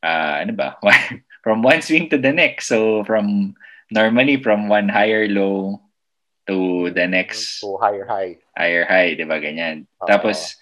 uh, 0.00 0.40
ano 0.40 0.56
ba, 0.56 0.80
from 1.44 1.60
one 1.60 1.84
swing 1.84 2.08
to 2.08 2.16
the 2.16 2.32
next. 2.32 2.72
So, 2.72 3.04
from, 3.04 3.52
normally, 3.92 4.40
from 4.40 4.72
one 4.72 4.88
higher 4.88 5.28
low 5.28 5.84
to 6.46 6.90
the 6.90 7.06
next 7.06 7.62
to 7.62 7.78
higher 7.78 8.06
high. 8.06 8.38
Higher 8.56 8.84
high, 8.86 9.14
'di 9.14 9.24
ba 9.26 9.38
ganyan? 9.38 9.86
Uh, 10.02 10.08
Tapos 10.10 10.58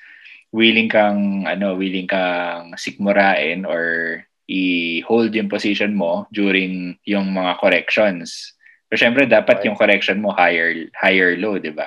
willing 0.51 0.91
kang 0.91 1.47
ano, 1.47 1.79
willing 1.79 2.11
kang 2.11 2.75
sikmurain 2.75 3.65
or 3.65 4.23
i-hold 4.51 5.31
yung 5.31 5.47
position 5.47 5.95
mo 5.95 6.27
during 6.35 6.99
yung 7.07 7.31
mga 7.31 7.63
corrections. 7.63 8.59
So 8.91 8.99
syempre 8.99 9.31
dapat 9.31 9.63
okay. 9.63 9.67
yung 9.71 9.79
correction 9.79 10.19
mo 10.19 10.35
higher 10.35 10.91
higher 10.99 11.39
low, 11.39 11.57
'di 11.57 11.71
ba? 11.71 11.87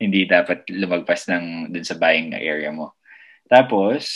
Hindi 0.00 0.24
dapat 0.24 0.66
lumagpas 0.72 1.28
ng 1.28 1.70
dun 1.70 1.86
sa 1.86 2.00
buying 2.00 2.32
area 2.34 2.72
mo. 2.72 2.96
Tapos 3.46 4.08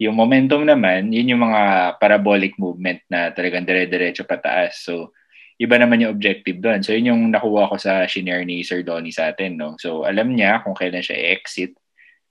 yung 0.00 0.16
momentum 0.16 0.64
naman, 0.64 1.12
yun 1.12 1.36
yung 1.36 1.44
mga 1.44 1.94
parabolic 2.00 2.56
movement 2.56 3.04
na 3.12 3.28
talagang 3.36 3.68
dire-diretso 3.68 4.24
pataas. 4.24 4.80
So 4.80 5.12
iba 5.60 5.76
naman 5.76 6.00
yung 6.00 6.16
objective 6.16 6.56
doon. 6.56 6.80
So, 6.80 6.96
yun 6.96 7.12
yung 7.12 7.22
nakuha 7.28 7.68
ko 7.68 7.76
sa 7.76 8.08
shinare 8.08 8.48
ni 8.48 8.64
Sir 8.64 8.80
Donnie 8.80 9.12
sa 9.12 9.28
atin. 9.28 9.60
No? 9.60 9.76
So, 9.76 10.08
alam 10.08 10.32
niya 10.32 10.64
kung 10.64 10.72
kailan 10.72 11.04
siya 11.04 11.36
exit. 11.36 11.76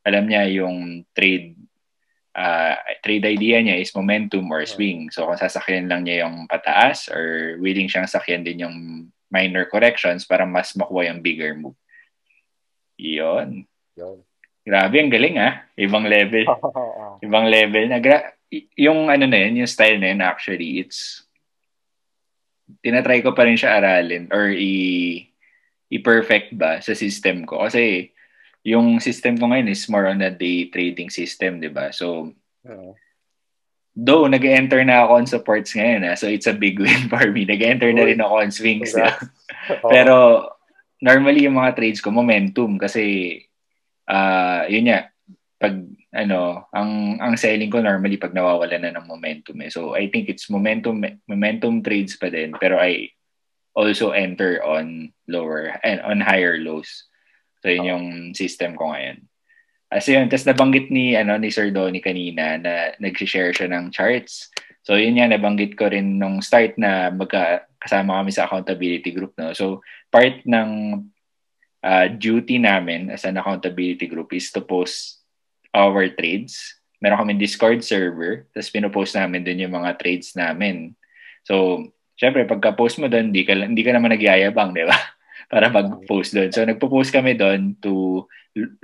Alam 0.02 0.26
niya 0.26 0.50
yung 0.50 1.06
trade 1.14 1.54
uh, 2.34 2.74
trade 3.06 3.30
idea 3.30 3.62
niya 3.62 3.78
is 3.78 3.94
momentum 3.94 4.50
or 4.50 4.66
swing. 4.66 5.14
So, 5.14 5.30
kung 5.30 5.38
sasakyan 5.38 5.86
lang 5.86 6.10
niya 6.10 6.26
yung 6.26 6.50
pataas 6.50 7.06
or 7.14 7.56
willing 7.62 7.86
siyang 7.86 8.10
sakyan 8.10 8.42
din 8.42 8.66
yung 8.66 8.78
minor 9.30 9.70
corrections 9.70 10.26
para 10.26 10.42
mas 10.50 10.74
makuha 10.74 11.14
yung 11.14 11.22
bigger 11.22 11.54
move. 11.54 11.78
Yun. 12.98 13.70
Yun. 13.94 14.26
Grabe, 14.66 14.98
ang 14.98 15.14
galing 15.14 15.38
ah. 15.38 15.70
Ibang 15.78 16.06
level. 16.10 16.46
Ibang 17.26 17.46
level 17.46 17.86
na. 17.94 18.02
Gra- 18.02 18.34
yung 18.74 19.14
ano 19.14 19.30
na 19.30 19.38
yun, 19.46 19.62
yung 19.62 19.70
style 19.70 20.02
na 20.02 20.10
yun 20.10 20.26
actually, 20.26 20.82
it's 20.82 21.29
tinatry 22.86 23.26
ko 23.26 23.34
pa 23.34 23.46
rin 23.46 23.58
siya 23.58 23.82
aralin 23.82 24.30
or 24.30 24.50
i 24.54 24.74
i-perfect 25.90 26.54
ba 26.54 26.78
sa 26.86 26.94
system 26.94 27.50
ko. 27.50 27.66
Kasi 27.66 28.14
yung 28.62 29.02
system 29.02 29.42
ko 29.42 29.50
ngayon 29.50 29.74
is 29.74 29.90
more 29.90 30.06
on 30.06 30.22
a 30.22 30.30
day 30.30 30.70
trading 30.70 31.10
system, 31.10 31.58
di 31.58 31.72
ba? 31.72 31.90
So, 31.90 32.30
uh-huh. 32.62 32.94
though 33.98 34.30
nag-enter 34.30 34.86
na 34.86 35.04
ako 35.04 35.12
on 35.18 35.28
supports 35.28 35.74
ngayon, 35.74 36.06
ha? 36.06 36.14
so 36.14 36.30
it's 36.30 36.46
a 36.46 36.54
big 36.54 36.78
win 36.78 37.10
for 37.12 37.26
me. 37.34 37.44
Nag-enter 37.50 37.90
na 37.90 38.06
rin 38.06 38.22
ako 38.22 38.34
on 38.38 38.52
swings. 38.54 38.94
Pero 39.94 40.46
normally 41.02 41.50
yung 41.50 41.58
mga 41.58 41.74
trades 41.74 42.06
ko, 42.06 42.14
momentum. 42.14 42.78
Kasi, 42.78 43.34
uh, 44.06 44.70
yun 44.70 44.94
nga, 44.94 45.10
pag 45.58 45.74
ano, 46.10 46.66
ang 46.74 47.22
ang 47.22 47.38
selling 47.38 47.70
ko 47.70 47.86
normally 47.86 48.18
pag 48.18 48.34
nawawala 48.34 48.82
na 48.82 48.98
ng 48.98 49.06
momentum 49.06 49.62
eh. 49.62 49.70
So 49.70 49.94
I 49.94 50.10
think 50.10 50.30
it's 50.30 50.50
momentum 50.50 51.06
momentum 51.30 51.86
trades 51.86 52.18
pa 52.18 52.34
din 52.34 52.58
pero 52.58 52.82
I 52.82 53.14
also 53.78 54.12
enter 54.12 54.66
on 54.66 55.14
lower 55.30 55.78
and 55.86 56.02
on 56.02 56.18
higher 56.22 56.58
lows. 56.58 57.06
So 57.62 57.70
yun 57.70 57.86
oh. 57.86 57.90
yung 57.94 58.06
system 58.34 58.74
ko 58.74 58.90
ngayon. 58.90 59.30
Kasi 59.90 60.14
yun, 60.14 60.30
tapos 60.30 60.46
nabanggit 60.46 60.94
ni 60.94 61.18
ano 61.18 61.38
ni 61.38 61.50
Sir 61.50 61.74
Donnie 61.74 62.02
kanina 62.02 62.58
na 62.62 62.94
nag-share 63.02 63.54
siya 63.54 63.70
ng 63.74 63.90
charts. 63.90 64.50
So 64.86 64.98
yun 64.98 65.18
yan 65.18 65.34
nabanggit 65.34 65.78
ko 65.78 65.90
rin 65.90 66.18
nung 66.18 66.42
start 66.42 66.78
na 66.82 67.14
magka 67.14 67.70
kasama 67.78 68.22
kami 68.22 68.32
sa 68.34 68.50
accountability 68.50 69.14
group 69.14 69.38
no. 69.38 69.54
So 69.54 69.86
part 70.10 70.42
ng 70.46 70.70
uh, 71.86 72.08
duty 72.18 72.58
namin 72.58 73.14
as 73.14 73.26
an 73.30 73.38
accountability 73.38 74.10
group 74.10 74.34
is 74.34 74.50
to 74.54 74.66
post 74.66 75.19
our 75.74 76.10
trades. 76.14 76.80
Meron 77.00 77.22
kami 77.24 77.40
Discord 77.40 77.80
server, 77.86 78.50
tapos 78.52 78.70
pinopost 78.70 79.16
namin 79.16 79.46
dun 79.46 79.64
yung 79.64 79.76
mga 79.76 79.96
trades 79.96 80.36
namin. 80.36 80.94
So, 81.48 81.88
syempre, 82.20 82.44
pagka-post 82.44 83.00
mo 83.00 83.08
doon, 83.08 83.32
hindi 83.32 83.48
ka, 83.48 83.56
hindi 83.56 83.84
ka 83.86 83.96
naman 83.96 84.12
nagyayabang, 84.12 84.76
di 84.76 84.84
ba? 84.84 84.98
para 85.50 85.68
mag-post 85.68 86.38
doon. 86.38 86.54
So 86.54 86.62
nagpo-post 86.62 87.10
kami 87.10 87.34
doon 87.34 87.74
to 87.82 88.24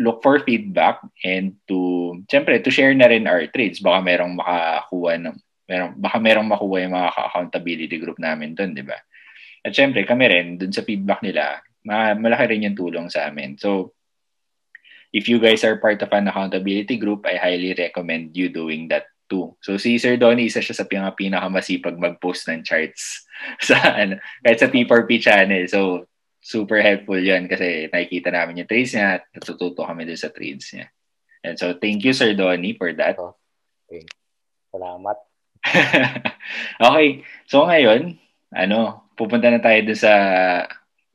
look 0.02 0.26
for 0.26 0.42
feedback 0.42 1.02
and 1.22 1.54
to 1.70 2.20
syempre 2.26 2.58
to 2.58 2.74
share 2.74 2.92
na 2.98 3.06
rin 3.06 3.30
our 3.30 3.46
trades. 3.54 3.80
Baka 3.80 4.02
merong 4.02 4.34
makakuha 4.34 5.22
ng 5.22 5.38
merong 5.70 5.94
baka 6.02 6.18
merong 6.18 6.50
makuha 6.50 6.78
yung 6.82 6.96
mga 6.98 7.10
accountability 7.14 7.98
group 8.02 8.18
namin 8.18 8.58
doon, 8.58 8.74
'di 8.74 8.84
ba? 8.86 8.98
At 9.62 9.78
syempre 9.78 10.02
kami 10.06 10.26
rin 10.26 10.48
doon 10.58 10.74
sa 10.74 10.86
feedback 10.86 11.22
nila, 11.22 11.62
malaki 12.18 12.46
rin 12.50 12.66
yung 12.70 12.78
tulong 12.78 13.08
sa 13.14 13.30
amin. 13.30 13.58
So 13.62 13.95
if 15.16 15.32
you 15.32 15.40
guys 15.40 15.64
are 15.64 15.80
part 15.80 16.04
of 16.04 16.12
an 16.12 16.28
accountability 16.28 17.00
group, 17.00 17.24
I 17.24 17.40
highly 17.40 17.72
recommend 17.72 18.36
you 18.36 18.52
doing 18.52 18.92
that 18.92 19.08
too. 19.32 19.56
So 19.64 19.80
si 19.80 19.96
Sir 19.96 20.20
Donnie, 20.20 20.52
isa 20.52 20.60
siya 20.60 20.76
sa 20.76 20.84
pinaka 20.84 21.16
pinakamasipag 21.16 21.96
mag-post 21.96 22.52
ng 22.52 22.68
charts 22.68 23.24
sa 23.68 23.80
ano, 23.96 24.20
kahit 24.44 24.60
sa 24.60 24.68
P4P 24.68 25.24
channel. 25.24 25.64
So 25.72 26.12
super 26.44 26.84
helpful 26.84 27.18
'yan 27.18 27.48
kasi 27.48 27.88
nakikita 27.90 28.30
namin 28.30 28.62
yung 28.62 28.70
trades 28.70 28.94
niya 28.94 29.18
at 29.18 29.24
natututo 29.34 29.88
kami 29.88 30.04
dun 30.04 30.20
sa 30.20 30.30
trades 30.30 30.68
niya. 30.76 30.92
And 31.48 31.56
so 31.56 31.74
thank 31.80 32.04
you 32.04 32.12
Sir 32.12 32.36
Donnie 32.36 32.76
for 32.76 32.92
that. 33.00 33.16
Okay. 33.16 34.04
Salamat. 34.76 35.18
okay. 36.92 37.08
So 37.48 37.66
ngayon, 37.66 38.20
ano, 38.52 39.10
pupunta 39.16 39.48
na 39.48 39.64
tayo 39.64 39.80
dun 39.80 39.98
sa 39.98 40.14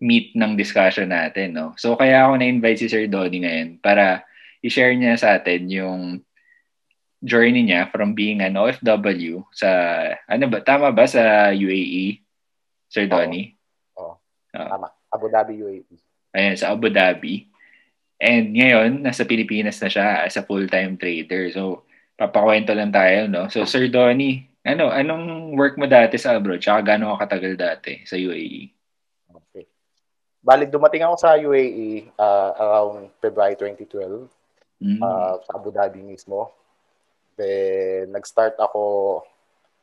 meet 0.00 0.32
ng 0.32 0.56
discussion 0.56 1.12
natin, 1.12 1.52
no? 1.52 1.76
So 1.76 1.94
kaya 1.94 2.24
ako 2.24 2.40
na-invite 2.40 2.80
si 2.80 2.88
Sir 2.88 3.04
Donnie 3.04 3.44
ngayon 3.44 3.84
para 3.84 4.24
i-share 4.64 4.96
niya 4.96 5.20
sa 5.20 5.36
atin 5.36 5.68
yung 5.68 6.24
journey 7.20 7.68
niya 7.68 7.92
from 7.92 8.16
being 8.16 8.40
an 8.40 8.56
OFW 8.56 9.44
sa 9.52 9.68
ano 10.24 10.48
ba 10.48 10.64
tama 10.64 10.88
ba 10.88 11.04
sa 11.04 11.52
UAE 11.52 12.24
Sir 12.88 13.04
Donnie? 13.06 13.54
Oo. 14.00 14.16
Oh. 14.16 14.56
Oh. 14.56 14.68
Tama. 14.72 14.88
Abu 15.12 15.26
Dhabi 15.28 15.52
UAE. 15.60 15.94
Ayan 16.32 16.56
sa 16.56 16.72
Abu 16.72 16.88
Dhabi. 16.88 17.46
And 18.16 18.56
ngayon 18.56 19.04
nasa 19.04 19.28
Pilipinas 19.28 19.76
na 19.84 19.92
siya 19.92 20.24
as 20.24 20.36
a 20.40 20.44
full-time 20.44 20.96
trader. 20.96 21.52
So 21.52 21.84
papakwento 22.16 22.72
lang 22.72 22.92
tayo 22.92 23.28
no. 23.28 23.52
So 23.52 23.68
Sir 23.68 23.92
Donnie, 23.92 24.48
ano 24.64 24.88
anong 24.88 25.56
work 25.60 25.76
mo 25.76 25.84
dati 25.84 26.16
sa 26.16 26.40
abroad? 26.40 26.64
Tsaka 26.64 26.80
gaano 26.96 27.12
ka 27.16 27.28
katagal 27.28 27.60
dati 27.60 28.00
sa 28.08 28.16
UAE? 28.16 28.79
Balik 30.40 30.72
dumating 30.72 31.04
ako 31.04 31.16
sa 31.20 31.36
UAE 31.36 32.08
uh, 32.16 32.50
around 32.56 33.12
February 33.20 33.54
2012 33.60 34.24
mm. 34.80 35.00
uh, 35.04 35.36
sa 35.44 35.50
Abu 35.56 35.68
Dhabi 35.68 36.00
mismo 36.00 36.56
Then, 37.40 38.12
nag-start 38.12 38.60
ako 38.60 39.24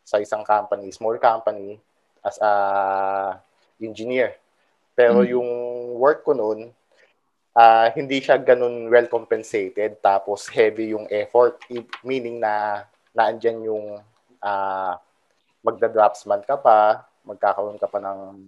sa 0.05 0.21
isang 0.21 0.45
company, 0.45 0.93
small 0.93 1.17
company, 1.17 1.81
as 2.21 2.37
a 2.37 2.53
engineer. 3.81 4.37
Pero 4.93 5.25
mm. 5.25 5.29
yung 5.33 5.49
work 5.97 6.21
ko 6.21 6.37
noon, 6.37 6.69
uh, 7.57 7.87
hindi 7.97 8.21
siya 8.21 8.37
ganun 8.37 8.93
well 8.93 9.09
compensated. 9.09 9.97
Tapos 10.05 10.45
heavy 10.53 10.93
yung 10.93 11.09
effort. 11.09 11.57
Meaning 12.05 12.37
na 12.37 12.85
naandyan 13.17 13.65
yung 13.65 14.05
uh, 14.45 14.93
magda-dropsman 15.65 16.45
ka 16.45 16.61
pa, 16.61 17.09
magkakaroon 17.25 17.81
ka 17.81 17.89
pa 17.89 17.97
ng 17.97 18.45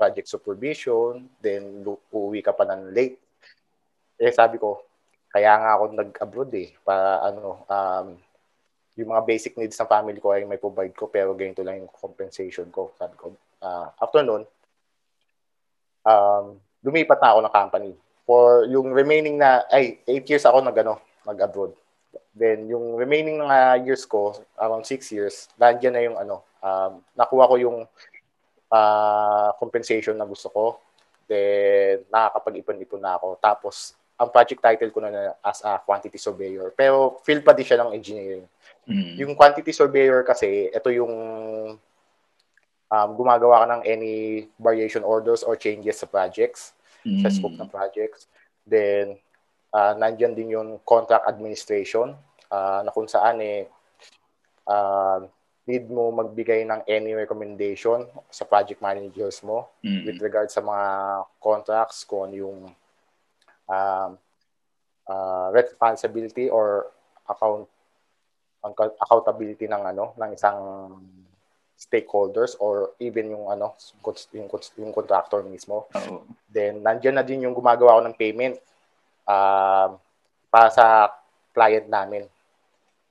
project 0.00 0.32
supervision, 0.32 1.28
then 1.44 1.84
uuwi 1.84 2.40
ka 2.40 2.56
pa 2.56 2.64
ng 2.64 2.96
late. 2.96 3.20
Eh 4.16 4.32
sabi 4.32 4.56
ko, 4.56 4.80
kaya 5.28 5.52
nga 5.60 5.76
ako 5.76 5.84
nag-abroad 5.92 6.52
eh, 6.56 6.72
para 6.80 7.20
ano, 7.28 7.68
um, 7.68 8.06
yung 8.96 9.12
mga 9.12 9.22
basic 9.28 9.52
needs 9.60 9.76
ng 9.76 9.88
family 9.88 10.16
ko 10.16 10.32
ay 10.32 10.48
may 10.48 10.56
provide 10.56 10.96
ko 10.96 11.12
pero 11.12 11.36
ganito 11.36 11.60
lang 11.60 11.84
yung 11.84 11.92
compensation 11.92 12.72
ko. 12.72 12.96
Sabi 12.96 13.14
ko, 13.20 13.36
uh, 13.60 13.92
after 14.00 14.24
nun, 14.24 14.48
um, 16.08 16.56
lumipat 16.80 17.20
na 17.20 17.36
ako 17.36 17.40
ng 17.44 17.54
company. 17.54 17.92
For 18.24 18.64
yung 18.66 18.96
remaining 18.96 19.36
na, 19.36 19.68
ay, 19.68 20.00
8 20.08 20.30
years 20.30 20.44
ako 20.48 20.64
nag, 20.64 20.76
ano, 20.80 20.96
nag-abroad. 21.28 21.76
Then, 22.34 22.66
yung 22.70 22.98
remaining 22.98 23.42
na 23.42 23.78
years 23.78 24.06
ko, 24.06 24.34
around 24.58 24.86
6 24.86 25.14
years, 25.14 25.50
nandiyan 25.58 25.94
na 25.94 26.02
yung 26.02 26.16
ano, 26.18 26.36
um, 26.62 27.02
nakuha 27.14 27.50
ko 27.50 27.54
yung 27.58 27.78
uh, 28.70 29.50
compensation 29.58 30.16
na 30.16 30.24
gusto 30.24 30.48
ko. 30.48 30.64
Then, 31.26 32.06
nakakapag-ipon-ipon 32.10 33.02
na 33.02 33.18
ako. 33.18 33.38
Tapos, 33.38 33.94
ang 34.18 34.30
project 34.30 34.60
title 34.62 34.90
ko 34.90 34.98
na, 35.02 35.10
na 35.10 35.22
as 35.42 35.62
a 35.62 35.78
quantity 35.78 36.18
surveyor. 36.18 36.74
Pero, 36.74 37.22
field 37.22 37.46
pa 37.46 37.54
din 37.54 37.66
siya 37.66 37.82
ng 37.82 37.94
engineering. 37.94 38.46
Mm. 38.86 39.14
Yung 39.22 39.32
quantity 39.38 39.70
surveyor 39.70 40.26
kasi, 40.26 40.70
ito 40.74 40.88
yung 40.90 41.14
um, 42.90 43.10
gumagawa 43.14 43.62
ka 43.62 43.66
ng 43.78 43.82
any 43.86 44.50
variation 44.58 45.06
orders 45.06 45.46
or 45.46 45.54
changes 45.54 46.02
sa 46.02 46.10
projects, 46.10 46.74
mm. 47.06 47.22
sa 47.22 47.30
scope 47.30 47.54
ng 47.54 47.70
projects. 47.70 48.26
Then, 48.66 49.18
uh, 49.70 49.94
nandyan 49.94 50.34
din 50.34 50.54
yung 50.58 50.82
contract 50.82 51.30
administration 51.30 52.18
uh, 52.50 52.80
na 52.82 52.90
kung 52.90 53.06
saan 53.06 53.38
eh, 53.38 53.70
uh, 54.66 55.22
need 55.68 55.86
mo 55.86 56.08
magbigay 56.10 56.64
ng 56.64 56.80
any 56.88 57.12
recommendation 57.12 58.08
sa 58.32 58.48
project 58.48 58.80
managers 58.80 59.44
mo 59.44 59.68
mm. 59.84 60.08
with 60.08 60.18
regard 60.18 60.48
sa 60.48 60.64
mga 60.64 60.86
contracts, 61.38 62.02
kung 62.08 62.30
ano 62.30 62.34
yung 62.34 62.58
um, 63.68 64.10
uh, 65.06 65.48
responsibility 65.52 66.48
or 66.48 66.88
account 67.28 67.68
accountability 69.00 69.64
ng 69.64 69.82
ano 69.88 70.12
ng 70.20 70.30
isang 70.36 70.60
stakeholders 71.80 72.60
or 72.60 72.92
even 73.00 73.32
yung 73.32 73.48
ano 73.48 73.72
yung, 74.36 74.52
yung 74.52 74.92
contractor 74.92 75.40
mismo. 75.48 75.88
Uh-oh. 75.96 76.28
Then 76.44 76.84
nandiyan 76.84 77.16
na 77.16 77.24
din 77.24 77.48
yung 77.48 77.56
gumagawa 77.56 77.96
ko 77.96 78.00
ng 78.04 78.18
payment 78.20 78.60
uh, 79.24 79.96
para 80.52 80.68
sa 80.68 81.08
client 81.56 81.88
namin. 81.88 82.28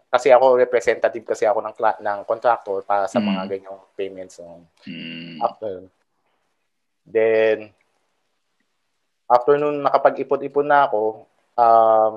Kasi 0.09 0.33
ako 0.33 0.57
representative 0.57 1.21
kasi 1.21 1.45
ako 1.45 1.61
ng 1.61 1.75
ng 2.01 2.19
contractor 2.25 2.81
para 2.81 3.05
sa 3.05 3.21
mm. 3.21 3.25
mga 3.29 3.43
ganyang 3.45 3.79
payments 3.93 4.41
so, 4.41 4.65
mm. 4.89 5.37
after. 5.37 5.85
Then 7.05 7.69
after 9.29 9.53
nun 9.61 9.85
nakapag-ipon-ipon 9.85 10.65
na 10.65 10.89
ako, 10.89 11.29
um, 11.53 12.13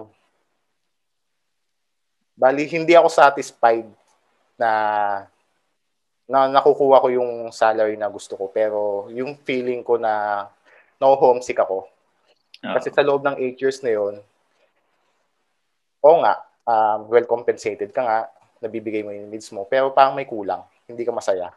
Bali, 2.33 2.65
hindi 2.65 2.97
ako 2.97 3.13
satisfied 3.13 3.87
na 4.57 4.73
na 6.25 6.49
nakukuha 6.49 7.05
ko 7.05 7.09
yung 7.13 7.31
salary 7.53 8.01
na 8.01 8.09
gusto 8.09 8.41
ko. 8.41 8.49
Pero 8.49 9.13
yung 9.13 9.37
feeling 9.45 9.85
ko 9.85 10.01
na 10.01 10.49
no 10.97 11.13
homesick 11.21 11.61
ako. 11.61 11.85
Oh. 12.65 12.75
Kasi 12.79 12.89
sa 12.89 13.05
loob 13.05 13.21
ng 13.21 13.37
8 13.37 13.61
years 13.61 13.79
na 13.85 13.93
yun, 13.93 14.15
oo 16.03 16.17
nga, 16.25 16.41
um, 16.67 16.99
well 17.11 17.27
compensated 17.27 17.91
ka 17.91 18.03
nga, 18.03 18.19
nabibigay 18.63 19.03
mo 19.03 19.11
yung 19.11 19.31
needs 19.31 19.51
mo, 19.51 19.67
pero 19.67 19.91
parang 19.91 20.15
may 20.15 20.27
kulang, 20.27 20.63
hindi 20.87 21.03
ka 21.03 21.13
masaya. 21.15 21.51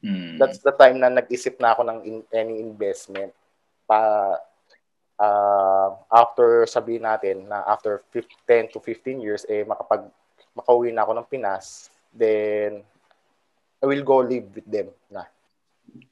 Mm. 0.00 0.38
That's 0.38 0.62
the 0.62 0.72
time 0.72 1.02
na 1.02 1.10
nag-isip 1.10 1.58
na 1.58 1.74
ako 1.74 1.82
ng 1.84 1.98
in, 2.06 2.18
any 2.30 2.62
investment 2.62 3.34
pa 3.88 3.98
uh, 5.18 5.88
after 6.08 6.64
sabihin 6.70 7.04
natin 7.04 7.50
na 7.50 7.66
after 7.66 8.06
10 8.14 8.72
to 8.72 8.78
15 8.80 9.20
years, 9.20 9.42
eh, 9.50 9.66
makapag, 9.66 10.06
makauwi 10.54 10.94
na 10.94 11.02
ako 11.02 11.12
ng 11.18 11.28
Pinas, 11.28 11.90
then 12.14 12.86
I 13.82 13.84
will 13.86 14.06
go 14.06 14.22
live 14.22 14.48
with 14.54 14.66
them 14.66 14.90
na. 15.10 15.26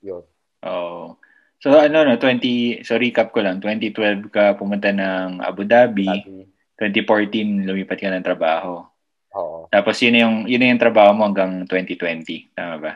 Yun. 0.02 0.22
Oh. 0.66 1.14
So 1.62 1.72
ano 1.72 2.04
no, 2.04 2.20
20, 2.20 2.85
so 2.85 3.00
recap 3.00 3.32
ko 3.32 3.40
lang, 3.40 3.62
2012 3.62 4.28
ka 4.28 4.54
pumunta 4.59 4.92
ng 4.92 5.40
Abu 5.40 5.64
Dhabi, 5.64 6.06
Dhabi. 6.06 6.55
2014 6.78 7.64
lumipat 7.64 7.98
ka 7.98 8.12
ng 8.12 8.26
trabaho. 8.26 8.84
Oo. 9.36 9.68
Tapos 9.68 9.96
yun 10.00 10.16
yung 10.16 10.36
yun 10.48 10.64
yung 10.64 10.80
trabaho 10.80 11.12
mo 11.12 11.28
hanggang 11.28 11.64
2020, 11.68 12.56
tama 12.56 12.76
ba? 12.80 12.92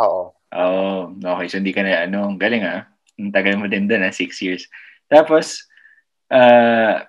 Oo. 0.00 0.32
Oh, 0.54 1.10
okay. 1.10 1.46
So 1.50 1.58
hindi 1.58 1.74
ka 1.74 1.82
na 1.82 2.06
ano, 2.06 2.36
galing 2.38 2.64
ah. 2.64 2.86
Ang 3.18 3.34
tagal 3.34 3.58
mo 3.58 3.66
din 3.66 3.86
doon 3.90 4.06
ah, 4.06 4.14
6 4.14 4.44
years. 4.44 4.66
Tapos, 5.06 5.66
uh, 6.30 7.02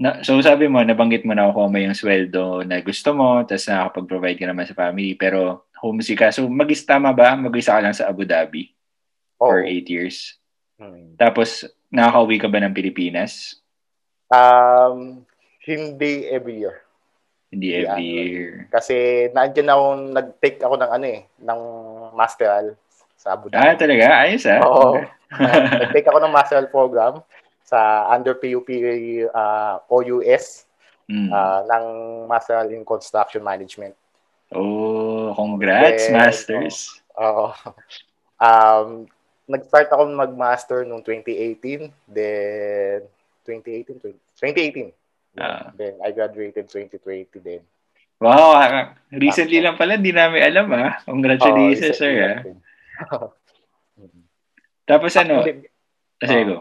na, 0.00 0.24
so 0.24 0.36
sabi 0.40 0.66
mo, 0.66 0.80
nabanggit 0.82 1.22
mo 1.22 1.36
na 1.36 1.48
ako 1.48 1.68
may 1.68 1.86
yung 1.86 1.96
sweldo 1.96 2.64
na 2.66 2.80
gusto 2.80 3.12
mo, 3.14 3.44
tapos 3.44 3.68
nakakapag-provide 3.68 4.38
ka 4.40 4.46
naman 4.48 4.66
sa 4.66 4.74
family, 4.76 5.14
pero 5.14 5.68
homesick 5.82 6.22
ka. 6.22 6.34
So, 6.34 6.46
mag-is 6.46 6.86
tama 6.86 7.10
ba? 7.10 7.34
Mag-isa 7.34 7.74
ka 7.74 7.80
lang 7.82 7.94
sa 7.94 8.06
Abu 8.10 8.22
Dhabi 8.22 8.70
oh. 9.38 9.50
for 9.50 9.62
8 9.66 9.86
years. 9.90 10.38
Hmm. 10.78 11.18
Tapos, 11.18 11.66
nakaka-uwi 11.90 12.36
ka 12.38 12.48
ba 12.48 12.62
ng 12.62 12.74
Pilipinas? 12.74 13.58
Um, 14.32 15.26
hindi 15.66 16.26
every 16.28 16.62
year. 16.62 16.82
Hindi 17.52 17.84
every 17.84 18.08
ano, 18.08 18.22
year. 18.32 18.50
Kasi 18.72 19.28
nandiyan 19.30 19.70
ako, 19.70 19.84
nag-take 20.10 20.58
ako 20.64 20.74
ng 20.80 20.90
ano 20.90 21.06
eh, 21.06 21.20
ng 21.42 21.60
masteral 22.16 22.74
sa 23.14 23.36
Abu 23.36 23.52
Dhabi. 23.52 23.62
Ah, 23.62 23.76
talaga? 23.78 24.06
Ayos 24.26 24.44
ah. 24.48 24.60
Oo. 24.66 24.98
nag-take 25.82 26.08
ako 26.08 26.18
ng 26.24 26.34
masteral 26.34 26.66
program 26.72 27.22
sa 27.62 28.08
under 28.10 28.34
PUP 28.36 28.68
uh, 29.32 29.80
OUS 29.88 30.66
mm. 31.08 31.28
uh, 31.30 31.60
ng 31.68 31.84
Master 32.26 32.68
in 32.68 32.84
Construction 32.84 33.40
Management. 33.40 33.94
Oh, 34.52 35.32
congrats, 35.32 36.08
Then, 36.08 36.16
Masters. 36.16 37.00
Oo. 37.16 37.52
Uh, 37.56 37.72
um, 38.44 38.88
nag-start 39.48 39.88
ako 39.88 40.08
mag-master 40.12 40.84
noong 40.84 41.04
2018. 41.04 41.88
Then, 42.08 43.08
2018, 43.44 44.00
2018. 44.36 45.01
Ah. 45.38 45.72
Then, 45.76 45.96
I 46.04 46.12
graduated 46.12 46.68
2020 46.68 47.40
din. 47.40 47.62
Wow, 48.22 48.54
recently 49.10 49.58
lang 49.58 49.74
pala, 49.74 49.98
di 49.98 50.14
namin 50.14 50.46
alam 50.46 50.66
ah. 50.70 50.94
Congratulations, 51.08 51.98
Oo, 51.98 52.00
sir. 52.00 52.14
Ah. 53.10 53.26
Tapos 54.90 55.14
ano, 55.18 55.42
kasi 56.22 56.34
Ah. 56.38 56.46
go, 56.46 56.56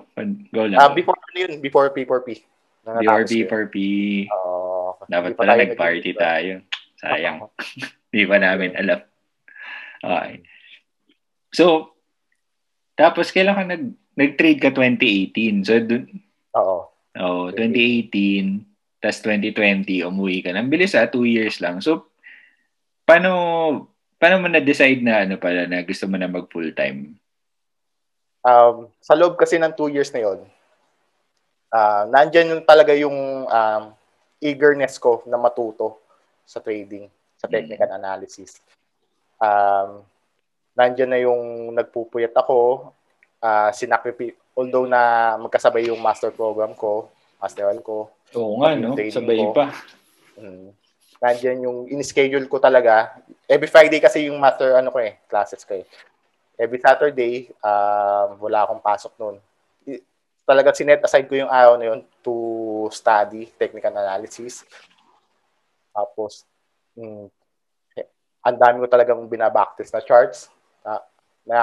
go 0.49 0.63
lang. 0.65 0.79
Ah, 0.81 0.89
before 0.89 1.17
ano 1.17 1.37
yun, 1.37 1.53
before 1.61 1.93
P4P. 1.93 2.41
Before 2.81 3.23
P4P, 3.29 3.75
Oo. 4.33 4.97
dapat 5.05 5.37
pala 5.37 5.53
nag-party 5.53 6.17
tayo. 6.17 6.65
Sayang. 6.97 7.45
Di 8.13 8.25
ba 8.25 8.41
namin 8.41 8.73
alam. 8.73 8.99
Okay. 10.01 10.41
So, 11.53 11.93
tapos 12.97 13.29
kailan 13.29 13.55
ka 13.55 13.63
nag, 13.65 13.83
nag-trade 14.17 14.59
ka 14.59 14.69
2018? 14.73 15.61
So, 15.67 15.77
dun, 15.79 16.09
Oo. 16.57 16.90
Oh, 17.19 17.51
2018, 17.51 19.01
tas 19.01 19.19
2020, 19.25 20.05
umuwi 20.05 20.45
ka. 20.45 20.53
Ang 20.53 20.69
bilis 20.69 20.93
ah, 20.93 21.09
two 21.09 21.25
years 21.25 21.57
lang. 21.57 21.81
So, 21.81 22.11
paano, 23.03 23.31
paano 24.21 24.45
mo 24.45 24.47
na-decide 24.47 25.01
na 25.01 25.25
ano 25.25 25.35
pala, 25.41 25.65
na 25.65 25.81
gusto 25.81 26.05
mo 26.05 26.15
na 26.15 26.29
mag 26.29 26.45
full-time? 26.47 27.17
Um, 28.41 28.89
sa 29.01 29.13
loob 29.17 29.37
kasi 29.37 29.57
ng 29.57 29.73
two 29.73 29.89
years 29.89 30.09
na 30.13 30.21
yun, 30.25 30.39
ah 31.71 32.03
nandyan 32.09 32.57
yung 32.57 32.63
talaga 32.65 32.91
yung 32.97 33.47
um, 33.47 33.83
eagerness 34.41 34.97
ko 34.97 35.21
na 35.29 35.37
matuto 35.37 36.01
sa 36.43 36.57
trading, 36.57 37.05
sa 37.37 37.45
technical 37.45 37.93
analysis. 37.93 38.57
Um, 39.37 40.01
nandyan 40.73 41.11
na 41.13 41.21
yung 41.21 41.71
nagpupuyat 41.77 42.33
ako, 42.33 42.91
uh, 43.39 43.69
sinakripi, 43.69 44.33
although 44.55 44.85
na 44.85 45.35
magkasabay 45.39 45.87
yung 45.87 46.01
master 46.01 46.31
program 46.31 46.75
ko, 46.75 47.07
master 47.41 47.71
one 47.71 47.81
ko, 47.81 48.11
Oo 48.31 48.63
nga, 48.63 48.71
Yung 48.75 48.95
no? 48.95 49.11
Sabay 49.11 49.39
ko. 49.43 49.51
pa. 49.51 49.75
Mm. 50.39 50.71
Nandiyan 51.21 51.59
yung 51.67 51.77
in-schedule 51.91 52.47
ko 52.47 52.57
talaga. 52.57 53.19
Every 53.45 53.67
Friday 53.67 53.99
kasi 53.99 54.31
yung 54.31 54.39
master 54.39 54.79
ano 54.79 54.89
ko 54.89 55.03
eh, 55.03 55.19
classes 55.27 55.61
ko 55.67 55.75
eh. 55.77 55.85
Every 56.55 56.79
Saturday, 56.79 57.51
um, 57.59 58.39
wala 58.39 58.63
akong 58.65 58.81
pasok 58.81 59.13
noon. 59.19 59.37
Talaga 60.47 60.73
sinet 60.73 61.03
aside 61.03 61.29
ko 61.29 61.37
yung 61.37 61.51
araw 61.51 61.77
na 61.77 61.93
yun 61.93 62.01
to 62.25 62.33
study 62.89 63.51
technical 63.59 63.93
analysis. 63.93 64.65
Tapos, 65.91 66.47
mm, 66.97 67.27
eh, 67.99 68.07
ang 68.41 68.57
dami 68.57 68.81
ko 68.81 68.87
talagang 68.89 69.21
binabaktis 69.27 69.91
na 69.93 70.01
charts. 70.01 70.47
Na, 70.81 71.03
na 71.47 71.59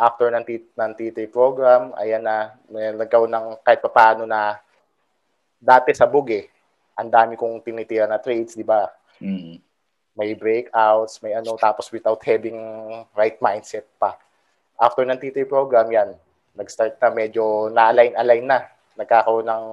after 0.00 0.32
ng, 0.32 0.44
T- 0.44 0.72
ng 0.74 0.92
TT 0.96 1.28
program, 1.28 1.92
ayan 2.00 2.24
na, 2.24 2.56
may 2.72 2.92
nagkaroon 2.96 3.30
ng 3.30 3.46
kahit 3.60 3.84
papaano 3.84 4.24
na 4.24 4.56
dati 5.60 5.92
sa 5.92 6.08
bug 6.08 6.32
eh 6.32 6.48
ang 7.00 7.08
dami 7.08 7.32
kong 7.40 7.64
tinitira 7.64 8.04
na 8.04 8.20
trades, 8.20 8.52
di 8.52 8.66
ba? 8.66 8.84
Mm. 9.24 9.56
May 10.12 10.36
breakouts, 10.36 11.24
may 11.24 11.32
ano, 11.32 11.56
tapos 11.56 11.88
without 11.88 12.20
having 12.20 12.60
right 13.16 13.40
mindset 13.40 13.88
pa. 13.96 14.20
After 14.76 15.08
ng 15.08 15.16
TT 15.16 15.48
program, 15.48 15.88
yan, 15.88 16.12
nag-start 16.52 17.00
na 17.00 17.08
medyo 17.08 17.72
na-align-align 17.72 18.44
na. 18.44 18.68
Nagkakaroon 19.00 19.48
ng 19.48 19.64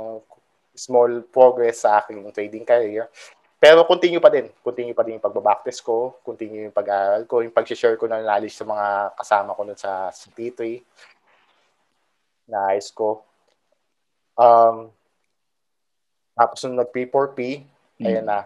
small 0.71 1.25
progress 1.27 1.83
sa 1.83 1.99
aking 1.99 2.23
trading 2.31 2.63
career. 2.63 3.11
Pero 3.57 3.81
continue 3.89 4.21
pa 4.21 4.29
din. 4.29 4.53
Continue 4.61 4.93
pa 4.93 5.01
din 5.01 5.17
yung 5.17 5.25
pagbabacktest 5.25 5.81
ko, 5.81 6.21
continue 6.21 6.69
yung 6.69 6.75
pag-aaral 6.77 7.25
ko, 7.25 7.41
yung 7.41 7.53
pag-share 7.53 7.97
ko 7.97 8.05
ng 8.05 8.21
knowledge 8.21 8.53
sa 8.53 8.65
mga 8.69 8.85
kasama 9.17 9.57
ko 9.57 9.61
nun 9.65 9.79
sa, 9.79 10.13
sa 10.13 10.27
T3. 10.29 10.77
Nice 12.47 12.93
ko. 12.93 13.25
Um, 14.37 14.93
tapos 16.37 16.61
nung 16.63 16.77
nag-P4P, 16.77 17.65
Ayan 17.97 18.29
na. 18.29 18.45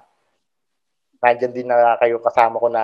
Nandyan 1.19 1.54
din 1.54 1.67
na 1.67 2.00
kayo 2.00 2.17
kasama 2.24 2.56
ko 2.58 2.71
na 2.71 2.84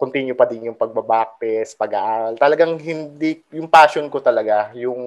continue 0.00 0.34
pa 0.34 0.48
din 0.48 0.72
yung 0.72 0.78
pagbabacktest, 0.80 1.78
pag-aaral. 1.78 2.34
Talagang 2.40 2.74
hindi, 2.80 3.44
yung 3.54 3.68
passion 3.68 4.08
ko 4.08 4.18
talaga, 4.18 4.72
yung 4.74 4.98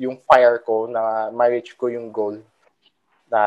yung 0.00 0.16
fire 0.24 0.64
ko 0.64 0.88
na 0.88 1.28
ma-reach 1.28 1.76
ko 1.76 1.92
yung 1.92 2.08
goal 2.08 2.40
na 3.30 3.42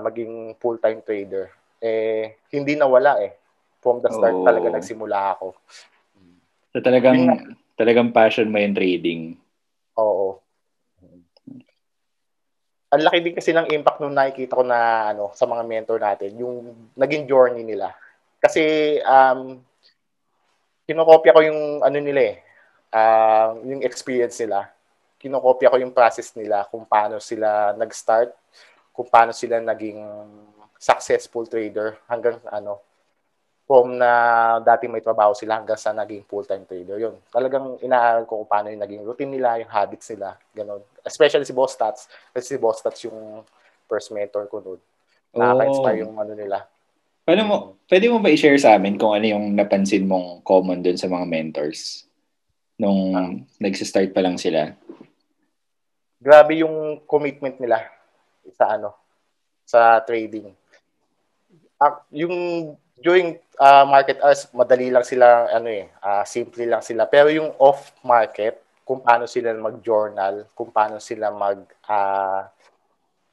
maging 0.00 0.56
full-time 0.56 1.04
trader. 1.04 1.52
Eh, 1.78 2.40
hindi 2.50 2.74
nawala 2.74 3.20
eh. 3.20 3.36
From 3.84 4.00
the 4.00 4.10
start 4.10 4.42
Oo. 4.42 4.46
talaga 4.48 4.72
nagsimula 4.72 5.36
ako. 5.36 5.54
So 6.72 6.80
talagang, 6.80 7.16
Yun 7.20 7.28
nga. 7.30 7.38
talagang 7.78 8.10
passion 8.10 8.48
mo 8.48 8.58
yung 8.58 8.74
trading. 8.74 9.36
Oo. 10.00 10.40
Ang 12.86 13.02
laki 13.02 13.18
din 13.18 13.34
kasi 13.36 13.50
ng 13.50 13.68
impact 13.74 13.98
nung 13.98 14.14
nakikita 14.14 14.56
ko 14.56 14.64
na 14.64 15.10
ano 15.10 15.34
sa 15.34 15.44
mga 15.44 15.62
mentor 15.66 15.98
natin, 15.98 16.38
yung 16.38 16.70
naging 16.94 17.26
journey 17.26 17.66
nila. 17.66 17.92
Kasi 18.38 18.96
um 19.02 19.58
kinokopya 20.86 21.34
ko 21.34 21.40
yung 21.42 21.60
ano 21.82 21.98
nila 21.98 22.20
eh, 22.30 22.36
um, 22.94 23.50
yung 23.74 23.82
experience 23.82 24.38
nila. 24.38 24.70
Kinokopya 25.18 25.74
ko 25.74 25.76
yung 25.82 25.90
process 25.90 26.30
nila 26.38 26.62
kung 26.70 26.86
paano 26.86 27.18
sila 27.18 27.74
nag-start, 27.74 28.30
kung 28.96 29.12
paano 29.12 29.36
sila 29.36 29.60
naging 29.60 30.00
successful 30.80 31.44
trader 31.44 32.00
hanggang 32.08 32.40
ano 32.48 32.80
from 33.66 33.98
na 33.98 34.56
dati 34.62 34.86
may 34.86 35.02
trabaho 35.02 35.34
sila 35.34 35.58
hanggang 35.58 35.76
sa 35.76 35.90
naging 35.90 36.22
full-time 36.30 36.62
trader. 36.70 37.02
Yun. 37.02 37.18
Talagang 37.34 37.76
inaaral 37.82 38.22
ko 38.22 38.38
kung 38.38 38.48
paano 38.48 38.70
yung 38.70 38.78
naging 38.78 39.02
routine 39.02 39.34
nila, 39.34 39.58
yung 39.58 39.66
habits 39.66 40.06
nila, 40.14 40.38
ganun. 40.54 40.78
Especially 41.02 41.42
si 41.42 41.50
Boss 41.50 41.74
Stats. 41.74 42.06
Kasi 42.30 42.54
si 42.54 42.58
Boss 42.62 42.78
Stats 42.78 43.02
yung 43.10 43.42
first 43.90 44.14
mentor 44.14 44.46
ko 44.46 44.62
noon. 44.62 44.80
Nakaka-inspire 45.34 45.98
yung 46.06 46.14
ano 46.14 46.32
nila. 46.38 46.62
Paano 47.26 47.42
mo, 47.42 47.56
pwede 47.90 48.06
mo 48.06 48.22
ba 48.22 48.30
i-share 48.30 48.54
sa 48.54 48.78
amin 48.78 48.94
kung 48.94 49.10
ano 49.10 49.26
yung 49.26 49.58
napansin 49.58 50.06
mong 50.06 50.46
common 50.46 50.78
dun 50.78 50.94
sa 50.94 51.10
mga 51.10 51.26
mentors? 51.26 52.06
Nung 52.78 53.02
Ah. 53.18 53.34
nagsistart 53.58 54.14
pa 54.14 54.22
lang 54.22 54.38
sila? 54.38 54.78
Grabe 56.22 56.62
yung 56.62 57.02
commitment 57.02 57.58
nila 57.58 57.95
sa 58.54 58.78
ano, 58.78 58.94
sa 59.66 59.98
trading. 60.04 60.54
Ah, 61.76 62.00
yung 62.14 62.34
during 62.96 63.36
ah, 63.60 63.84
market 63.84 64.20
hours, 64.24 64.48
madali 64.54 64.88
lang 64.88 65.04
sila, 65.04 65.50
ano 65.52 65.68
eh, 65.68 65.90
ah, 66.00 66.24
simple 66.24 66.64
lang 66.64 66.80
sila. 66.80 67.04
Pero 67.04 67.28
yung 67.28 67.52
off 67.60 67.92
market, 68.00 68.62
kung 68.86 69.02
paano 69.02 69.26
sila 69.26 69.50
mag-journal, 69.52 70.46
kung 70.54 70.70
paano 70.70 71.02
sila 71.02 71.28
mag 71.34 71.58
ah, 71.90 72.48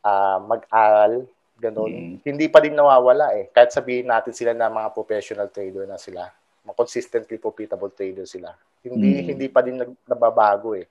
ah, 0.03 0.37
mag-aral, 0.41 1.23
ganun. 1.61 1.91
Mm. 1.93 2.15
Hindi 2.25 2.45
pa 2.51 2.59
din 2.59 2.75
nawawala 2.75 3.37
eh. 3.39 3.47
Kahit 3.53 3.71
sabihin 3.71 4.09
natin 4.09 4.35
sila 4.35 4.51
na 4.51 4.67
mga 4.67 4.91
professional 4.91 5.47
trader 5.47 5.87
na 5.87 5.95
sila, 6.01 6.27
consistently 6.75 7.39
profitable 7.39 7.91
trader 7.91 8.27
sila. 8.27 8.51
Hindi 8.83 9.23
Mm. 9.23 9.27
hindi 9.35 9.47
pa 9.47 9.63
din 9.63 9.79
nag- 9.79 10.03
nababago 10.03 10.75
eh. 10.75 10.87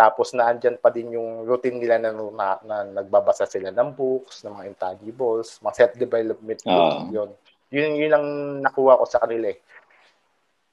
Tapos 0.00 0.32
naandyan 0.32 0.80
pa 0.80 0.88
din 0.88 1.12
yung 1.12 1.44
routine 1.44 1.76
nila 1.76 2.00
na, 2.00 2.08
na, 2.08 2.48
na 2.64 2.76
nagbabasa 3.04 3.44
sila 3.44 3.68
ng 3.68 3.92
books, 3.92 4.40
ng 4.40 4.56
mga 4.56 4.68
intangibles, 4.72 5.60
mga 5.60 5.76
self-development 5.76 6.60
books, 6.64 6.96
Oo. 7.04 7.12
yun. 7.12 7.30
Yun, 7.68 7.90
yun 8.00 8.12
ang 8.16 8.26
nakuha 8.64 8.96
ko 8.96 9.04
sa 9.04 9.20
kanila 9.20 9.52
eh. 9.52 9.60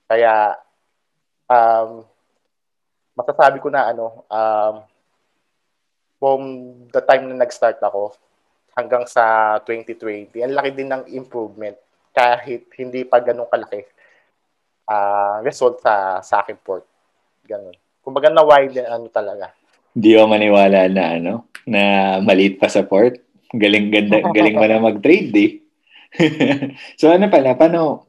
Kaya, 0.08 0.56
um, 1.52 2.08
masasabi 3.20 3.60
ko 3.60 3.68
na 3.68 3.92
ano, 3.92 4.24
um, 4.32 4.76
from 6.24 6.42
the 6.88 7.04
time 7.04 7.28
na 7.28 7.44
nag-start 7.44 7.84
ako 7.84 8.16
hanggang 8.80 9.04
sa 9.12 9.60
2020, 9.68 10.40
ang 10.40 10.56
laki 10.56 10.72
din 10.72 10.88
ng 10.88 11.04
improvement 11.12 11.76
kahit 12.16 12.64
hindi 12.80 13.04
pa 13.04 13.20
ganun 13.20 13.52
kalaki 13.52 13.84
ah 14.88 15.44
result 15.44 15.84
sa 15.84 16.24
sa 16.24 16.40
akin 16.40 16.56
port. 16.64 16.88
Ganun. 17.44 17.76
Kumbaga 18.08 18.32
na 18.32 18.48
wide 18.48 18.88
ano 18.88 19.12
talaga. 19.12 19.52
Hindi 19.92 20.16
ako 20.16 20.26
maniwala 20.32 20.88
na 20.88 21.04
ano, 21.20 21.34
na 21.68 21.82
maliit 22.24 22.56
pa 22.56 22.72
sa 22.72 22.88
port. 22.88 23.20
Galing, 23.52 23.92
ganda, 23.92 24.24
galing 24.38 24.56
mo 24.56 24.64
na 24.64 24.80
mag-trade 24.80 25.36
eh. 25.36 25.52
so 27.00 27.12
ano 27.12 27.28
pala, 27.28 27.60
paano, 27.60 28.08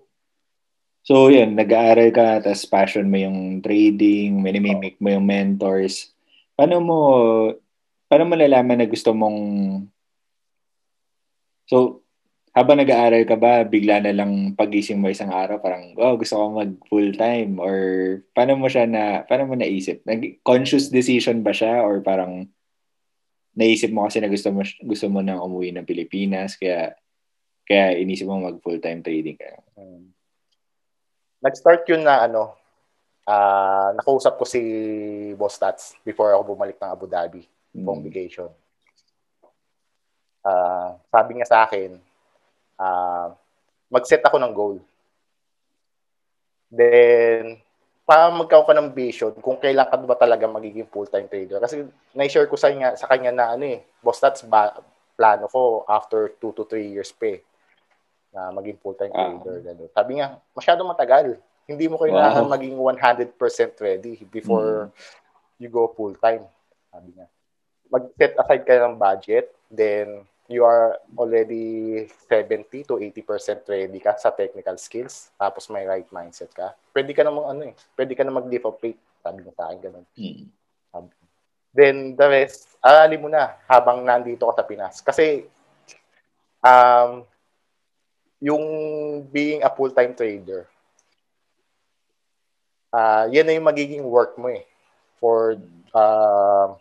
so 1.02 1.26
yun, 1.34 1.58
nag-aaral 1.58 2.14
ka, 2.14 2.46
tapos 2.46 2.62
passion 2.70 3.10
mo 3.10 3.18
yung 3.18 3.58
trading, 3.58 4.38
minimimic 4.38 5.02
mo 5.02 5.10
yung 5.10 5.26
mentors. 5.26 6.14
Paano 6.54 6.78
mo, 6.78 6.98
paano 8.06 8.22
mo 8.30 8.38
nalaman 8.38 8.78
na 8.78 8.86
gusto 8.86 9.10
mong, 9.10 9.38
so, 11.66 12.06
habang 12.58 12.82
nag-aaral 12.82 13.22
ka 13.22 13.38
ba, 13.38 13.62
bigla 13.62 14.02
na 14.02 14.10
lang 14.10 14.58
pagising 14.58 14.98
mo 14.98 15.06
isang 15.06 15.30
araw, 15.30 15.62
parang, 15.62 15.94
wow, 15.94 16.18
gusto 16.18 16.34
ko 16.34 16.44
mag 16.50 16.74
full-time? 16.90 17.62
Or 17.62 17.78
paano 18.34 18.58
mo 18.58 18.66
siya 18.66 18.90
na, 18.90 19.22
paano 19.22 19.46
mo 19.46 19.54
naisip? 19.54 20.02
Nag, 20.02 20.42
conscious 20.42 20.90
decision 20.90 21.46
ba 21.46 21.54
siya? 21.54 21.86
Or 21.86 22.02
parang, 22.02 22.50
naisip 23.54 23.94
mo 23.94 24.10
kasi 24.10 24.18
na 24.18 24.26
gusto 24.26 24.50
mo, 24.50 24.66
gusto 24.66 25.06
mo 25.06 25.22
nang 25.22 25.38
umuwi 25.38 25.70
ng 25.70 25.86
Pilipinas, 25.86 26.58
kaya, 26.58 26.98
kaya 27.62 27.94
inisip 28.02 28.26
mo 28.26 28.42
mag 28.42 28.58
full-time 28.58 29.06
trading 29.06 29.38
ka. 29.38 29.62
Hmm. 29.78 30.10
Nag-start 31.38 31.86
yun 31.86 32.02
na 32.02 32.26
ano 32.26 32.58
uh, 33.28 33.88
nakausap 33.92 34.40
ko 34.40 34.44
si 34.48 34.60
Boss 35.36 35.60
Tats 35.60 35.92
before 36.00 36.32
ako 36.32 36.56
bumalik 36.56 36.80
ng 36.80 36.90
Abu 36.90 37.04
Dhabi 37.04 37.44
mm. 37.76 37.84
for 37.84 38.00
vacation. 38.00 38.50
Uh, 40.40 40.96
sabi 41.12 41.36
niya 41.36 41.46
sa 41.46 41.68
akin, 41.68 42.00
uh, 42.78 43.34
mag-set 43.90 44.22
ako 44.24 44.38
ng 44.38 44.54
goal. 44.54 44.76
Then, 46.68 47.60
para 48.08 48.32
magkaroon 48.32 48.64
ka 48.64 48.74
ng 48.76 48.90
vision 48.96 49.32
kung 49.36 49.60
kailan 49.60 49.84
ka 49.84 50.00
ba 50.00 50.16
talaga 50.16 50.48
magiging 50.48 50.88
full-time 50.88 51.28
trader. 51.28 51.60
Kasi 51.60 51.84
na-share 52.16 52.48
ko 52.48 52.56
sa 52.56 52.72
kanya, 52.72 52.96
sa 52.96 53.04
kanya 53.04 53.32
na 53.34 53.44
ano 53.52 53.68
eh, 53.68 53.84
boss, 54.00 54.16
that's 54.16 54.40
ba, 54.48 54.80
plano 55.12 55.44
ko 55.50 55.84
after 55.84 56.32
2 56.40 56.56
to 56.56 56.64
3 56.64 56.94
years 56.94 57.12
pa 57.12 57.36
eh, 57.36 57.40
na 58.32 58.48
maging 58.54 58.80
full-time 58.80 59.12
ah. 59.12 59.36
trader. 59.36 59.56
Ganun. 59.60 59.90
Sabi 59.92 60.10
niya, 60.16 60.40
masyado 60.56 60.80
matagal. 60.88 61.36
Hindi 61.68 61.84
mo 61.84 62.00
kailangan 62.00 62.48
wow. 62.48 62.52
maging 62.56 62.76
100% 62.80 63.84
ready 63.84 64.24
before 64.32 64.88
mm. 64.88 65.60
you 65.60 65.68
go 65.68 65.92
full-time. 65.92 66.48
Sabi 66.88 67.12
niya. 67.12 67.28
Mag-set 67.92 68.32
aside 68.40 68.64
ka 68.64 68.88
ng 68.88 68.96
budget, 68.96 69.52
then 69.68 70.24
you 70.48 70.64
are 70.64 70.96
already 71.12 72.08
70 72.26 72.88
to 72.88 72.96
80% 72.96 73.68
ready 73.68 74.00
ka 74.00 74.16
sa 74.16 74.32
technical 74.32 74.80
skills, 74.80 75.28
tapos 75.36 75.68
may 75.68 75.84
right 75.84 76.08
mindset 76.08 76.50
ka, 76.56 76.72
pwede 76.96 77.12
ka 77.12 77.22
namang 77.22 77.46
ano 77.52 77.62
eh, 77.68 77.74
pwede 77.94 78.16
ka 78.16 78.24
na 78.24 78.32
mag-lift 78.32 78.64
of 78.64 78.80
faith. 78.80 78.98
Sabi 79.20 79.44
mo 79.44 79.52
sa 79.52 79.68
akin 79.68 79.78
ganun. 79.84 80.06
Mm. 80.16 80.48
Then 81.78 82.16
the 82.16 82.26
rest, 82.26 82.74
arali 82.80 83.20
mo 83.20 83.28
na 83.28 83.54
habang 83.68 84.02
nandito 84.02 84.48
ka 84.48 84.56
sa 84.56 84.66
Pinas. 84.66 84.98
Kasi 85.04 85.44
um, 86.64 87.22
yung 88.40 88.64
being 89.28 89.62
a 89.62 89.70
full-time 89.70 90.16
trader, 90.16 90.66
uh, 92.90 93.28
yan 93.28 93.46
na 93.46 93.54
yung 93.54 93.68
magiging 93.68 94.02
work 94.02 94.34
mo 94.40 94.48
eh 94.48 94.64
for 95.20 95.60
uh, 95.92 96.72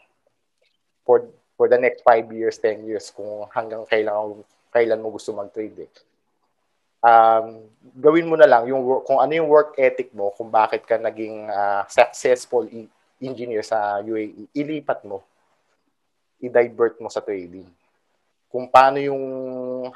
for 1.03 1.29
for 1.57 1.65
the 1.65 1.75
next 1.81 2.05
5 2.05 2.29
years, 2.29 2.61
10 2.61 2.85
years 2.85 3.09
kung 3.09 3.49
hanggang 3.49 3.83
kailan 3.89 4.45
kailan 4.69 5.01
mo 5.01 5.09
gusto 5.09 5.33
mag-trade 5.33 5.89
eh. 5.89 5.91
Um, 7.01 7.65
gawin 7.97 8.29
mo 8.29 8.37
na 8.37 8.45
lang 8.45 8.69
yung 8.69 8.85
work, 8.85 9.03
kung 9.09 9.17
ano 9.17 9.33
yung 9.33 9.49
work 9.49 9.73
ethic 9.77 10.13
mo, 10.13 10.29
kung 10.37 10.53
bakit 10.53 10.85
ka 10.85 11.01
naging 11.01 11.49
uh, 11.49 11.81
successful 11.89 12.69
e- 12.69 12.89
engineer 13.17 13.65
sa 13.65 13.97
UAE, 14.05 14.49
ilipat 14.53 15.01
mo. 15.01 15.25
I-divert 16.37 17.01
mo 17.01 17.09
sa 17.09 17.21
trading. 17.21 17.65
Kung 18.47 18.69
paano 18.69 19.01
yung 19.01 19.23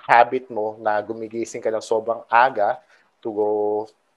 habit 0.01 0.49
mo 0.49 0.77
na 0.81 0.97
gumigising 0.99 1.61
ka 1.61 1.69
ng 1.69 1.85
sobrang 1.85 2.25
aga 2.25 2.81
to 3.21 3.29
go 3.29 3.49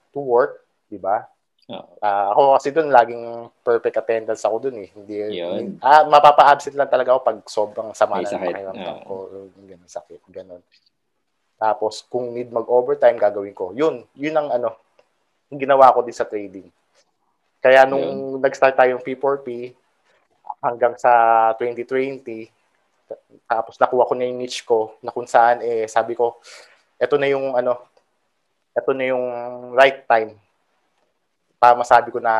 to 0.09 0.19
work, 0.19 0.65
di 0.89 0.97
ba? 0.97 1.29
Uh, 1.65 2.25
ako 2.29 2.41
kasi 2.61 2.69
doon 2.69 2.93
laging 2.93 3.49
perfect 3.65 3.97
attendance 3.97 4.45
ako 4.45 4.69
doon 4.69 4.85
eh. 4.85 4.89
Hindi 4.93 5.41
Yun. 5.41 5.81
ah 5.81 6.05
mapapa-absent 6.05 6.77
lang 6.77 6.85
talaga 6.85 7.17
ako 7.17 7.21
pag 7.25 7.39
sobrang 7.49 7.89
sama 7.97 8.21
na 8.21 8.29
ng 8.29 8.45
pakiramdam 8.45 8.97
ko, 9.01 9.13
ganun 9.65 9.89
sakit, 9.89 10.21
ganun. 10.29 10.61
Tapos 11.57 12.05
kung 12.05 12.37
need 12.37 12.53
mag-overtime 12.53 13.17
gagawin 13.17 13.57
ko. 13.57 13.73
Yun, 13.73 14.05
yun 14.13 14.37
ang 14.37 14.53
ano, 14.53 14.77
yung 15.49 15.57
ginawa 15.57 15.89
ko 15.89 16.05
din 16.05 16.13
sa 16.13 16.29
trading. 16.29 16.69
Kaya 17.65 17.89
nung 17.89 18.37
Yun. 18.37 18.45
nag-start 18.45 18.77
tayong 18.77 19.01
P4P 19.01 19.73
hanggang 20.61 20.93
sa 21.01 21.49
2020, 21.57 22.45
tapos 23.49 23.81
nakuha 23.81 24.05
ko 24.05 24.13
na 24.13 24.29
yung 24.29 24.37
niche 24.37 24.61
ko 24.61 24.93
na 25.01 25.09
kung 25.09 25.25
saan 25.25 25.65
eh 25.65 25.89
sabi 25.89 26.13
ko, 26.13 26.37
eto 27.01 27.17
na 27.17 27.25
yung 27.25 27.57
ano, 27.57 27.89
eto 28.77 28.93
na 28.93 29.09
yung 29.09 29.25
right 29.73 30.05
time 30.05 30.44
para 31.65 31.73
masabi 31.73 32.13
ko 32.13 32.21
na 32.21 32.35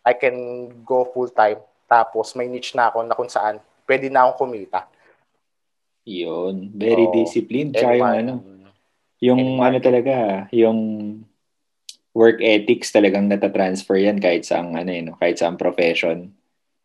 I 0.00 0.16
can 0.16 0.32
go 0.80 1.04
full 1.12 1.28
time 1.28 1.60
tapos 1.84 2.32
may 2.32 2.48
niche 2.48 2.72
na 2.72 2.88
ako 2.88 3.04
na 3.04 3.12
kung 3.12 3.28
saan 3.28 3.60
pwede 3.84 4.08
na 4.08 4.24
akong 4.24 4.48
kumita. 4.48 4.88
Yun. 6.08 6.72
Very 6.72 7.04
so, 7.04 7.12
disciplined. 7.12 7.76
Tsaka 7.76 8.00
yung 8.00 8.08
ano, 8.08 8.32
yung 9.20 9.40
anyone. 9.60 9.68
ano 9.68 9.78
talaga, 9.84 10.14
yung 10.56 10.78
work 12.16 12.40
ethics 12.40 12.88
talagang 12.88 13.28
natatransfer 13.28 14.00
yan 14.00 14.16
kahit 14.16 14.48
sa 14.48 14.64
ang 14.64 14.72
ano 14.72 14.88
yun, 14.88 15.12
kahit 15.20 15.36
sa 15.36 15.52
ang 15.52 15.60
profession. 15.60 16.32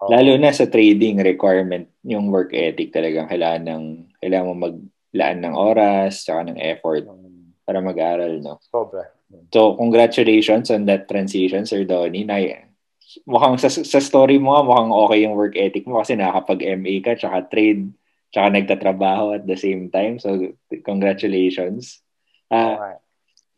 Oh. 0.04 0.12
Lalo 0.12 0.36
na 0.36 0.52
sa 0.52 0.68
trading 0.68 1.24
requirement, 1.24 1.88
yung 2.04 2.28
work 2.28 2.52
ethic 2.52 2.92
talagang 2.92 3.32
kailangan 3.32 3.64
ng 3.64 3.84
kailangan 4.20 4.48
mo 4.52 4.56
maglaan 4.60 5.40
ng 5.40 5.56
oras, 5.56 6.28
tsaka 6.28 6.52
ng 6.52 6.60
effort 6.60 7.08
hmm. 7.08 7.64
para 7.64 7.80
mag-aral, 7.80 8.44
no? 8.44 8.60
Sobra. 8.68 9.17
So, 9.52 9.76
congratulations 9.76 10.72
on 10.72 10.88
that 10.88 11.12
transition, 11.12 11.68
Sir 11.68 11.84
Donnie. 11.84 12.24
Na, 12.24 12.40
mukhang 13.28 13.60
sa, 13.60 13.68
sa 13.68 14.00
story 14.00 14.40
mo 14.40 14.56
mukhang 14.64 14.92
okay 14.92 15.20
yung 15.28 15.36
work 15.36 15.56
ethic 15.60 15.84
mo 15.88 16.00
kasi 16.00 16.16
nakakapag-MA 16.16 17.04
ka, 17.04 17.20
tsaka 17.20 17.48
trade, 17.52 17.92
tsaka 18.32 18.48
nagtatrabaho 18.56 19.36
at 19.36 19.44
the 19.44 19.60
same 19.60 19.92
time. 19.92 20.20
So, 20.20 20.56
congratulations. 20.84 22.00
Uh, 22.48 22.76
right. 22.80 23.02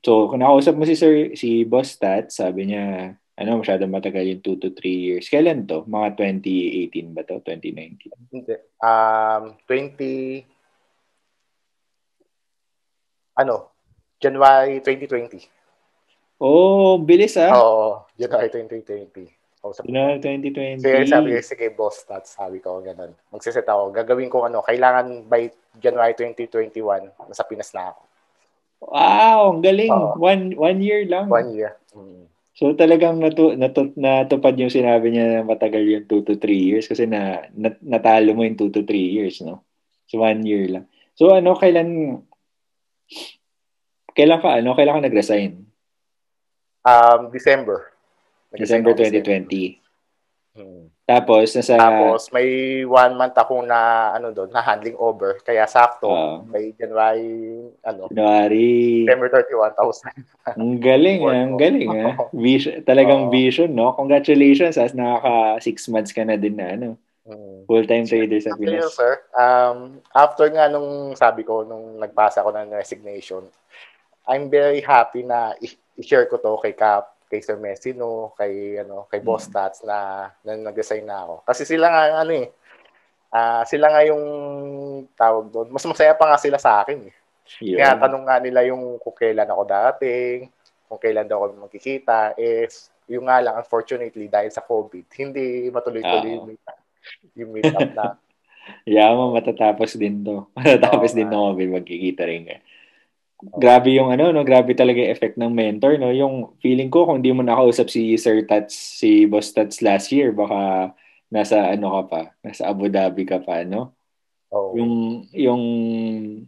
So, 0.01 0.32
kung 0.32 0.41
nakausap 0.41 0.73
mo 0.73 0.89
si 0.89 0.95
Sir, 0.97 1.38
si 1.38 1.67
Boss 1.67 1.99
Tat, 2.01 2.34
sabi 2.34 2.73
niya, 2.73 3.13
ano, 3.39 3.62
masyado 3.62 3.86
matagal 3.86 4.25
yung 4.25 4.41
2 4.43 4.63
to 4.63 4.69
3 4.73 4.89
years. 4.89 5.29
Kailan 5.29 5.69
to? 5.69 5.86
Mga 5.86 6.17
2018 6.41 7.15
ba 7.15 7.21
to? 7.23 7.39
2019? 7.45 8.34
Hindi. 8.34 8.55
Um, 8.82 9.43
20... 9.63 10.43
Ano? 13.39 13.71
January 14.19 14.84
2020. 14.84 15.58
Oh, 16.39 16.95
bilis 17.04 17.36
ah. 17.36 17.52
Oo, 17.52 18.08
January 18.15 18.47
2020. 18.47 19.28
Oh, 19.60 19.75
sabi 19.75 19.91
January 19.91 20.23
2020. 20.80 20.80
Kaya 20.80 21.04
sabi 21.04 21.36
ko, 21.36 21.39
sige, 21.43 21.67
boss 21.75 21.99
stats, 22.08 22.39
sabi 22.39 22.63
ko, 22.63 22.80
ganun. 22.80 23.12
Magsiset 23.28 23.67
ako. 23.67 23.91
Gagawin 23.91 24.32
ko 24.32 24.47
ano, 24.47 24.63
kailangan 24.63 25.28
by 25.28 25.52
January 25.75 26.15
2021, 26.15 27.12
nasa 27.28 27.43
Pinas 27.43 27.75
na 27.75 27.91
ako. 27.91 28.02
Wow, 28.80 29.39
ang 29.52 29.62
galing. 29.63 29.91
Uh, 29.91 30.15
one, 30.15 30.56
one 30.56 30.80
year 30.80 31.04
lang. 31.04 31.28
One 31.28 31.52
year. 31.52 31.75
Mm. 31.91 32.32
So 32.56 32.71
talagang 32.75 33.19
natu, 33.19 33.56
natu, 33.56 33.91
natupad 33.99 34.56
yung 34.60 34.71
sinabi 34.71 35.12
niya 35.12 35.39
na 35.39 35.41
matagal 35.47 35.84
yung 35.84 36.08
2 36.08 36.28
to 36.28 36.36
3 36.39 36.43
years 36.56 36.88
kasi 36.88 37.08
na, 37.08 37.47
nat, 37.56 37.80
natalo 37.84 38.36
mo 38.36 38.43
yung 38.47 38.60
2 38.60 38.71
to 38.71 38.84
3 38.84 38.95
years, 38.95 39.39
no? 39.43 39.63
So 40.08 40.23
one 40.23 40.43
year 40.43 40.67
lang. 40.67 40.86
So 41.15 41.32
ano, 41.32 41.56
kailan 41.56 42.19
kailan 44.12 44.39
ka 44.43 44.60
ano, 44.60 44.75
kailan 44.75 44.95
ka 44.99 45.02
nag-resign? 45.08 45.68
Um, 46.85 47.31
December. 47.31 47.91
December 48.55 48.95
2020. 48.95 49.79
Hmm. 50.57 50.89
Tapos, 51.09 51.57
nasa... 51.57 51.73
Tapos, 51.73 52.29
may 52.29 52.81
one 52.85 53.17
month 53.17 53.33
akong 53.33 53.65
na, 53.65 54.13
ano 54.13 54.29
doon, 54.29 54.53
na 54.53 54.61
handling 54.61 54.93
over. 55.01 55.41
Kaya 55.41 55.65
sakto, 55.65 56.05
uh, 56.05 56.45
may 56.45 56.69
January, 56.77 57.65
ano, 57.81 58.05
January... 58.13 59.09
December 59.09 59.29
31,000. 59.33 60.53
ang 60.61 60.77
galing, 60.77 61.19
ah, 61.25 61.33
ang 61.33 61.57
galing, 61.57 61.89
ah. 61.89 62.13
Vision, 62.29 62.85
talagang 62.85 63.25
uh, 63.25 63.31
vision, 63.33 63.73
no? 63.73 63.97
Congratulations, 63.97 64.77
as 64.77 64.93
nakaka 64.93 65.57
six 65.65 65.89
months 65.89 66.13
ka 66.13 66.21
na 66.21 66.37
din 66.37 66.61
na, 66.61 66.77
ano, 66.77 66.89
hmm. 67.25 67.65
full-time 67.65 68.05
trader 68.05 68.37
sa 68.37 68.53
Pinas. 68.53 68.93
sir. 68.93 69.17
Um, 69.33 70.05
after 70.13 70.45
nga 70.53 70.69
nung 70.69 71.17
sabi 71.17 71.41
ko, 71.41 71.65
nung 71.65 71.97
nagpasa 71.97 72.45
ko 72.45 72.53
ng 72.53 72.69
resignation, 72.69 73.49
I'm 74.29 74.45
very 74.53 74.85
happy 74.85 75.25
na 75.25 75.57
i-share 75.99 76.31
ko 76.31 76.39
to 76.39 76.55
kay 76.63 76.73
Cap, 76.73 77.19
kay 77.27 77.43
Sir 77.43 77.59
Messino, 77.59 78.33
kay 78.39 78.79
ano, 78.79 79.05
kay 79.12 79.19
Boss 79.19 79.51
mm. 79.51 79.53
Tats 79.53 79.83
na, 79.83 80.31
na 80.41 80.55
nag-assign 80.55 81.03
na 81.03 81.27
ako. 81.27 81.35
Kasi 81.43 81.67
sila 81.67 81.91
nga 81.91 82.03
ano 82.23 82.31
eh, 82.33 82.47
uh, 83.35 83.63
sila 83.67 83.91
nga 83.91 84.01
yung 84.07 84.23
tawag 85.13 85.51
doon. 85.51 85.67
Mas 85.69 85.85
masaya 85.85 86.15
pa 86.15 86.31
nga 86.31 86.39
sila 86.39 86.57
sa 86.57 86.81
akin 86.81 87.12
eh. 87.12 87.13
Yeah. 87.59 87.77
Kaya 87.83 88.01
tanong 88.01 88.23
nga 88.25 88.38
nila 88.39 88.65
yung 88.65 88.97
kung 89.03 89.13
kailan 89.13 89.49
ako 89.51 89.63
dating, 89.67 90.49
kung 90.89 90.99
kailan 91.01 91.27
daw 91.27 91.43
ako 91.43 91.69
magkikita, 91.69 92.33
is 92.39 92.89
yung 93.09 93.25
nga 93.27 93.41
lang, 93.41 93.57
unfortunately, 93.57 94.29
dahil 94.29 94.53
sa 94.53 94.62
COVID, 94.62 95.05
hindi 95.17 95.69
matuloy-tuloy 95.69 96.29
yung 96.29 96.47
meet 96.49 96.63
up, 96.65 96.79
yung 97.33 97.51
meet 97.53 97.73
up 97.73 97.91
na. 97.93 98.05
Yaman, 98.85 99.33
matatapos 99.33 99.97
din 99.97 100.21
to. 100.21 100.45
Matatapos 100.54 101.10
oh, 101.13 101.17
din 101.17 101.25
na 101.25 101.41
COVID, 101.41 101.67
magkikita 101.81 102.21
rin 102.29 102.45
ka 102.45 102.58
grabe 103.40 103.96
yung 103.96 104.12
ano 104.12 104.35
no? 104.35 104.44
Grabe 104.44 104.75
talaga 104.75 105.00
yung 105.00 105.13
effect 105.15 105.35
ng 105.40 105.52
mentor 105.52 105.96
no? 105.96 106.12
Yung 106.12 106.60
feeling 106.60 106.92
ko 106.92 107.08
kung 107.08 107.23
di 107.23 107.31
mo 107.31 107.40
nakausap 107.40 107.87
si 107.87 108.19
Sir 108.19 108.44
Tats 108.44 108.75
si 108.75 109.23
Boss 109.23 109.56
Tats 109.56 109.79
last 109.79 110.12
year 110.12 110.35
baka 110.35 110.92
nasa 111.31 111.71
ano 111.71 111.87
ka 111.96 112.02
pa 112.12 112.21
nasa 112.44 112.67
Abu 112.67 112.92
Dhabi 112.92 113.23
ka 113.23 113.40
pa 113.40 113.63
no? 113.63 113.96
Oh. 114.50 114.73
yung 114.73 114.94
yung 115.29 115.63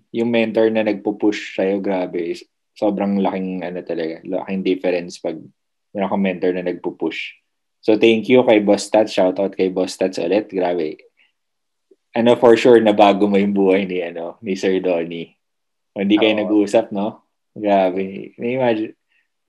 yung 0.10 0.30
mentor 0.34 0.74
na 0.74 0.82
nagpo-push 0.82 1.54
sa'yo 1.54 1.78
grabe 1.86 2.34
sobrang 2.74 3.22
laking 3.22 3.62
ano 3.62 3.78
talaga 3.86 4.26
laking 4.26 4.66
difference 4.66 5.22
pag 5.22 5.38
meron 5.94 6.10
kang 6.10 6.26
mentor 6.26 6.52
na 6.58 6.66
nagpo-push 6.66 7.38
so 7.78 7.94
thank 8.02 8.26
you 8.26 8.42
kay 8.44 8.58
Boss 8.58 8.90
Tats. 8.90 9.14
Shout 9.14 9.38
out 9.38 9.54
kay 9.54 9.70
Boss 9.70 9.98
Tats 9.98 10.22
ulit. 10.22 10.50
Grabe. 10.50 11.02
Ano 12.14 12.36
for 12.36 12.54
sure 12.58 12.82
na 12.82 12.92
bago 12.92 13.30
mo 13.30 13.40
yung 13.40 13.56
buhay 13.56 13.88
ni 13.88 14.04
ano 14.04 14.36
ni 14.44 14.54
Sir 14.60 14.82
Donnie 14.84 15.41
o 15.96 16.02
hindi 16.02 16.16
kayo 16.16 16.34
oh. 16.36 16.40
nag-uusap, 16.44 16.86
no? 16.96 17.26
Grabe. 17.52 18.32
Na-imagine. 18.40 18.96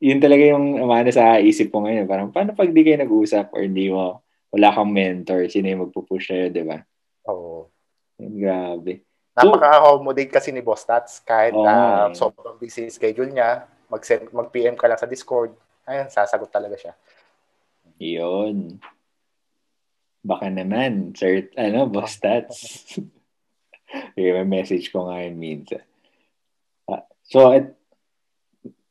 yun 0.03 0.19
talaga 0.19 0.45
yung 0.51 0.83
umano 0.83 1.09
sa 1.15 1.39
isip 1.39 1.71
ko 1.71 1.87
ngayon. 1.87 2.11
Parang, 2.11 2.29
paano 2.35 2.59
pag 2.59 2.75
di 2.75 2.83
kayo 2.83 2.99
nag-usap 2.99 3.55
or 3.55 3.63
hindi 3.63 3.87
mo, 3.87 4.27
wala 4.51 4.75
kang 4.75 4.91
mentor, 4.91 5.47
sino 5.47 5.71
yung 5.71 5.87
magpupush 5.87 6.27
sa'yo, 6.35 6.51
di 6.51 6.63
ba? 6.67 6.83
Oo. 7.31 7.71
Grabe. 8.19 9.07
Napaka-accommodate 9.39 10.35
kasi 10.35 10.51
ni 10.51 10.61
Boss 10.61 10.83
Tats. 10.83 11.23
Kahit 11.23 11.55
Oo, 11.55 11.63
na 11.63 12.11
eh. 12.11 12.19
sobrang 12.19 12.59
busy 12.59 12.91
schedule 12.91 13.31
niya, 13.31 13.71
mag-send, 13.87 14.29
mag-PM 14.35 14.75
ka 14.75 14.91
lang 14.91 14.99
sa 14.99 15.07
Discord, 15.07 15.55
ayun, 15.87 16.11
sasagot 16.11 16.51
talaga 16.51 16.75
siya. 16.75 16.93
Yun. 18.03 18.83
Baka 20.23 20.51
naman, 20.51 21.15
sir, 21.19 21.51
ano, 21.59 21.91
boss 21.91 22.19
stats. 22.19 22.59
Sige, 24.15 24.31
may 24.33 24.47
message 24.47 24.89
ko 24.95 25.11
nga 25.11 25.23
yun 25.23 25.37
minsan. 25.37 25.83
So, 27.27 27.53
at, 27.53 27.75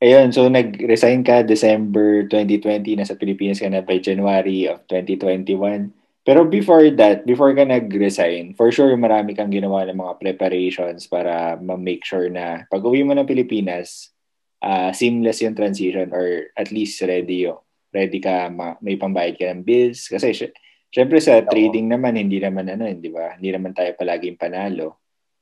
ayun, 0.02 0.34
so 0.34 0.48
nag-resign 0.48 1.24
ka 1.24 1.44
December 1.44 2.28
2020, 2.28 3.00
nasa 3.00 3.16
Pilipinas 3.16 3.60
ka 3.60 3.70
na 3.70 3.84
by 3.84 4.00
January 4.00 4.68
of 4.68 4.84
2021. 4.88 5.92
Pero 6.22 6.46
before 6.46 6.86
that, 7.02 7.26
before 7.26 7.50
ka 7.58 7.66
nag-resign, 7.66 8.54
for 8.54 8.70
sure 8.70 8.94
marami 8.94 9.34
kang 9.34 9.50
ginawa 9.50 9.90
ng 9.90 9.98
mga 9.98 10.14
preparations 10.22 11.10
para 11.10 11.58
ma-make 11.58 12.06
sure 12.06 12.30
na 12.30 12.70
pag 12.70 12.86
uwi 12.86 13.02
mo 13.02 13.18
ng 13.18 13.26
Pilipinas, 13.26 14.14
ah, 14.62 14.94
seamless 14.94 15.42
yung 15.42 15.58
transition 15.58 16.14
or 16.14 16.54
at 16.54 16.70
least 16.70 17.02
ready 17.02 17.50
yo 17.50 17.66
ready 17.92 18.24
ka, 18.24 18.48
ma- 18.48 18.80
may 18.80 18.96
pambayad 18.96 19.36
ka 19.36 19.52
ng 19.52 19.68
bills. 19.68 20.08
Kasi, 20.08 20.32
sy- 20.32 20.56
syempre 20.90 21.20
sa 21.20 21.44
trading 21.44 21.92
naman, 21.92 22.16
hindi 22.16 22.40
naman 22.40 22.72
ano, 22.72 22.88
hindi 22.88 23.12
ba? 23.12 23.36
Hindi 23.36 23.52
naman 23.52 23.76
tayo 23.76 23.92
palaging 24.00 24.40
panalo. 24.40 24.98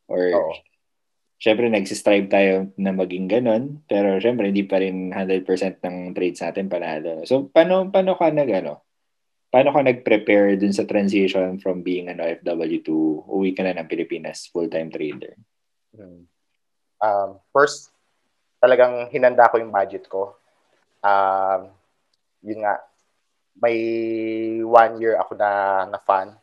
Or, 0.10 0.22
Oo. 0.34 0.54
Syempre, 1.40 1.72
nagsistrive 1.72 2.28
tayo 2.28 2.70
na 2.76 2.92
maging 2.92 3.32
ganun. 3.32 3.64
Pero, 3.88 4.20
syempre, 4.20 4.52
hindi 4.52 4.68
pa 4.68 4.84
rin 4.84 5.10
100% 5.16 5.80
ng 5.80 6.12
trades 6.12 6.44
natin 6.44 6.68
panalo. 6.68 7.24
So, 7.24 7.48
paano, 7.48 7.88
paano 7.88 8.20
ka 8.20 8.28
nag, 8.30 8.52
ano, 8.52 8.84
paano 9.50 9.74
ka 9.74 9.82
nag-prepare 9.82 10.60
dun 10.60 10.76
sa 10.76 10.86
transition 10.86 11.58
from 11.58 11.82
being 11.82 12.12
an 12.12 12.22
OFW 12.22 12.84
to 12.86 13.24
uwi 13.26 13.56
ka 13.56 13.64
na 13.64 13.74
ng 13.80 13.90
Pilipinas, 13.90 14.52
full-time 14.52 14.92
trader? 14.92 15.34
Hmm. 15.96 16.28
Um, 17.00 17.30
first, 17.56 17.96
talagang 18.60 19.08
hinanda 19.10 19.48
ko 19.48 19.58
yung 19.58 19.72
budget 19.72 20.06
ko. 20.12 20.36
Um, 21.00 21.72
yun 22.44 22.68
nga, 22.68 22.84
may 23.60 23.80
one 24.64 25.00
year 25.00 25.16
ako 25.20 25.36
na 25.36 25.84
na 25.88 26.00
fan 26.00 26.36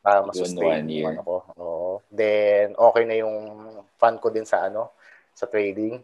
para 0.00 0.24
Yun, 0.24 0.26
masustain 0.32 0.84
one 0.84 0.88
year. 0.88 1.12
ano 1.12 1.22
ko. 1.24 1.36
Oo. 1.56 1.92
Then, 2.08 2.72
okay 2.76 3.04
na 3.04 3.16
yung 3.20 3.36
fan 4.00 4.16
ko 4.16 4.32
din 4.32 4.48
sa 4.48 4.64
ano, 4.64 4.96
sa 5.36 5.44
trading 5.44 6.00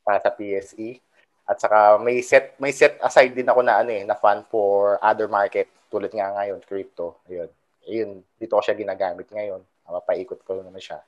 para 0.00 0.18
sa 0.24 0.32
PSE. 0.32 0.96
At 1.44 1.60
saka 1.60 2.00
may 2.00 2.24
set 2.24 2.56
may 2.56 2.72
set 2.72 2.96
aside 3.04 3.36
din 3.36 3.46
ako 3.46 3.60
na 3.60 3.84
ano 3.84 3.92
eh, 3.92 4.08
na 4.08 4.16
fan 4.16 4.40
for 4.48 4.96
other 5.04 5.28
market 5.28 5.68
tulad 5.90 6.08
nga 6.14 6.32
ngayon, 6.38 6.62
crypto. 6.64 7.18
Ayun. 7.26 7.50
Ayun, 7.90 8.10
dito 8.38 8.54
ko 8.54 8.62
siya 8.62 8.78
ginagamit 8.78 9.26
ngayon. 9.28 9.60
Mapaikot 9.90 10.40
ko 10.46 10.62
naman 10.62 10.78
siya. 10.78 11.02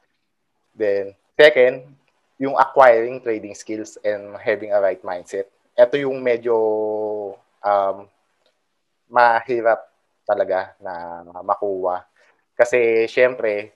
Then, 0.75 1.15
second, 1.39 1.87
yung 2.43 2.59
acquiring 2.59 3.23
trading 3.23 3.55
skills 3.55 3.95
and 4.03 4.35
having 4.43 4.75
a 4.75 4.83
right 4.83 4.99
mindset. 5.07 5.47
Ito 5.79 5.95
yung 5.95 6.19
medyo 6.19 6.59
um, 7.63 7.97
mahirap 9.07 9.87
talaga 10.27 10.75
na 10.83 11.23
makuha. 11.47 12.03
Kasi, 12.59 13.07
syempre, 13.07 13.71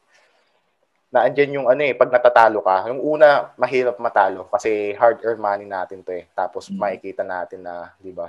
naandyan 1.16 1.56
yung 1.56 1.66
ano 1.72 1.80
eh, 1.80 1.96
pag 1.96 2.12
natatalo 2.12 2.60
ka, 2.60 2.92
yung 2.92 3.00
una, 3.00 3.48
mahirap 3.56 3.96
matalo 3.96 4.44
kasi 4.52 4.92
hard-earned 4.92 5.40
money 5.40 5.64
natin 5.64 6.04
to 6.04 6.12
eh. 6.12 6.28
Tapos, 6.36 6.68
Mm. 6.68 6.76
makikita 6.76 7.24
natin 7.24 7.64
na, 7.64 7.96
di 7.96 8.12
ba, 8.12 8.28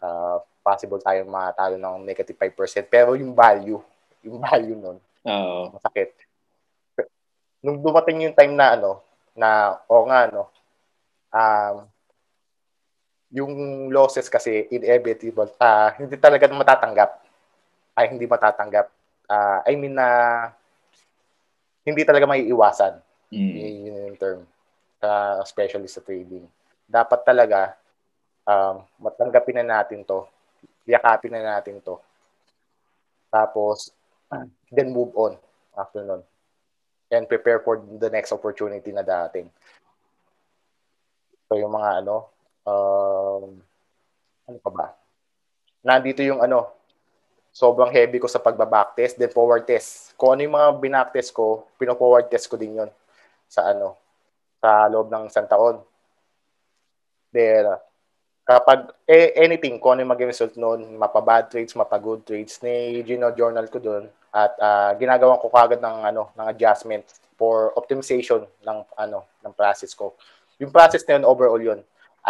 ah, 0.00 0.40
possible 0.64 0.98
tayong 0.98 1.28
matalo 1.30 1.76
ng 1.76 2.02
negative 2.02 2.34
5%. 2.40 2.88
Pero 2.88 3.14
yung 3.14 3.36
value, 3.36 3.78
yung 4.24 4.40
value 4.40 4.74
nun, 4.74 4.98
Oo. 5.28 5.76
masakit. 5.76 6.16
Nung 7.60 7.78
dumating 7.84 8.26
yung 8.26 8.34
time 8.34 8.56
na 8.56 8.74
ano, 8.74 9.04
na, 9.36 9.76
o 9.86 10.08
nga, 10.08 10.26
no, 10.32 10.48
um, 11.30 11.76
yung 13.30 13.52
losses 13.92 14.26
kasi 14.32 14.64
inevitable, 14.72 15.50
ah, 15.60 15.92
hindi 16.00 16.16
talaga 16.16 16.48
matatanggap. 16.48 17.10
Ay, 17.96 18.10
hindi 18.14 18.24
matatanggap. 18.24 18.86
Ah, 19.28 19.60
I 19.66 19.74
mean 19.76 19.94
na, 19.98 20.08
hindi 21.86 22.02
talaga 22.02 22.26
may 22.26 22.42
iwasan. 22.50 22.98
Mm. 23.30 23.54
Yun 23.54 24.02
yung 24.10 24.18
term. 24.18 24.40
Sa, 24.98 25.38
especially 25.46 25.86
sa 25.86 26.02
trading. 26.02 26.42
Dapat 26.90 27.22
talaga, 27.22 27.78
um, 28.42 28.82
matanggapin 28.98 29.62
na 29.62 29.78
natin 29.78 30.02
to. 30.02 30.26
Yakapin 30.82 31.30
na 31.30 31.56
natin 31.56 31.78
to. 31.78 32.02
Tapos, 33.30 33.94
then 34.74 34.90
move 34.90 35.14
on 35.14 35.38
after 35.78 36.02
nun. 36.02 36.22
And 37.06 37.30
prepare 37.30 37.62
for 37.62 37.78
the 37.78 38.10
next 38.10 38.34
opportunity 38.34 38.90
na 38.90 39.06
dating. 39.06 39.46
So, 41.46 41.54
yung 41.54 41.70
mga 41.70 42.02
ano, 42.02 42.26
um, 42.66 43.62
ano 44.50 44.58
pa 44.58 44.70
ba? 44.74 44.86
Nandito 45.86 46.18
yung 46.26 46.42
ano, 46.42 46.74
sobrang 47.54 47.94
heavy 47.94 48.18
ko 48.18 48.26
sa 48.26 48.42
pagbaback 48.42 48.98
test, 48.98 49.14
then 49.14 49.30
forward 49.30 49.62
test. 49.62 50.05
Kung 50.16 50.36
ano 50.36 50.40
yung 50.42 50.56
mga 50.56 50.68
binack 50.80 51.08
test 51.12 51.36
ko, 51.36 51.68
pino-forward 51.76 52.26
test 52.32 52.48
ko 52.48 52.56
din 52.56 52.80
yun 52.80 52.90
sa 53.46 53.70
ano, 53.70 53.96
sa 54.58 54.88
loob 54.88 55.12
ng 55.12 55.28
isang 55.28 55.46
taon. 55.46 55.84
Then, 57.30 57.76
kapag 58.48 58.90
eh, 59.04 59.36
anything, 59.36 59.76
kung 59.76 59.96
ano 59.96 60.08
yung 60.08 60.12
maging 60.16 60.30
result 60.32 60.54
noon, 60.56 60.96
mapa-bad 60.96 61.52
trades, 61.52 61.76
mapa-good 61.76 62.24
trades, 62.24 62.58
ni 62.64 63.04
Gino 63.04 63.28
journal 63.36 63.68
ko 63.68 63.78
doon 63.78 64.08
at 64.32 64.52
ah, 64.60 64.92
ginagawa 64.96 65.40
ko 65.40 65.48
kagad 65.48 65.80
ng 65.80 65.96
ano, 66.12 66.32
ng 66.36 66.46
adjustment 66.48 67.04
for 67.36 67.72
optimization 67.76 68.44
ng 68.64 68.78
ano, 68.96 69.24
ng 69.44 69.52
process 69.52 69.92
ko. 69.92 70.16
Yung 70.56 70.72
process 70.72 71.04
na 71.04 71.20
yun 71.20 71.24
overall 71.28 71.60
yun, 71.60 71.80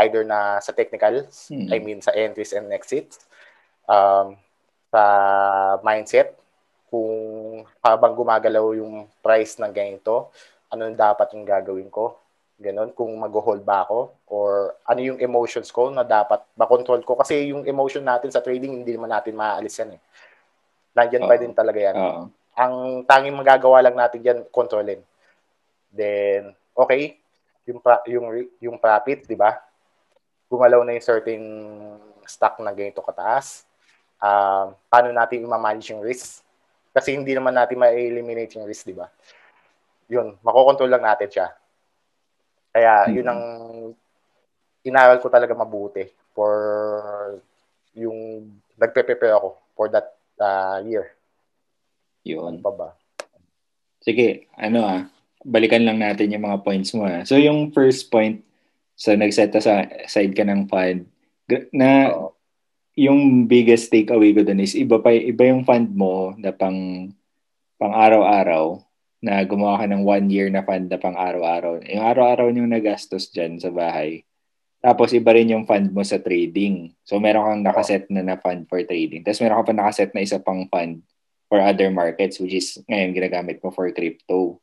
either 0.02 0.26
na 0.26 0.58
sa 0.58 0.74
technicals, 0.74 1.48
Hmm. 1.50 1.70
I 1.70 1.78
mean 1.78 2.02
sa 2.02 2.14
entries 2.14 2.54
and 2.54 2.70
exits, 2.74 3.22
um, 3.86 4.34
sa 4.90 5.02
mindset, 5.82 6.34
kung 6.90 7.25
habang 7.80 8.12
gumagalaw 8.18 8.76
yung 8.76 9.06
price 9.22 9.56
ng 9.62 9.72
ganito, 9.72 10.34
ano 10.68 10.90
dapat 10.92 11.32
yung 11.32 11.46
gagawin 11.46 11.88
ko, 11.88 12.18
Ganon, 12.56 12.88
kung 12.96 13.12
mag-hold 13.20 13.60
ba 13.60 13.84
ako 13.84 14.16
or 14.32 14.72
ano 14.88 15.00
yung 15.04 15.20
emotions 15.20 15.68
ko 15.68 15.92
na 15.92 16.00
dapat 16.00 16.40
ba-control 16.56 17.04
ko. 17.04 17.12
Kasi 17.12 17.52
yung 17.52 17.68
emotion 17.68 18.00
natin 18.00 18.32
sa 18.32 18.40
trading, 18.40 18.80
hindi 18.80 18.96
naman 18.96 19.12
natin 19.12 19.36
maaalis 19.36 19.76
yan 19.76 20.00
eh. 20.00 20.00
Nandiyan 20.96 21.28
pa 21.28 21.36
Oo. 21.36 21.42
din 21.44 21.52
talaga 21.52 21.78
yan. 21.84 21.96
Oo. 22.00 22.22
Ang 22.56 22.74
tanging 23.04 23.36
magagawa 23.36 23.84
lang 23.84 23.92
natin 23.92 24.24
yan, 24.24 24.38
kontrolin. 24.48 25.04
Then, 25.92 26.56
okay, 26.72 27.20
yung, 27.68 27.84
pra- 27.84 28.04
yung, 28.08 28.24
yung 28.56 28.80
profit, 28.80 29.28
di 29.28 29.36
ba? 29.36 29.60
Gumalaw 30.48 30.80
na 30.80 30.96
yung 30.96 31.04
certain 31.04 31.44
stock 32.24 32.56
na 32.64 32.72
ganito 32.72 33.04
kataas. 33.04 33.68
Um, 34.16 34.72
paano 34.88 35.12
natin 35.12 35.44
i-manage 35.44 35.92
yung 35.92 36.00
risk? 36.00 36.40
Kasi 36.96 37.12
hindi 37.12 37.36
naman 37.36 37.52
natin 37.52 37.76
ma-eliminate 37.76 38.56
yung 38.56 38.64
risk, 38.64 38.88
di 38.88 38.96
ba? 38.96 39.04
Yun, 40.08 40.40
makokontrol 40.40 40.88
lang 40.88 41.04
natin 41.04 41.28
siya. 41.28 41.52
Kaya, 42.72 43.12
yun 43.12 43.28
ang 43.28 43.42
inaral 44.80 45.20
ko 45.20 45.28
talaga 45.28 45.52
mabuti 45.52 46.08
for 46.32 46.56
yung 47.92 48.48
nagpe-prepare 48.80 49.36
ako 49.36 49.60
for 49.76 49.92
that 49.92 50.16
uh, 50.40 50.80
year. 50.88 51.12
Yun. 52.24 52.56
Ano 52.56 52.64
pa 52.64 52.72
ba? 52.72 52.88
Sige, 54.00 54.48
ano 54.56 54.80
ah, 54.86 55.00
balikan 55.44 55.84
lang 55.84 56.00
natin 56.00 56.32
yung 56.32 56.48
mga 56.48 56.64
points 56.64 56.96
mo 56.96 57.04
ah. 57.04 57.28
So 57.28 57.36
yung 57.36 57.76
first 57.76 58.08
point, 58.08 58.40
so 58.96 59.12
nag-set 59.12 59.52
aside 59.52 60.32
ka 60.32 60.44
ng 60.48 60.64
fund, 60.64 61.04
na 61.76 62.12
Oo. 62.12 62.35
Yung 62.96 63.44
biggest 63.44 63.92
takeaway 63.92 64.32
ko 64.32 64.40
dun 64.40 64.64
is 64.64 64.72
iba 64.72 64.96
pa 64.98 65.12
iba 65.12 65.44
yung 65.44 65.68
fund 65.68 65.92
mo 65.92 66.32
na 66.40 66.50
pang 66.50 67.12
pang 67.76 67.92
araw-araw 67.92 68.80
na 69.20 69.44
gumawa 69.44 69.84
ka 69.84 69.86
ng 69.86 70.00
one 70.00 70.26
year 70.32 70.48
na 70.48 70.64
fund 70.64 70.88
na 70.88 70.96
pang 70.96 71.12
araw-araw. 71.12 71.84
Yung 71.84 72.04
araw-araw 72.04 72.48
yung 72.56 72.72
nagastos 72.72 73.28
dyan 73.28 73.60
sa 73.60 73.68
bahay. 73.68 74.24
Tapos 74.80 75.12
iba 75.12 75.36
rin 75.36 75.52
yung 75.52 75.68
fund 75.68 75.92
mo 75.92 76.00
sa 76.00 76.16
trading. 76.16 76.96
So 77.04 77.20
meron 77.20 77.44
kang 77.44 77.62
nakaset 77.68 78.08
na 78.08 78.24
na 78.24 78.40
fund 78.40 78.64
for 78.64 78.80
trading. 78.80 79.20
Tapos 79.20 79.44
meron 79.44 79.60
ka 79.60 79.64
pa 79.68 79.74
nakaset 79.76 80.10
na 80.16 80.24
isa 80.24 80.40
pang 80.40 80.64
fund 80.72 81.04
for 81.52 81.60
other 81.60 81.92
markets 81.92 82.40
which 82.40 82.56
is 82.56 82.80
ngayon 82.88 83.12
ginagamit 83.12 83.60
mo 83.60 83.68
for 83.68 83.92
crypto. 83.92 84.56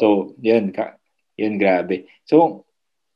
So, 0.00 0.32
yun, 0.40 0.72
ka, 0.72 0.96
yun 1.36 1.60
grabe. 1.60 2.08
So, 2.24 2.64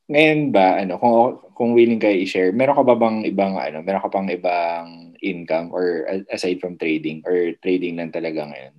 ngayon 0.07 0.55
ba, 0.55 0.79
ano, 0.79 0.95
kung, 0.99 1.15
kung 1.51 1.71
willing 1.75 1.99
kayo 1.99 2.15
i-share, 2.15 2.55
meron 2.55 2.79
ka 2.79 2.83
ba 2.87 2.95
bang 2.95 3.27
ibang, 3.27 3.59
ano, 3.59 3.83
meron 3.83 4.03
ka 4.03 4.11
pang 4.11 4.27
ibang 4.31 5.15
income 5.19 5.71
or 5.75 6.07
a- 6.07 6.27
aside 6.31 6.63
from 6.63 6.79
trading 6.79 7.19
or 7.27 7.55
trading 7.59 7.99
lang 7.99 8.11
talaga 8.11 8.47
ngayon? 8.47 8.75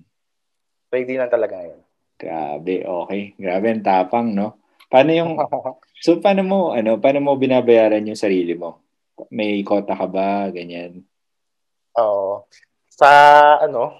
Trading 0.89 1.17
lang 1.21 1.29
talaga 1.29 1.53
ngayon. 1.61 1.81
Grabe, 2.19 2.75
okay. 2.83 3.21
Grabe 3.37 3.65
ang 3.71 3.85
tapang, 3.85 4.27
no? 4.33 4.59
Paano 4.89 5.13
yung 5.13 5.37
So 6.03 6.23
paano 6.23 6.41
mo 6.47 6.59
ano, 6.71 6.95
paano 6.95 7.19
mo 7.19 7.35
binabayaran 7.35 8.07
yung 8.07 8.19
sarili 8.19 8.55
mo? 8.55 8.79
May 9.29 9.59
kota 9.67 9.91
ka 9.93 10.07
ba 10.07 10.47
ganyan? 10.47 11.03
Oo. 11.99 12.47
Sa 12.87 13.07
ano, 13.59 13.99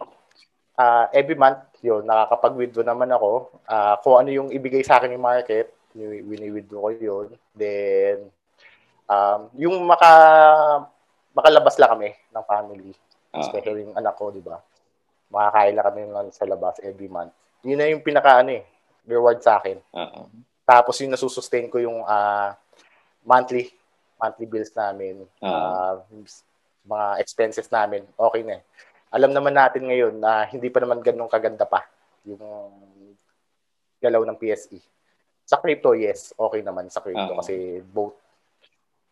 uh, 0.80 1.06
every 1.12 1.36
month 1.36 1.60
yun, 1.84 2.08
nakakapag-withdraw 2.08 2.88
naman 2.88 3.12
ako. 3.12 3.52
Uh, 3.68 3.96
kung 4.00 4.16
ano 4.20 4.30
yung 4.32 4.50
ibigay 4.52 4.84
sa 4.84 5.00
akin 5.00 5.16
yung 5.16 5.24
market, 5.24 5.76
wini-withdraw 5.96 6.94
yun. 6.96 7.34
Then, 7.54 8.30
um, 9.10 9.50
yung 9.58 9.76
maka, 9.86 10.12
makalabas 11.34 11.78
lang 11.78 11.92
kami 11.98 12.10
ng 12.14 12.46
family. 12.46 12.92
Uh, 13.34 13.42
Especially 13.46 13.86
yung 13.86 13.98
anak 13.98 14.18
ko, 14.18 14.34
di 14.34 14.42
ba? 14.42 14.60
Makakain 15.30 15.74
lang 15.78 15.86
kami 15.86 16.02
sa 16.34 16.46
labas 16.50 16.82
every 16.82 17.10
month. 17.10 17.34
Yun 17.62 17.78
na 17.78 17.90
yung 17.90 18.02
pinaka, 18.02 18.42
ano 18.42 18.58
eh, 18.58 18.66
reward 19.06 19.42
sa 19.42 19.58
akin. 19.58 19.78
Uh-huh. 19.94 20.26
Tapos 20.66 21.02
yung 21.02 21.14
nasusustain 21.14 21.70
ko 21.70 21.82
yung 21.82 22.06
uh, 22.06 22.54
monthly 23.26 23.74
monthly 24.20 24.46
bills 24.46 24.70
namin, 24.76 25.24
uh-huh. 25.40 26.04
uh, 26.04 26.26
mga 26.84 27.08
expenses 27.24 27.72
namin, 27.72 28.04
okay 28.20 28.44
na 28.44 28.60
eh. 28.60 28.64
Alam 29.10 29.34
naman 29.34 29.56
natin 29.58 29.90
ngayon 29.90 30.22
na 30.22 30.46
hindi 30.46 30.70
pa 30.70 30.84
naman 30.84 31.02
ganun 31.02 31.32
kaganda 31.32 31.66
pa 31.66 31.88
yung 32.28 32.70
galaw 33.98 34.22
ng 34.28 34.38
PSE. 34.38 34.78
Sa 35.50 35.58
crypto, 35.58 35.98
yes, 35.98 36.30
okay 36.38 36.62
naman 36.62 36.94
sa 36.94 37.02
crypto 37.02 37.34
uh-huh. 37.34 37.42
kasi 37.42 37.82
both 37.82 38.22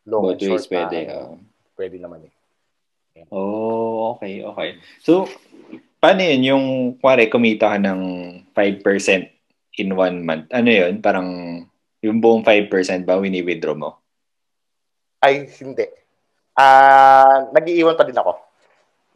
long 0.05 0.21
both 0.21 0.37
and 0.37 0.41
short 0.45 0.69
pwede. 0.69 0.99
Uh, 1.09 1.33
pwede 1.73 1.97
naman 1.97 2.29
eh. 2.29 2.33
Yeah. 3.17 3.27
Oh, 3.33 4.13
okay, 4.13 4.45
okay. 4.45 4.77
So, 5.01 5.25
paano 5.97 6.21
yun 6.21 6.45
yung, 6.45 6.65
kware, 7.01 7.25
kumita 7.33 7.73
ka 7.73 7.81
ng 7.81 8.01
5% 8.53 9.81
in 9.81 9.89
one 9.97 10.21
month, 10.21 10.45
ano 10.53 10.69
yun? 10.69 11.01
Parang 11.01 11.29
yung 12.05 12.21
buong 12.21 12.45
5% 12.45 12.69
ba 13.01 13.17
wini-withdraw 13.17 13.73
mo? 13.73 13.97
Ay, 15.17 15.49
hindi. 15.49 15.89
Ah, 16.53 17.49
uh, 17.49 17.53
nag-iiwan 17.53 17.97
pa 17.97 18.05
din 18.05 18.17
ako. 18.17 18.37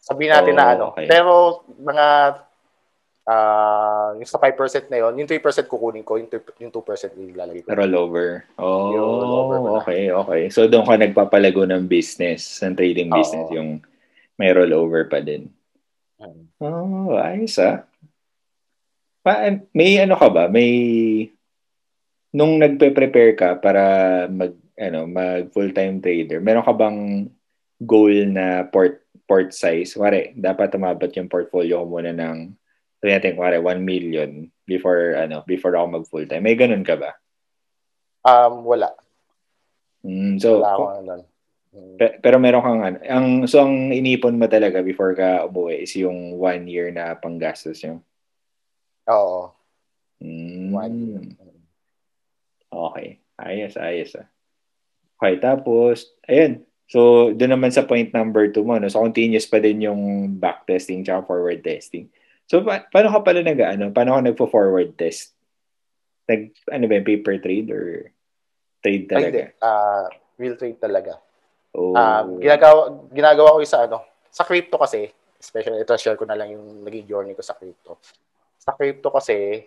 Sabihin 0.01 0.33
natin 0.33 0.53
oh, 0.53 0.57
na 0.57 0.65
ano. 0.73 0.85
Okay. 0.97 1.05
Pero 1.05 1.33
mga 1.77 2.05
uh, 3.31 4.07
yung 4.19 4.27
sa 4.27 4.37
5% 4.37 4.91
na 4.91 4.99
yon, 5.07 5.23
yung 5.23 5.29
3% 5.29 5.71
kukunin 5.71 6.03
ko, 6.03 6.19
yung 6.19 6.27
2%, 6.27 6.59
yung 6.59 6.73
2% 6.73 7.31
ilalagay 7.31 7.61
ko. 7.63 7.71
Rollover. 7.71 8.43
Oh, 8.59 8.91
rollover 8.91 9.57
okay, 9.81 10.11
okay. 10.11 10.41
So 10.51 10.67
doon 10.67 10.83
ka 10.83 10.99
nagpapalago 10.99 11.63
ng 11.63 11.87
business, 11.87 12.59
ng 12.59 12.75
trading 12.75 13.09
business, 13.09 13.47
oh. 13.47 13.55
yung 13.55 13.69
may 14.35 14.51
rollover 14.51 15.07
pa 15.07 15.23
din. 15.23 15.47
Hmm. 16.19 16.51
Oh, 16.61 17.17
ayos 17.17 17.57
ah. 17.57 17.87
Pa, 19.21 19.53
may 19.73 20.01
ano 20.01 20.17
ka 20.17 20.27
ba? 20.33 20.49
May 20.49 20.69
nung 22.33 22.57
nagpe-prepare 22.57 23.33
ka 23.37 23.49
para 23.59 23.83
mag 24.27 24.55
ano, 24.81 25.05
mag 25.05 25.51
full-time 25.53 26.01
trader, 26.01 26.41
meron 26.41 26.65
ka 26.65 26.73
bang 26.73 27.29
goal 27.81 28.13
na 28.29 28.65
port 28.65 29.01
port 29.29 29.53
size? 29.53 29.93
Wari, 29.95 30.33
dapat 30.33 30.73
tumabot 30.73 31.07
yung 31.13 31.29
portfolio 31.29 31.81
ko 31.81 31.85
muna 31.85 32.11
ng 32.11 32.60
natin, 33.09 33.33
wari, 33.37 33.57
1 33.57 33.81
million 33.81 34.49
before 34.65 35.17
ano, 35.17 35.41
before 35.47 35.73
ako 35.73 35.87
mag 35.87 36.09
full-time. 36.09 36.43
May 36.45 36.57
ganun 36.57 36.85
ka 36.85 36.99
ba? 36.99 37.11
Um, 38.21 38.65
wala. 38.65 38.93
Mm, 40.05 40.37
so, 40.37 40.61
wala 40.61 40.69
akong 40.75 40.93
ano. 41.01 41.13
Pe- 41.71 42.19
pero 42.19 42.35
meron 42.35 42.65
kang 42.67 42.81
ano, 42.83 42.97
ang 43.07 43.27
so 43.47 43.63
ang 43.63 43.95
inipon 43.95 44.35
mo 44.35 44.43
talaga 44.51 44.83
before 44.83 45.15
ka 45.15 45.47
umuwi 45.47 45.87
is 45.87 45.95
yung 45.95 46.35
one 46.35 46.67
year 46.67 46.91
na 46.91 47.15
panggastos 47.15 47.79
yung 47.87 48.03
Oo. 49.07 49.55
Mm. 50.21 51.33
Okay. 52.69 53.17
Ayos, 53.41 53.73
ayos 53.75 54.13
ah. 54.15 54.29
Okay, 55.17 55.37
tapos, 55.41 56.13
ayun. 56.25 56.61
So, 56.89 57.31
doon 57.33 57.55
naman 57.55 57.71
sa 57.71 57.85
point 57.85 58.09
number 58.11 58.51
2 58.51 58.65
mo, 58.65 58.75
no? 58.75 58.89
so 58.91 59.01
continuous 59.01 59.47
pa 59.47 59.63
din 59.63 59.85
yung 59.85 60.33
back 60.37 60.67
testing 60.67 61.05
tsaka 61.05 61.23
forward 61.29 61.63
testing. 61.63 62.11
So, 62.51 62.59
pa- 62.59 62.83
paano 62.91 63.07
ka 63.15 63.23
pala 63.23 63.39
nag, 63.39 63.59
ano, 63.63 63.95
paano 63.95 64.19
ka 64.19 64.27
nagpo-forward 64.27 64.99
test? 64.99 65.31
Nag, 66.27 66.51
ano 66.67 66.83
ba, 66.91 66.99
paper 66.99 67.39
trade 67.39 67.71
or 67.71 68.11
trade 68.83 69.07
talaga? 69.07 69.55
Ay, 69.55 69.63
uh, 69.63 70.05
real 70.35 70.59
trade 70.59 70.75
talaga. 70.75 71.15
Oh. 71.71 71.95
Um, 71.95 72.43
ginagawa, 72.43 73.07
ginagawa 73.07 73.55
ko 73.55 73.57
yung 73.63 73.71
sa 73.71 73.87
ano, 73.87 74.03
sa 74.27 74.43
crypto 74.43 74.75
kasi, 74.75 75.07
especially 75.39 75.79
ito, 75.79 75.95
share 75.95 76.19
ko 76.19 76.27
na 76.27 76.35
lang 76.35 76.51
yung 76.51 76.83
naging 76.83 77.07
journey 77.07 77.31
ko 77.31 77.39
sa 77.39 77.55
crypto 77.55 77.95
sa 78.61 78.77
crypto 78.77 79.09
kasi, 79.09 79.65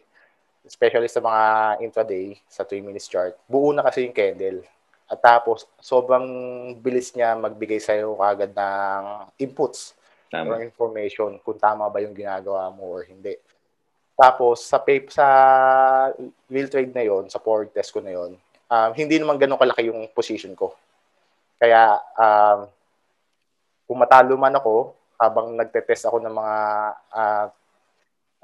especially 0.62 1.11
sa 1.11 1.18
mga 1.18 1.43
intraday, 1.82 2.39
sa 2.47 2.62
3 2.62 2.78
minutes 2.78 3.11
chart, 3.11 3.35
buo 3.51 3.74
na 3.74 3.82
kasi 3.82 4.07
yung 4.07 4.14
candle. 4.14 4.62
At 5.11 5.18
tapos, 5.18 5.66
sobrang 5.82 6.24
bilis 6.78 7.11
niya 7.11 7.35
magbigay 7.35 7.82
sa 7.82 7.99
iyo 7.99 8.14
kagad 8.14 8.55
ng 8.55 9.35
inputs 9.43 9.99
tama. 10.35 10.59
or 10.59 10.66
information 10.66 11.39
kung 11.47 11.59
tama 11.59 11.87
ba 11.87 12.03
yung 12.03 12.16
ginagawa 12.16 12.66
mo 12.74 12.99
or 12.99 13.07
hindi. 13.07 13.39
Tapos, 14.14 14.66
sa 14.66 14.78
paper, 14.82 15.11
sa 15.11 15.26
real 16.51 16.70
trade 16.70 16.95
na 16.95 17.03
yon 17.07 17.30
sa 17.30 17.39
forward 17.39 17.70
test 17.70 17.95
ko 17.95 18.03
na 18.03 18.14
yon 18.14 18.35
um, 18.70 18.91
hindi 18.95 19.18
naman 19.18 19.39
ganun 19.39 19.59
kalaki 19.59 19.91
yung 19.91 20.11
position 20.11 20.55
ko. 20.59 20.74
Kaya, 21.59 21.99
um, 22.18 22.66
kung 23.87 23.99
matalo 23.99 24.35
man 24.35 24.55
ako, 24.55 24.95
habang 25.18 25.55
nagte-test 25.55 26.11
ako 26.11 26.18
ng 26.18 26.35
mga 26.35 26.57
uh, 27.14 27.47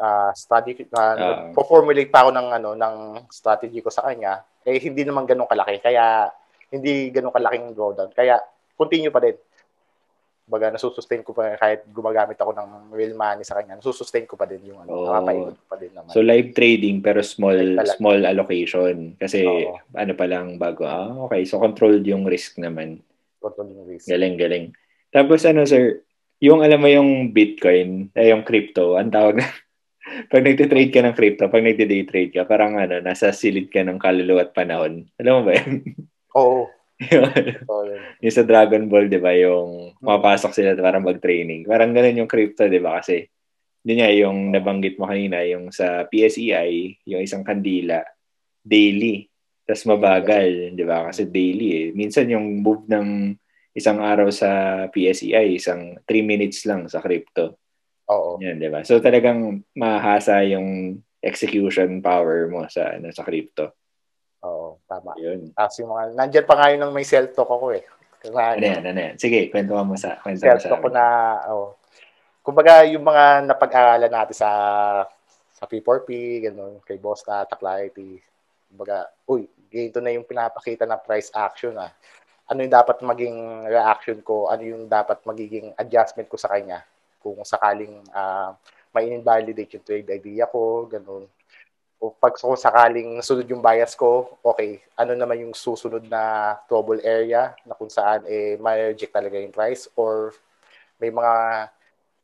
uh, 0.00 0.30
study 0.32 0.86
uh, 0.96 1.14
uh, 1.18 1.36
formulate 1.66 2.08
pa 2.08 2.24
ako 2.24 2.30
ng 2.32 2.48
ano 2.56 2.70
ng 2.78 2.96
strategy 3.28 3.84
ko 3.84 3.92
sa 3.92 4.08
kanya 4.08 4.40
eh 4.64 4.80
hindi 4.80 5.04
naman 5.04 5.28
ganoon 5.28 5.50
kalaki 5.50 5.82
kaya 5.82 6.30
hindi 6.72 7.12
ganoon 7.12 7.34
kalaking 7.34 7.74
drawdown 7.76 8.10
kaya 8.14 8.40
continue 8.78 9.12
pa 9.12 9.20
din 9.20 9.36
baga 10.50 10.74
nasusustain 10.74 11.22
ko 11.22 11.30
pa 11.30 11.54
kahit 11.54 11.86
gumagamit 11.94 12.34
ako 12.34 12.50
ng 12.58 12.90
real 12.90 13.14
money 13.14 13.46
sa 13.46 13.54
kanya 13.62 13.78
nasusustain 13.78 14.26
ko 14.26 14.34
pa 14.34 14.50
din 14.50 14.66
yung 14.66 14.82
ano 14.82 14.90
oh. 14.90 15.06
nakapaigot 15.06 15.56
pa 15.70 15.76
din 15.78 15.94
naman 15.94 16.10
so 16.10 16.18
live 16.20 16.50
trading 16.52 16.98
pero 16.98 17.22
small 17.22 17.78
small 17.94 18.26
allocation 18.26 19.14
kasi 19.14 19.46
oh. 19.46 19.78
ano 19.94 20.12
pa 20.18 20.26
lang 20.26 20.58
bago 20.58 20.82
ah 20.82 21.14
okay 21.30 21.46
so 21.46 21.62
controlled 21.62 22.02
yung 22.02 22.26
risk 22.26 22.58
naman 22.58 22.98
controlled 23.38 23.70
yung 23.70 23.86
risk 23.86 24.10
galing 24.10 24.34
galing 24.34 24.74
tapos 25.14 25.46
ano 25.46 25.62
sir 25.62 26.02
yung 26.40 26.64
alam 26.64 26.80
mo 26.80 26.88
yung 26.88 27.30
Bitcoin, 27.36 28.08
ay 28.16 28.32
yung 28.32 28.42
crypto, 28.48 28.96
ang 28.96 29.12
tawag 29.12 29.44
na 29.44 29.46
pag 30.32 30.42
nagtitrade 30.42 30.90
ka 30.90 31.04
ng 31.04 31.14
crypto, 31.14 31.52
pag 31.52 31.62
nagdi-day 31.62 32.08
trade 32.08 32.32
ka, 32.32 32.48
parang 32.48 32.80
ano, 32.80 32.98
nasa 33.04 33.30
silid 33.30 33.68
ka 33.68 33.84
ng 33.84 34.00
kaluluwa 34.00 34.48
at 34.48 34.56
panahon. 34.56 35.04
Alam 35.20 35.32
mo 35.36 35.40
ba 35.46 35.52
yun? 35.60 35.70
Oo. 36.34 36.72
Yung 38.20 38.34
sa 38.34 38.44
Dragon 38.44 38.84
Ball, 38.84 39.08
di 39.08 39.16
ba, 39.16 39.32
yung 39.32 39.96
mapasok 40.04 40.52
sila 40.52 40.76
para 40.76 41.00
mag-training. 41.00 41.64
Parang 41.64 41.96
ganun 41.96 42.24
yung 42.24 42.30
crypto, 42.30 42.68
di 42.68 42.76
ba? 42.76 43.00
Kasi, 43.00 43.24
yun 43.88 43.98
nga, 44.04 44.10
yung 44.12 44.52
nabanggit 44.52 45.00
mo 45.00 45.08
kanina, 45.08 45.40
yung 45.48 45.72
sa 45.72 46.04
PSEI, 46.04 47.00
yung 47.08 47.24
isang 47.24 47.40
kandila, 47.40 48.04
daily. 48.60 49.24
Tapos 49.64 49.88
mabagal, 49.88 50.76
di 50.76 50.84
ba? 50.84 51.08
Kasi 51.08 51.24
daily 51.24 51.68
eh. 51.72 51.86
Minsan 51.96 52.28
yung 52.28 52.60
move 52.60 52.84
ng 52.90 53.32
isang 53.72 54.02
araw 54.02 54.28
sa 54.28 54.84
PSEI, 54.92 55.56
isang 55.56 55.96
3 56.04 56.20
minutes 56.26 56.68
lang 56.68 56.84
sa 56.90 57.00
crypto. 57.00 57.56
Oo. 58.10 58.36
Yan, 58.42 58.58
di 58.58 58.68
ba? 58.68 58.82
So 58.82 58.98
talagang 58.98 59.62
mahasa 59.78 60.42
yung 60.42 61.00
execution 61.22 62.02
power 62.02 62.50
mo 62.50 62.66
sa 62.66 62.96
ano 62.98 63.12
sa 63.14 63.22
crypto. 63.22 63.79
Oo, 64.44 64.80
tama. 64.88 65.12
Yun. 65.20 65.52
Tapos 65.52 65.74
yung 65.80 65.90
mga, 65.92 66.04
nandyan 66.16 66.46
pa 66.48 66.54
nga 66.56 66.68
yun 66.72 66.80
ng 66.84 66.94
may 66.94 67.06
self-talk 67.06 67.50
ako 67.50 67.66
eh. 67.76 67.84
Kasi, 68.20 68.32
ano 68.36 68.64
yan, 68.64 68.82
ano 68.84 68.98
yan. 69.00 69.14
Sige, 69.16 69.48
kwento 69.48 69.72
mo 69.76 69.96
sa, 69.96 70.16
kwento 70.20 70.44
mo 70.44 70.60
sa 70.60 70.80
ko 70.80 70.88
na, 70.88 71.04
oh. 71.52 71.76
Kumbaga, 72.40 72.84
yung 72.88 73.04
mga 73.04 73.44
napag-aaralan 73.44 74.12
natin 74.12 74.36
sa 74.36 74.50
sa 75.60 75.68
P4P, 75.68 76.40
ganun, 76.48 76.80
kay 76.80 76.96
Boss 76.96 77.20
na, 77.28 77.44
Clarity. 77.44 78.16
Kumbaga, 78.72 79.12
uy, 79.28 79.44
ganito 79.68 80.00
na 80.00 80.16
yung 80.16 80.24
pinapakita 80.24 80.88
na 80.88 80.96
price 80.96 81.28
action 81.36 81.76
ah. 81.76 81.92
Ano 82.48 82.64
yung 82.64 82.72
dapat 82.72 83.04
maging 83.04 83.68
reaction 83.68 84.18
ko? 84.24 84.48
Ano 84.48 84.64
yung 84.64 84.88
dapat 84.88 85.20
magiging 85.28 85.76
adjustment 85.76 86.32
ko 86.32 86.40
sa 86.40 86.48
kanya? 86.48 86.80
kung 87.20 87.36
sakaling 87.44 88.00
uh, 88.10 88.56
may 88.90 89.12
invalidate 89.12 89.76
yung 89.76 89.86
trade 89.86 90.08
idea 90.10 90.48
ko, 90.48 90.88
ganun. 90.88 91.28
O 92.00 92.16
pag 92.16 92.32
kung 92.32 92.56
sakaling 92.56 93.20
nasunod 93.20 93.44
yung 93.44 93.60
bias 93.60 93.92
ko, 93.92 94.40
okay, 94.40 94.80
ano 94.96 95.12
naman 95.12 95.44
yung 95.44 95.52
susunod 95.52 96.00
na 96.08 96.56
trouble 96.64 96.96
area 97.04 97.52
na 97.68 97.76
kung 97.76 97.92
saan 97.92 98.24
eh 98.24 98.56
ma-reject 98.56 99.12
talaga 99.12 99.36
yung 99.36 99.52
price 99.52 99.84
or 100.00 100.32
may 100.96 101.12
mga 101.12 101.68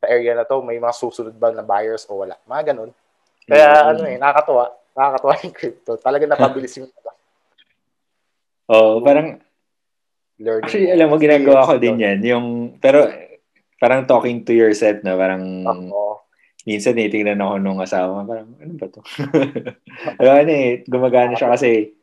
sa 0.01 0.07
area 0.09 0.33
na 0.33 0.49
to, 0.49 0.65
may 0.65 0.81
mga 0.81 0.97
susunod 0.97 1.37
ba 1.37 1.53
na 1.53 1.61
buyers 1.61 2.09
o 2.09 2.25
wala. 2.25 2.41
Mga 2.49 2.73
ganun. 2.73 2.91
Kaya 3.45 3.69
mm-hmm. 3.69 3.91
ano 3.93 4.03
eh, 4.09 4.17
nakakatuwa. 4.17 4.65
Nakakatuwa 4.97 5.33
yung 5.45 5.55
crypto. 5.57 5.93
Talaga 6.01 6.25
napabilis 6.25 6.75
yung 6.81 6.89
Oh, 8.67 8.99
parang 8.99 9.39
learning. 10.43 10.67
Actually, 10.67 10.91
alam 10.91 11.07
mo, 11.07 11.23
ginagawa 11.23 11.63
ko 11.71 11.79
din 11.79 12.03
yan. 12.03 12.19
Yung, 12.27 12.47
pero 12.83 13.07
parang 13.79 14.03
talking 14.11 14.43
to 14.43 14.51
yourself 14.51 14.99
na 15.07 15.15
parang 15.15 15.63
uh 15.63 16.26
minsan 16.67 16.99
eh, 16.99 17.07
tingnan 17.07 17.39
ako 17.39 17.55
nung 17.63 17.79
asawa, 17.79 18.27
parang 18.27 18.51
ano 18.59 18.73
ba 18.75 18.87
to? 18.91 19.01
ano 20.19 20.51
eh, 20.51 20.83
gumagana 20.85 21.39
siya 21.39 21.55
kasi 21.55 21.95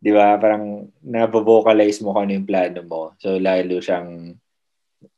di 0.00 0.10
ba, 0.12 0.40
parang 0.40 0.88
nabovocalize 1.04 2.00
mo 2.00 2.16
kung 2.16 2.28
ano 2.28 2.32
yung 2.36 2.48
plano 2.48 2.80
mo. 2.84 3.02
So, 3.20 3.36
lalo 3.36 3.80
siyang 3.80 4.36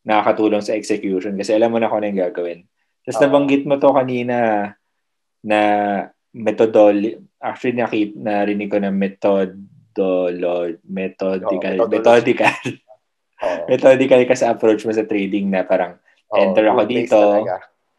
nakakatulong 0.03 0.63
sa 0.65 0.75
execution 0.75 1.37
kasi 1.39 1.55
alam 1.55 1.71
mo 1.71 1.79
na 1.79 1.87
kung 1.87 2.03
ano 2.03 2.11
yung 2.11 2.23
gagawin. 2.31 2.61
Tapos 3.05 3.19
uh, 3.19 3.23
nabanggit 3.25 3.63
mo 3.65 3.77
to 3.79 3.91
kanina 3.93 4.37
na 5.45 5.61
methodology, 6.35 7.19
actually 7.41 7.79
nakip, 7.79 8.17
narinig 8.17 8.71
ko 8.71 8.79
na 8.83 8.93
methodolo, 8.93 10.73
methodical, 10.87 11.75
oh, 11.85 11.89
methodical. 11.89 12.55
Oh. 13.39 13.65
methodical 13.71 14.23
ka 14.27 14.35
sa 14.35 14.53
approach 14.55 14.83
mo 14.83 14.93
sa 14.93 15.07
trading 15.07 15.53
na 15.53 15.63
parang 15.63 15.97
oh, 16.31 16.39
enter 16.43 16.67
ako 16.69 16.83
dito, 16.85 17.19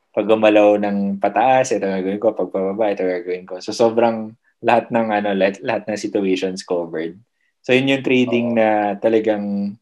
pag 0.10 0.26
gumalaw 0.26 0.82
ng 0.82 1.22
pataas, 1.22 1.70
ito 1.70 1.86
gagawin 1.86 2.22
ko, 2.22 2.34
pag 2.34 2.50
pababa, 2.50 2.90
ito 2.90 3.06
gagawin 3.06 3.46
ko. 3.46 3.62
So 3.62 3.72
sobrang 3.72 4.34
lahat 4.60 4.90
ng 4.90 5.08
ano 5.14 5.30
lahat, 5.38 5.62
lahat 5.62 5.84
ng 5.86 5.98
situations 6.00 6.66
covered. 6.66 7.16
So 7.62 7.78
yun 7.78 7.92
yung 7.94 8.04
trading 8.06 8.48
oh. 8.54 8.58
na 8.58 8.68
talagang 8.98 9.78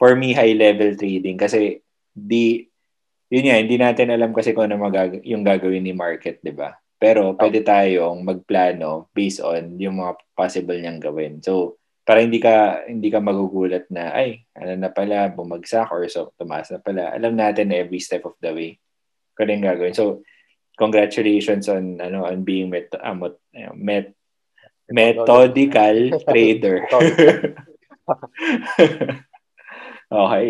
for 0.00 0.16
me 0.16 0.32
high 0.32 0.56
level 0.56 0.96
trading 0.96 1.36
kasi 1.36 1.84
di 2.16 2.64
yun 3.28 3.44
nga, 3.44 3.60
hindi 3.60 3.76
natin 3.76 4.08
alam 4.08 4.32
kasi 4.32 4.56
kung 4.56 4.72
ano 4.72 4.80
magag- 4.80 5.20
yung 5.20 5.44
gagawin 5.44 5.84
ni 5.84 5.92
market, 5.92 6.40
'di 6.40 6.56
ba? 6.56 6.72
Pero 6.96 7.36
pwede 7.36 7.60
tayong 7.60 8.24
magplano 8.24 9.12
based 9.12 9.44
on 9.44 9.76
yung 9.76 10.00
mga 10.00 10.16
possible 10.32 10.74
niyang 10.80 10.98
gawin. 10.98 11.38
So, 11.44 11.78
para 12.08 12.24
hindi 12.24 12.40
ka 12.40 12.88
hindi 12.88 13.12
ka 13.12 13.20
magugulat 13.20 13.86
na 13.92 14.16
ay 14.16 14.48
ano 14.56 14.72
na 14.80 14.88
pala 14.90 15.28
bumagsak 15.28 15.92
or 15.92 16.08
so 16.08 16.32
tumaas 16.40 16.72
na 16.72 16.80
pala. 16.80 17.12
Alam 17.12 17.36
natin 17.36 17.68
every 17.70 18.00
step 18.00 18.24
of 18.24 18.34
the 18.40 18.50
way 18.50 18.80
ano 19.44 19.50
yung 19.54 19.66
gagawin. 19.66 19.94
So, 19.94 20.22
congratulations 20.78 21.66
on 21.66 21.98
ano 21.98 22.24
on 22.24 22.46
being 22.46 22.70
met, 22.70 22.94
uh, 22.94 23.14
met 23.74 24.14
methodical 24.88 25.96
trader. 26.28 26.88
okay. 30.08 30.48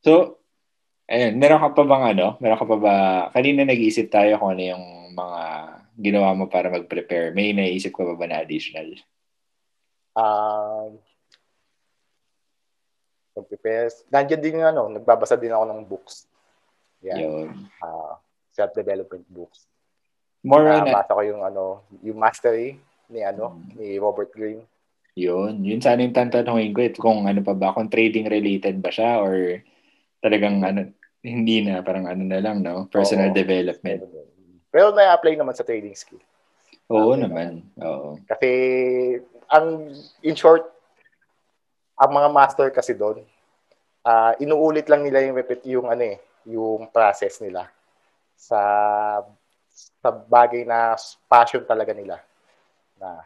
So, 0.00 0.40
ayun, 1.04 1.36
meron 1.36 1.60
ka 1.60 1.68
pa 1.76 1.82
bang 1.84 2.04
ano? 2.16 2.40
Meron 2.40 2.60
ka 2.60 2.66
pa 2.66 2.76
ba, 2.80 2.94
kanina 3.36 3.68
nag-iisip 3.68 4.08
tayo 4.08 4.40
kung 4.40 4.56
ano 4.56 4.62
yung 4.64 4.84
mga 5.12 5.42
ginawa 6.00 6.32
mo 6.32 6.48
para 6.48 6.72
mag-prepare. 6.72 7.36
May 7.36 7.52
naisip 7.52 7.92
ka 7.92 8.06
pa 8.08 8.16
ba 8.16 8.24
na 8.24 8.40
additional? 8.40 8.96
Um, 10.16 10.98
uh, 13.36 13.44
prepare 13.46 13.92
Nandiyan 14.08 14.40
din 14.40 14.58
ano, 14.64 14.88
nagbabasa 14.88 15.36
din 15.36 15.52
ako 15.52 15.64
ng 15.68 15.82
books. 15.84 16.29
Yan. 17.04 17.18
Yun. 17.18 17.48
Uh, 17.80 18.14
self-development 18.52 19.24
books. 19.30 19.64
More 20.40 20.64
on 20.68 20.88
Nabasa 20.88 21.12
ko 21.12 21.22
yung 21.24 21.42
ano, 21.44 21.84
yung 22.00 22.16
mastery 22.16 22.80
ni 23.12 23.20
ano, 23.20 23.56
hmm. 23.56 23.76
ni 23.76 23.96
Robert 24.00 24.32
Greene. 24.32 24.64
Yun. 25.18 25.60
Yun 25.66 25.80
sana 25.82 26.00
yung 26.00 26.16
tantanungin 26.16 26.72
ko 26.72 26.80
eh, 26.80 26.92
kung 26.94 27.26
ano 27.28 27.40
pa 27.44 27.52
ba, 27.52 27.74
kung 27.76 27.90
trading 27.90 28.30
related 28.30 28.78
ba 28.80 28.88
siya 28.88 29.20
or 29.20 29.60
talagang 30.22 30.62
ano, 30.64 30.88
hindi 31.20 31.60
na, 31.60 31.84
parang 31.84 32.08
ano 32.08 32.24
na 32.24 32.40
lang, 32.40 32.64
no? 32.64 32.88
Personal 32.88 33.32
Oo. 33.32 33.36
development. 33.36 34.00
Pero 34.72 34.94
may 34.96 35.04
apply 35.10 35.36
naman 35.36 35.52
sa 35.52 35.66
trading 35.66 35.92
skill. 35.92 36.22
Oo 36.88 37.12
okay, 37.12 37.20
naman. 37.20 37.60
Oo. 37.84 38.16
Kasi, 38.24 38.50
ang, 39.52 39.92
in 40.24 40.36
short, 40.38 40.64
ang 42.00 42.10
mga 42.16 42.28
master 42.32 42.68
kasi 42.72 42.96
doon, 42.96 43.20
uh, 44.08 44.32
inuulit 44.40 44.88
lang 44.88 45.04
nila 45.04 45.20
yung 45.20 45.36
repeat 45.36 45.60
yung 45.68 45.92
ano 45.92 46.16
eh, 46.16 46.16
yung 46.48 46.88
process 46.88 47.40
nila 47.40 47.68
sa 48.36 48.60
sa 49.72 50.08
bagay 50.08 50.64
na 50.64 50.96
passion 51.28 51.64
talaga 51.64 51.92
nila. 51.92 52.20
Na 52.96 53.24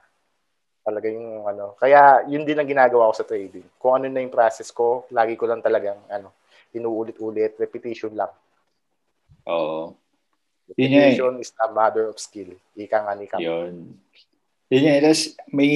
talaga 0.85 1.09
yung 1.09 1.49
ano 1.49 1.73
kaya 1.81 2.29
yun 2.29 2.45
din 2.45 2.61
ang 2.61 2.69
ginagawa 2.69 3.09
ko 3.11 3.15
sa 3.17 3.27
trading. 3.27 3.65
Kung 3.81 3.99
ano 3.99 4.07
na 4.11 4.21
yung 4.21 4.35
process 4.35 4.69
ko 4.75 5.09
lagi 5.15 5.39
ko 5.39 5.49
lang 5.49 5.65
talagang 5.65 5.99
ano 6.11 6.35
inuulit-ulit 6.75 7.57
repetition 7.57 8.13
lang. 8.19 8.31
Oo. 9.47 9.95
Repetition 10.69 11.39
is 11.39 11.53
a 11.61 11.69
mother 11.71 12.09
of 12.11 12.19
skill. 12.19 12.51
Ika 12.75 12.99
nga 13.05 13.15
ni 13.15 13.27
Kam. 13.29 13.39
yun. 13.41 13.95
Yun 14.73 14.89
yan. 14.91 15.01
Tapos 15.05 15.23
may, 15.53 15.73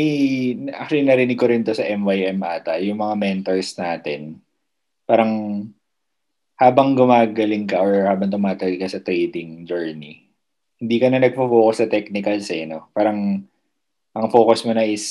actually 0.73 1.05
narinig 1.05 1.39
ko 1.39 1.47
rin 1.47 1.63
to 1.63 1.77
sa 1.77 1.85
MYM 1.87 2.41
ata, 2.41 2.81
yung 2.81 2.99
mga 2.99 3.15
mentors 3.15 3.77
natin. 3.77 4.41
Parang 5.05 5.63
habang 6.59 6.99
gumagaling 6.99 7.71
ka 7.71 7.79
or 7.79 8.11
habang 8.11 8.35
tumatagal 8.35 8.77
ka 8.83 8.89
sa 8.91 9.01
trading 9.01 9.63
journey, 9.63 10.27
hindi 10.83 10.97
ka 10.99 11.07
na 11.07 11.23
nagpo-focus 11.23 11.87
sa 11.87 11.91
technicals 11.91 12.51
eh, 12.51 12.67
no? 12.67 12.91
Parang 12.91 13.47
ang 14.11 14.29
focus 14.35 14.67
mo 14.67 14.75
na 14.75 14.83
is 14.83 15.07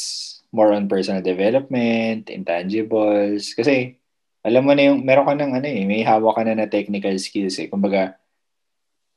more 0.52 0.76
on 0.76 0.92
personal 0.92 1.24
development, 1.24 2.28
intangibles. 2.28 3.56
Kasi 3.56 3.96
alam 4.44 4.68
mo 4.68 4.76
na 4.76 4.92
yung, 4.92 5.08
meron 5.08 5.28
ka 5.28 5.36
ng 5.40 5.54
ano 5.56 5.68
eh, 5.68 5.84
may 5.88 6.04
hawak 6.04 6.36
ka 6.36 6.44
na 6.44 6.56
na 6.56 6.68
technical 6.68 7.16
skills 7.16 7.56
eh. 7.64 7.72
Kumbaga, 7.72 8.20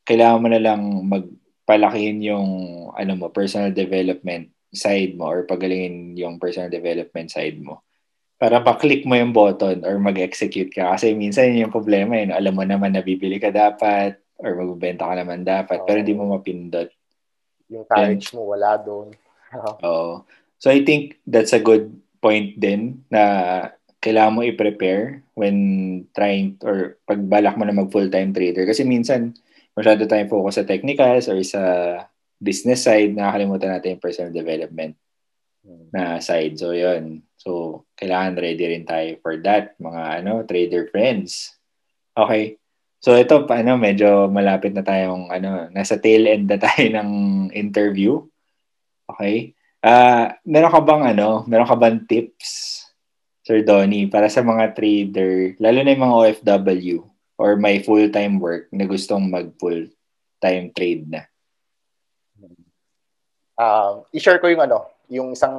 kailangan 0.06 0.42
mo 0.42 0.48
na 0.50 0.62
lang 0.62 0.80
magpalakihin 1.10 2.22
yung 2.22 2.48
ano 2.94 3.12
mo, 3.18 3.26
personal 3.34 3.74
development 3.74 4.54
side 4.70 5.18
mo 5.18 5.26
or 5.26 5.42
pagalingin 5.50 6.14
yung 6.14 6.38
personal 6.38 6.70
development 6.70 7.26
side 7.26 7.58
mo 7.58 7.82
para 8.40 8.64
pa-click 8.64 9.04
mo 9.04 9.12
yung 9.12 9.36
button 9.36 9.84
or 9.84 10.00
mag-execute 10.00 10.72
ka. 10.72 10.96
Kasi 10.96 11.12
minsan 11.12 11.52
yun 11.52 11.68
yung 11.68 11.74
problema 11.76 12.16
yun. 12.16 12.32
Alam 12.32 12.56
mo 12.56 12.64
naman 12.64 12.96
na 12.96 13.04
bibili 13.04 13.36
ka 13.36 13.52
dapat 13.52 14.16
or 14.40 14.56
magbebenta 14.56 15.04
ka 15.04 15.14
naman 15.20 15.44
dapat, 15.44 15.84
oh. 15.84 15.84
pero 15.84 16.00
hindi 16.00 16.16
mo 16.16 16.32
mapindot. 16.32 16.88
Yung 17.68 17.84
courage 17.84 18.32
mo 18.32 18.48
wala 18.48 18.80
doon. 18.80 19.12
Oo. 19.60 19.76
oh. 19.84 20.12
So 20.56 20.72
I 20.72 20.80
think 20.88 21.20
that's 21.28 21.52
a 21.52 21.60
good 21.60 21.92
point 22.24 22.56
din 22.56 23.04
na 23.12 23.22
kailangan 24.00 24.32
mo 24.32 24.40
i-prepare 24.40 25.20
when 25.36 25.56
trying 26.16 26.56
or 26.64 26.96
pagbalak 27.04 27.60
mo 27.60 27.68
na 27.68 27.76
mag 27.76 27.92
full-time 27.92 28.32
trader. 28.32 28.64
Kasi 28.64 28.88
minsan, 28.88 29.36
masyado 29.76 30.08
tayong 30.08 30.32
focus 30.32 30.60
sa 30.60 30.64
technicals 30.64 31.28
or 31.28 31.36
sa 31.44 31.62
business 32.40 32.88
side, 32.88 33.12
nakakalimutan 33.12 33.76
natin 33.76 33.96
yung 33.96 34.04
personal 34.04 34.32
development. 34.32 34.96
Na 35.90 36.22
side. 36.22 36.56
So, 36.58 36.72
yun. 36.72 37.22
So, 37.40 37.82
kailangan 37.96 38.38
ready 38.38 38.64
rin 38.68 38.84
tayo 38.84 39.16
for 39.24 39.40
that, 39.42 39.74
mga 39.80 40.02
ano, 40.22 40.44
trader 40.44 40.88
friends. 40.92 41.56
Okay. 42.12 42.60
So, 43.00 43.16
ito, 43.16 43.48
ano, 43.48 43.80
medyo 43.80 44.28
malapit 44.28 44.76
na 44.76 44.84
tayong, 44.84 45.32
ano, 45.32 45.72
nasa 45.72 45.96
tail 45.96 46.28
end 46.28 46.52
na 46.52 46.60
tayo 46.60 46.84
ng 46.96 47.10
interview. 47.56 48.20
Okay. 49.08 49.56
Uh, 49.80 50.36
meron 50.44 50.72
ka 50.72 50.80
bang, 50.84 51.16
ano, 51.16 51.48
meron 51.48 51.68
ka 51.68 51.76
bang 51.80 52.04
tips, 52.04 52.84
Sir 53.40 53.64
Donnie, 53.64 54.12
para 54.12 54.28
sa 54.28 54.44
mga 54.44 54.76
trader, 54.76 55.56
lalo 55.56 55.78
na 55.80 55.90
yung 55.96 56.04
mga 56.04 56.18
OFW 56.20 57.08
or 57.40 57.56
may 57.56 57.80
full-time 57.80 58.36
work 58.36 58.68
na 58.68 58.84
gustong 58.84 59.32
mag-full-time 59.32 60.68
trade 60.76 61.08
na? 61.08 61.24
Um, 63.56 64.04
i-share 64.12 64.36
ko 64.44 64.52
yung 64.52 64.60
ano, 64.60 64.84
yung 65.10 65.34
isang 65.34 65.58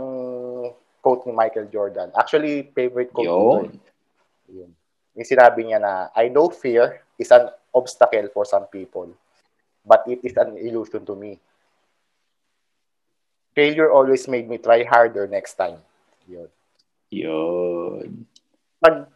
quote 1.03 1.27
ni 1.27 1.35
Michael 1.35 1.67
Jordan. 1.67 2.09
Actually, 2.15 2.71
favorite 2.71 3.11
quote 3.11 3.27
ko. 3.27 3.67
Yun. 4.47 4.71
Yung 5.19 5.27
sinabi 5.27 5.67
niya 5.67 5.83
na, 5.83 6.07
I 6.15 6.31
know 6.31 6.47
fear 6.47 7.03
is 7.19 7.29
an 7.35 7.51
obstacle 7.75 8.31
for 8.31 8.47
some 8.47 8.63
people, 8.71 9.11
but 9.83 10.07
it 10.07 10.23
is 10.23 10.33
an 10.39 10.55
illusion 10.55 11.03
to 11.03 11.13
me. 11.19 11.35
Failure 13.51 13.91
always 13.91 14.23
made 14.31 14.47
me 14.47 14.55
try 14.55 14.87
harder 14.87 15.27
next 15.27 15.59
time. 15.59 15.83
Yun. 16.31 16.47
Yun. 17.11 18.23
Pag 18.79 19.11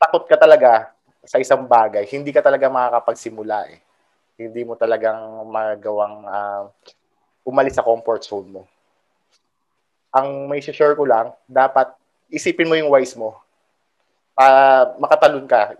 takot 0.00 0.24
ka 0.24 0.40
talaga 0.40 0.96
sa 1.28 1.36
isang 1.36 1.68
bagay, 1.68 2.08
hindi 2.08 2.32
ka 2.32 2.40
talaga 2.40 2.72
makakapagsimula 2.72 3.68
eh. 3.68 3.84
Hindi 4.40 4.64
mo 4.64 4.80
talagang 4.80 5.44
magawang 5.52 6.24
uh, 6.24 6.64
umalis 7.44 7.76
sa 7.76 7.84
comfort 7.84 8.24
zone 8.24 8.48
mo 8.48 8.62
ang 10.14 10.46
may 10.46 10.62
share 10.62 10.94
ko 10.94 11.02
lang, 11.02 11.34
dapat 11.50 11.90
isipin 12.30 12.70
mo 12.70 12.78
yung 12.78 12.94
wise 12.94 13.18
mo. 13.18 13.34
Uh, 14.38 14.94
makatalon 15.02 15.46
ka. 15.50 15.74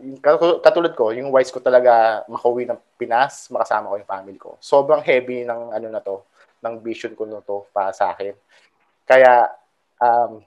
Katulad 0.59 0.99
ko, 0.99 1.15
yung 1.15 1.31
wise 1.31 1.55
ko 1.55 1.63
talaga 1.63 2.23
makauwi 2.27 2.67
ng 2.67 2.79
Pinas, 2.99 3.47
makasama 3.55 3.95
ko 3.95 3.95
yung 4.03 4.11
family 4.11 4.39
ko. 4.39 4.59
Sobrang 4.59 5.03
heavy 5.07 5.47
ng 5.47 5.71
ano 5.71 5.87
na 5.87 6.03
to, 6.03 6.27
ng 6.59 6.83
vision 6.83 7.15
ko 7.15 7.31
na 7.31 7.39
to 7.47 7.63
para 7.71 7.95
sa 7.95 8.11
akin. 8.11 8.35
Kaya, 9.07 9.55
um, 10.03 10.43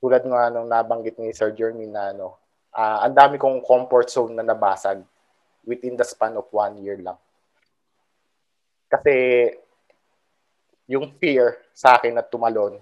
tulad 0.00 0.20
nga 0.20 0.52
nung 0.52 0.68
nabanggit 0.68 1.16
ni 1.16 1.32
Sir 1.32 1.56
Jeremy 1.56 1.88
na 1.88 2.12
ano, 2.12 2.36
uh, 2.76 3.08
ang 3.08 3.16
dami 3.16 3.40
kong 3.40 3.64
comfort 3.64 4.12
zone 4.12 4.36
na 4.36 4.44
nabasag 4.44 5.00
within 5.64 5.96
the 5.96 6.04
span 6.04 6.36
of 6.36 6.44
one 6.52 6.76
year 6.84 7.00
lang. 7.00 7.16
Kasi 8.92 9.12
yung 10.86 11.16
fear 11.16 11.58
sa 11.72 11.96
akin 11.96 12.14
na 12.14 12.22
tumalon, 12.22 12.78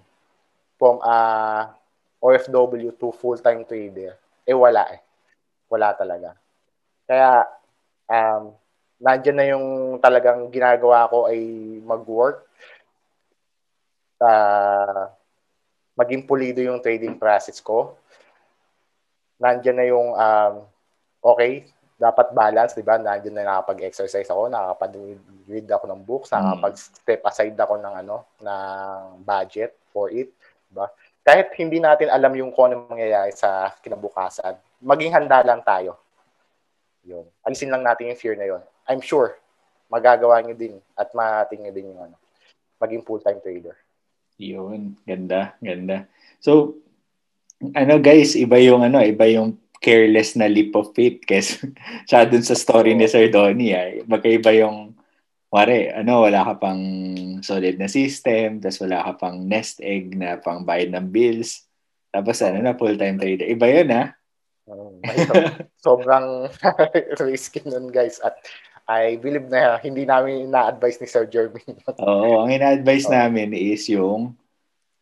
from 0.84 1.00
uh, 1.00 1.72
OFW 2.20 2.92
to 3.00 3.08
full-time 3.16 3.64
trader, 3.64 4.20
eh 4.44 4.52
wala 4.52 4.84
eh. 4.92 5.00
Wala 5.72 5.96
talaga. 5.96 6.36
Kaya, 7.08 7.48
um, 8.04 8.52
nandyan 9.00 9.36
na 9.40 9.46
yung 9.48 9.96
talagang 9.96 10.52
ginagawa 10.52 11.08
ko 11.08 11.24
ay 11.32 11.40
mag-work. 11.80 12.44
Uh, 14.20 15.08
maging 15.96 16.28
pulido 16.28 16.60
yung 16.60 16.84
trading 16.84 17.16
process 17.16 17.64
ko. 17.64 17.96
Nandiyan 19.40 19.76
na 19.80 19.86
yung 19.88 20.12
um, 20.12 20.54
okay, 21.24 21.64
dapat 21.96 22.36
balance, 22.36 22.76
di 22.76 22.84
ba? 22.84 23.00
Nandiyan 23.00 23.40
na 23.40 23.56
nakapag-exercise 23.56 24.28
ako, 24.28 24.52
nakapag-read 24.52 25.64
ako 25.64 25.84
ng 25.88 26.00
books, 26.04 26.28
mm. 26.28 26.36
nakapag-step 26.36 27.24
aside 27.24 27.56
ako 27.56 27.80
ng 27.80 27.94
ano, 28.04 28.28
ng 28.44 29.24
budget 29.24 29.72
for 29.88 30.12
it, 30.12 30.28
ba? 30.74 30.90
Kahit 31.24 31.54
hindi 31.56 31.78
natin 31.78 32.10
alam 32.10 32.34
yung 32.36 32.50
kung 32.50 32.68
ano 32.68 32.84
mangyayari 32.90 33.32
sa 33.32 33.72
kinabukasan, 33.80 34.58
maging 34.82 35.14
handa 35.14 35.40
lang 35.40 35.62
tayo. 35.62 35.96
Yun. 37.06 37.24
Alisin 37.46 37.72
lang 37.72 37.86
natin 37.86 38.12
yung 38.12 38.20
fear 38.20 38.36
na 38.36 38.44
yun. 38.44 38.62
I'm 38.84 39.00
sure, 39.00 39.38
magagawa 39.88 40.42
nyo 40.42 40.52
din 40.52 40.76
at 40.98 41.14
mating 41.14 41.64
nyo 41.64 41.72
din 41.72 41.90
yung 41.94 42.00
ano, 42.10 42.16
maging 42.82 43.06
full-time 43.06 43.40
trader. 43.40 43.76
Yun, 44.36 44.98
ganda, 45.06 45.54
ganda. 45.62 46.10
So, 46.42 46.76
ano 47.72 48.02
guys, 48.02 48.34
iba 48.34 48.58
yung 48.58 48.82
ano, 48.82 49.00
iba 49.00 49.24
yung 49.30 49.56
careless 49.84 50.32
na 50.32 50.48
leap 50.48 50.72
of 50.72 50.96
faith 50.96 51.20
kasi 51.28 51.60
siya 52.08 52.24
dun 52.24 52.40
sa 52.40 52.56
story 52.56 52.96
ni 52.96 53.04
Sir 53.04 53.28
Donnie 53.28 53.76
ay 53.76 54.00
ah. 54.00 54.08
magkaiba 54.08 54.50
yung 54.56 54.93
Wari, 55.54 55.86
ano, 55.86 56.26
wala 56.26 56.42
ka 56.42 56.58
pang 56.58 56.82
solid 57.38 57.78
na 57.78 57.86
system, 57.86 58.58
tapos 58.58 58.82
wala 58.82 59.06
ka 59.06 59.12
pang 59.22 59.38
nest 59.38 59.78
egg 59.78 60.18
na 60.18 60.34
pang 60.42 60.66
bayad 60.66 60.90
ng 60.90 61.14
bills. 61.14 61.62
Tapos 62.10 62.42
ano 62.42 62.58
na, 62.58 62.74
full-time 62.74 63.22
trader. 63.22 63.46
Iba 63.46 63.66
yun, 63.70 63.88
ha? 63.94 64.04
Um, 64.66 64.98
sobrang 65.86 66.50
risky 67.22 67.62
nun, 67.62 67.94
guys. 67.94 68.18
At 68.18 68.34
I 68.90 69.16
believe 69.22 69.46
na 69.46 69.78
hindi 69.78 70.02
namin 70.02 70.50
na-advise 70.50 70.98
ni 70.98 71.06
Sir 71.06 71.30
Jeremy. 71.30 71.62
Oo, 72.02 72.42
ang 72.42 72.50
ina-advise 72.50 73.06
oh. 73.06 73.14
namin 73.14 73.54
is 73.54 73.86
yung 73.86 74.34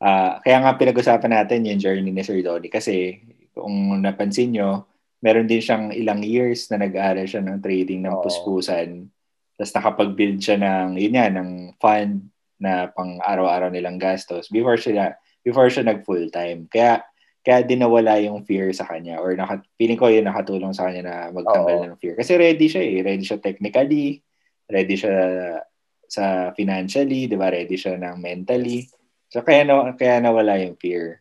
uh, 0.04 0.32
kaya 0.44 0.58
nga 0.62 0.76
pinag-usapan 0.76 1.32
natin 1.32 1.66
yung 1.66 1.80
journey 1.80 2.12
ni 2.12 2.22
Sir 2.22 2.44
Donnie 2.44 2.68
kasi 2.68 3.24
kung 3.56 4.04
napansin 4.04 4.52
nyo, 4.52 4.84
meron 5.24 5.48
din 5.48 5.64
siyang 5.64 5.96
ilang 5.96 6.20
years 6.20 6.68
na 6.68 6.76
nag-aaral 6.82 7.24
siya 7.24 7.40
ng 7.40 7.58
trading 7.64 8.04
ng 8.04 8.14
oh. 8.14 8.20
puspusan. 8.20 9.08
Tapos 9.56 9.72
nakapag-build 9.76 10.38
siya 10.40 10.56
ng, 10.58 10.98
yun 10.98 11.18
yan, 11.18 11.32
ng 11.36 11.50
fund 11.76 12.28
na 12.62 12.88
pang 12.90 13.18
araw-araw 13.20 13.68
nilang 13.68 13.98
gastos 13.98 14.48
before 14.48 14.78
siya, 14.78 15.18
before 15.42 15.68
siya 15.68 15.86
nag 15.86 16.06
full-time. 16.06 16.70
Kaya, 16.70 17.02
kaya 17.42 17.66
din 17.66 17.82
nawala 17.82 18.22
yung 18.22 18.46
fear 18.46 18.70
sa 18.70 18.86
kanya 18.86 19.18
or 19.18 19.34
naka, 19.34 19.60
feeling 19.74 19.98
ko 19.98 20.06
yun 20.06 20.30
nakatulong 20.30 20.70
sa 20.70 20.86
kanya 20.86 21.02
na 21.02 21.16
magtanggal 21.34 21.78
Oo. 21.78 21.86
ng 21.90 21.98
fear. 21.98 22.14
Kasi 22.14 22.38
ready 22.38 22.70
siya 22.70 22.82
eh. 22.86 22.96
Ready 23.02 23.24
siya 23.26 23.38
technically, 23.42 24.22
ready 24.70 24.94
siya 24.94 25.14
sa 26.06 26.54
financially, 26.54 27.26
di 27.26 27.34
ba? 27.34 27.50
Ready 27.50 27.74
siya 27.74 27.98
ng 27.98 28.16
mentally. 28.22 28.86
So 29.26 29.42
kaya, 29.42 29.66
na, 29.66 29.90
kaya 29.98 30.22
nawala 30.22 30.62
yung 30.62 30.78
fear. 30.78 31.18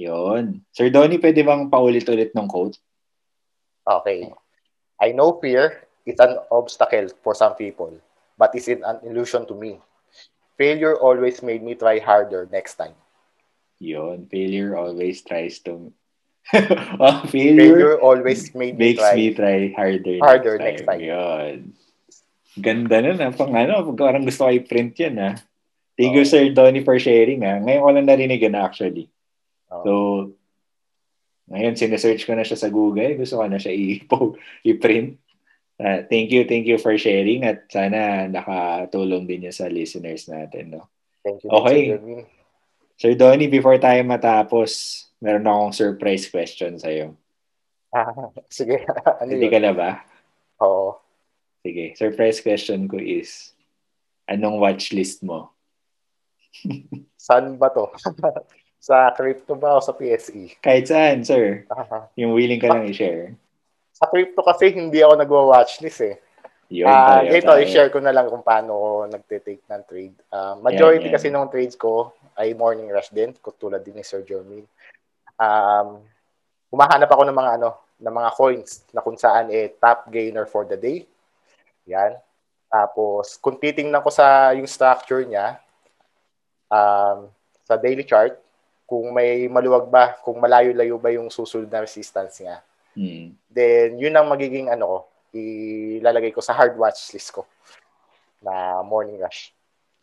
Yun. 0.00 0.64
Sir 0.72 0.88
Donnie, 0.88 1.20
pwede 1.20 1.44
bang 1.44 1.68
paulit-ulit 1.68 2.32
ng 2.32 2.48
quote? 2.48 2.80
Okay. 3.84 4.32
I 4.96 5.12
know 5.12 5.36
fear 5.44 5.89
is 6.10 6.18
an 6.18 6.42
obstacle 6.50 7.08
for 7.22 7.34
some 7.34 7.54
people, 7.54 7.94
but 8.36 8.54
is 8.54 8.66
it 8.66 8.82
an 8.82 8.98
illusion 9.06 9.46
to 9.46 9.54
me? 9.54 9.78
Failure 10.58 10.98
always 10.98 11.40
made 11.42 11.62
me 11.62 11.74
try 11.74 11.98
harder 11.98 12.48
next 12.50 12.74
time. 12.74 12.98
Yun. 13.80 14.26
Failure 14.28 14.76
always 14.76 15.22
tries 15.22 15.62
to... 15.64 15.92
oh, 17.00 17.22
failure, 17.30 17.56
failure 17.62 17.96
always 18.00 18.52
made 18.54 18.76
me 18.76 18.92
makes 18.92 19.00
try, 19.00 19.14
me 19.14 19.34
try 19.34 19.72
harder, 19.76 20.18
harder 20.18 20.58
next 20.58 20.82
time. 20.84 20.98
Next 20.98 20.98
time. 20.98 21.00
Yun. 21.00 21.56
Ganda 22.58 22.98
na 23.00 23.12
na. 23.14 23.30
Pang 23.30 23.54
ano, 23.54 23.94
parang 23.94 24.26
gusto 24.26 24.44
ko 24.44 24.50
i-print 24.50 24.98
yan 24.98 25.16
ha. 25.20 25.30
Thank 25.94 26.16
you, 26.16 26.24
oh. 26.24 26.28
Sir 26.28 26.50
Donnie, 26.50 26.82
for 26.82 26.98
sharing 26.98 27.46
ha. 27.46 27.62
Ngayon 27.62 27.80
ko 27.84 27.88
lang 27.94 28.08
narinig 28.08 28.42
yan 28.42 28.58
actually. 28.58 29.06
Oh. 29.70 29.84
So, 29.84 29.92
ngayon, 31.50 31.78
sinesearch 31.78 32.26
ko 32.26 32.34
na 32.34 32.46
siya 32.46 32.58
sa 32.58 32.70
Google. 32.70 33.14
Gusto 33.18 33.38
ko 33.38 33.46
na 33.46 33.58
siya 33.58 33.74
i- 33.74 34.02
i-print. 34.70 35.18
Uh, 35.80 36.04
thank 36.12 36.28
you, 36.28 36.44
thank 36.44 36.68
you 36.68 36.76
for 36.76 36.92
sharing 37.00 37.40
at 37.40 37.64
sana 37.72 38.28
nakatulong 38.28 39.24
din 39.24 39.48
niya 39.48 39.64
sa 39.64 39.66
listeners 39.72 40.28
natin. 40.28 40.76
No? 40.76 40.84
Thank 41.24 41.40
you. 41.40 41.48
Okay. 41.48 41.96
Sir 43.00 43.16
Donnie, 43.16 43.48
before 43.48 43.80
tayo 43.80 44.04
matapos, 44.04 45.08
meron 45.24 45.48
akong 45.48 45.72
surprise 45.72 46.28
question 46.28 46.76
sa'yo. 46.76 47.16
Ah, 47.96 48.28
sige. 48.52 48.84
ano 48.84 49.24
Hindi 49.24 49.48
yun? 49.48 49.54
ka 49.56 49.60
na 49.64 49.72
ba? 49.72 49.90
Oo. 50.60 51.00
Sige. 51.64 51.96
Surprise 51.96 52.44
question 52.44 52.84
ko 52.84 53.00
is, 53.00 53.56
anong 54.28 54.60
watch 54.60 54.92
list 54.92 55.24
mo? 55.24 55.48
Saan 57.16 57.56
ba 57.56 57.72
to? 57.72 57.88
Sa 58.84 59.12
crypto 59.12 59.56
ba 59.60 59.76
o 59.76 59.84
sa 59.84 59.92
PSE? 59.92 60.56
Kahit 60.64 60.88
saan, 60.88 61.20
sir. 61.20 61.68
Uh-huh. 61.68 62.08
Yung 62.16 62.32
willing 62.32 62.56
ka 62.56 62.72
lang 62.72 62.88
i-share. 62.88 63.36
Sa 64.00 64.08
crypto 64.08 64.40
kasi 64.40 64.72
hindi 64.72 65.04
ako 65.04 65.14
nagwa-watchlist 65.20 66.00
eh. 66.08 66.16
Yun, 66.70 66.88
uh, 66.88 67.20
tayo, 67.20 67.28
ito, 67.34 67.52
tayo. 67.52 67.60
i-share 67.60 67.90
ko 67.92 67.98
na 68.00 68.14
lang 68.14 68.30
kung 68.32 68.46
paano 68.46 68.72
ako 68.72 68.88
nagte-take 69.12 69.64
ng 69.66 69.82
trade. 69.84 70.16
Uh, 70.32 70.54
majority 70.64 71.10
yan, 71.10 71.12
yan. 71.12 71.16
kasi 71.20 71.26
ng 71.28 71.50
trades 71.52 71.76
ko 71.76 72.14
ay 72.38 72.56
morning 72.56 72.88
rush 72.88 73.12
din, 73.12 73.34
tulad 73.60 73.82
din 73.84 73.98
ni 73.98 74.06
Sir 74.06 74.24
Jeremy. 74.24 74.64
Um, 75.36 76.00
humahanap 76.72 77.10
ako 77.10 77.28
ng 77.28 77.36
mga 77.36 77.50
ano, 77.60 77.76
ng 78.00 78.14
mga 78.14 78.30
coins 78.32 78.86
na 78.96 79.04
kung 79.04 79.18
saan 79.20 79.52
eh 79.52 79.76
top 79.76 80.08
gainer 80.08 80.48
for 80.48 80.64
the 80.64 80.78
day. 80.78 81.04
Yan. 81.84 82.16
Tapos, 82.70 83.34
kung 83.42 83.58
titingnan 83.58 84.00
ko 84.00 84.08
sa 84.08 84.54
yung 84.54 84.70
structure 84.70 85.26
niya, 85.26 85.58
um, 86.70 87.28
sa 87.66 87.74
daily 87.76 88.06
chart, 88.06 88.38
kung 88.86 89.10
may 89.10 89.50
maluwag 89.50 89.90
ba, 89.90 90.14
kung 90.22 90.38
malayo-layo 90.38 90.96
ba 90.96 91.10
yung 91.10 91.28
susunod 91.28 91.66
na 91.66 91.82
resistance 91.82 92.40
niya. 92.40 92.62
Hmm. 92.94 93.38
Then, 93.50 93.98
yun 93.98 94.14
ang 94.14 94.30
magiging 94.30 94.70
ano 94.70 94.84
ko, 94.86 94.98
ilalagay 95.34 96.34
ko 96.34 96.42
sa 96.42 96.54
hard 96.54 96.74
watch 96.74 97.14
list 97.14 97.30
ko 97.30 97.46
na 98.42 98.82
morning 98.82 99.20
rush. 99.20 99.54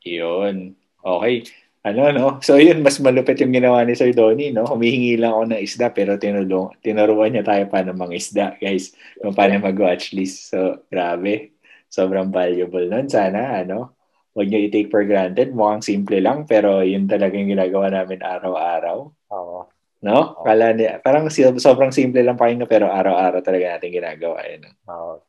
Yun. 0.06 0.78
Okay. 1.04 1.44
Ano, 1.88 2.12
no? 2.12 2.28
So, 2.48 2.60
yun, 2.60 2.84
mas 2.84 3.00
malupit 3.00 3.40
yung 3.40 3.56
ginawa 3.56 3.84
ni 3.88 3.96
Sir 3.96 4.12
Donnie, 4.12 4.52
no? 4.52 4.68
Humihingi 4.68 5.16
lang 5.20 5.36
ako 5.36 5.44
ng 5.52 5.64
isda, 5.64 5.88
pero 5.96 6.20
tinulong, 6.20 6.76
tinuruan 6.84 7.32
niya 7.32 7.48
tayo 7.48 7.64
paano 7.72 7.96
mga 7.96 8.16
isda, 8.16 8.46
guys. 8.60 8.92
Kung 9.20 9.36
paano 9.36 9.64
mag-watch 9.64 10.12
list. 10.12 10.52
So, 10.52 10.84
grabe. 10.92 11.56
Sobrang 11.88 12.32
valuable 12.32 12.92
nun. 12.92 13.08
Sana, 13.08 13.64
ano, 13.64 13.96
huwag 14.36 14.52
nyo 14.52 14.60
i-take 14.68 14.92
for 14.92 15.08
granted. 15.08 15.56
Mukhang 15.56 15.82
simple 15.82 16.20
lang, 16.20 16.44
pero 16.44 16.84
yun 16.84 17.08
talaga 17.08 17.40
yung 17.40 17.56
ginagawa 17.56 17.88
namin 17.90 18.20
araw-araw. 18.20 18.98
Oo. 19.32 19.60
No? 19.98 20.38
Kala 20.45 20.78
niya, 20.78 21.02
parang 21.02 21.26
sobrang 21.34 21.89
simple 21.89 22.22
lang 22.22 22.38
pakinggan, 22.38 22.70
pero 22.70 22.86
araw-araw 22.89 23.41
talaga 23.41 23.78
natin 23.78 23.89
ginagawa 23.89 24.45
yun. 24.45 24.62
Oo. 24.86 25.26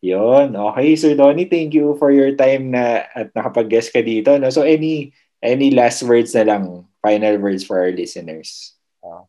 Yun. 0.00 0.56
Okay, 0.56 0.96
Sir 0.96 1.12
Donnie, 1.12 1.44
thank 1.44 1.76
you 1.76 1.92
for 2.00 2.08
your 2.08 2.32
time 2.32 2.72
na 2.72 3.04
at 3.12 3.28
nakapag-guest 3.36 3.92
ka 3.92 4.00
dito. 4.00 4.32
No? 4.40 4.48
So, 4.48 4.64
any 4.64 5.12
any 5.44 5.76
last 5.76 6.00
words 6.08 6.32
na 6.32 6.48
lang, 6.48 6.88
final 7.04 7.36
words 7.36 7.68
for 7.68 7.76
our 7.84 7.92
listeners? 7.92 8.80
Uh, 9.04 9.28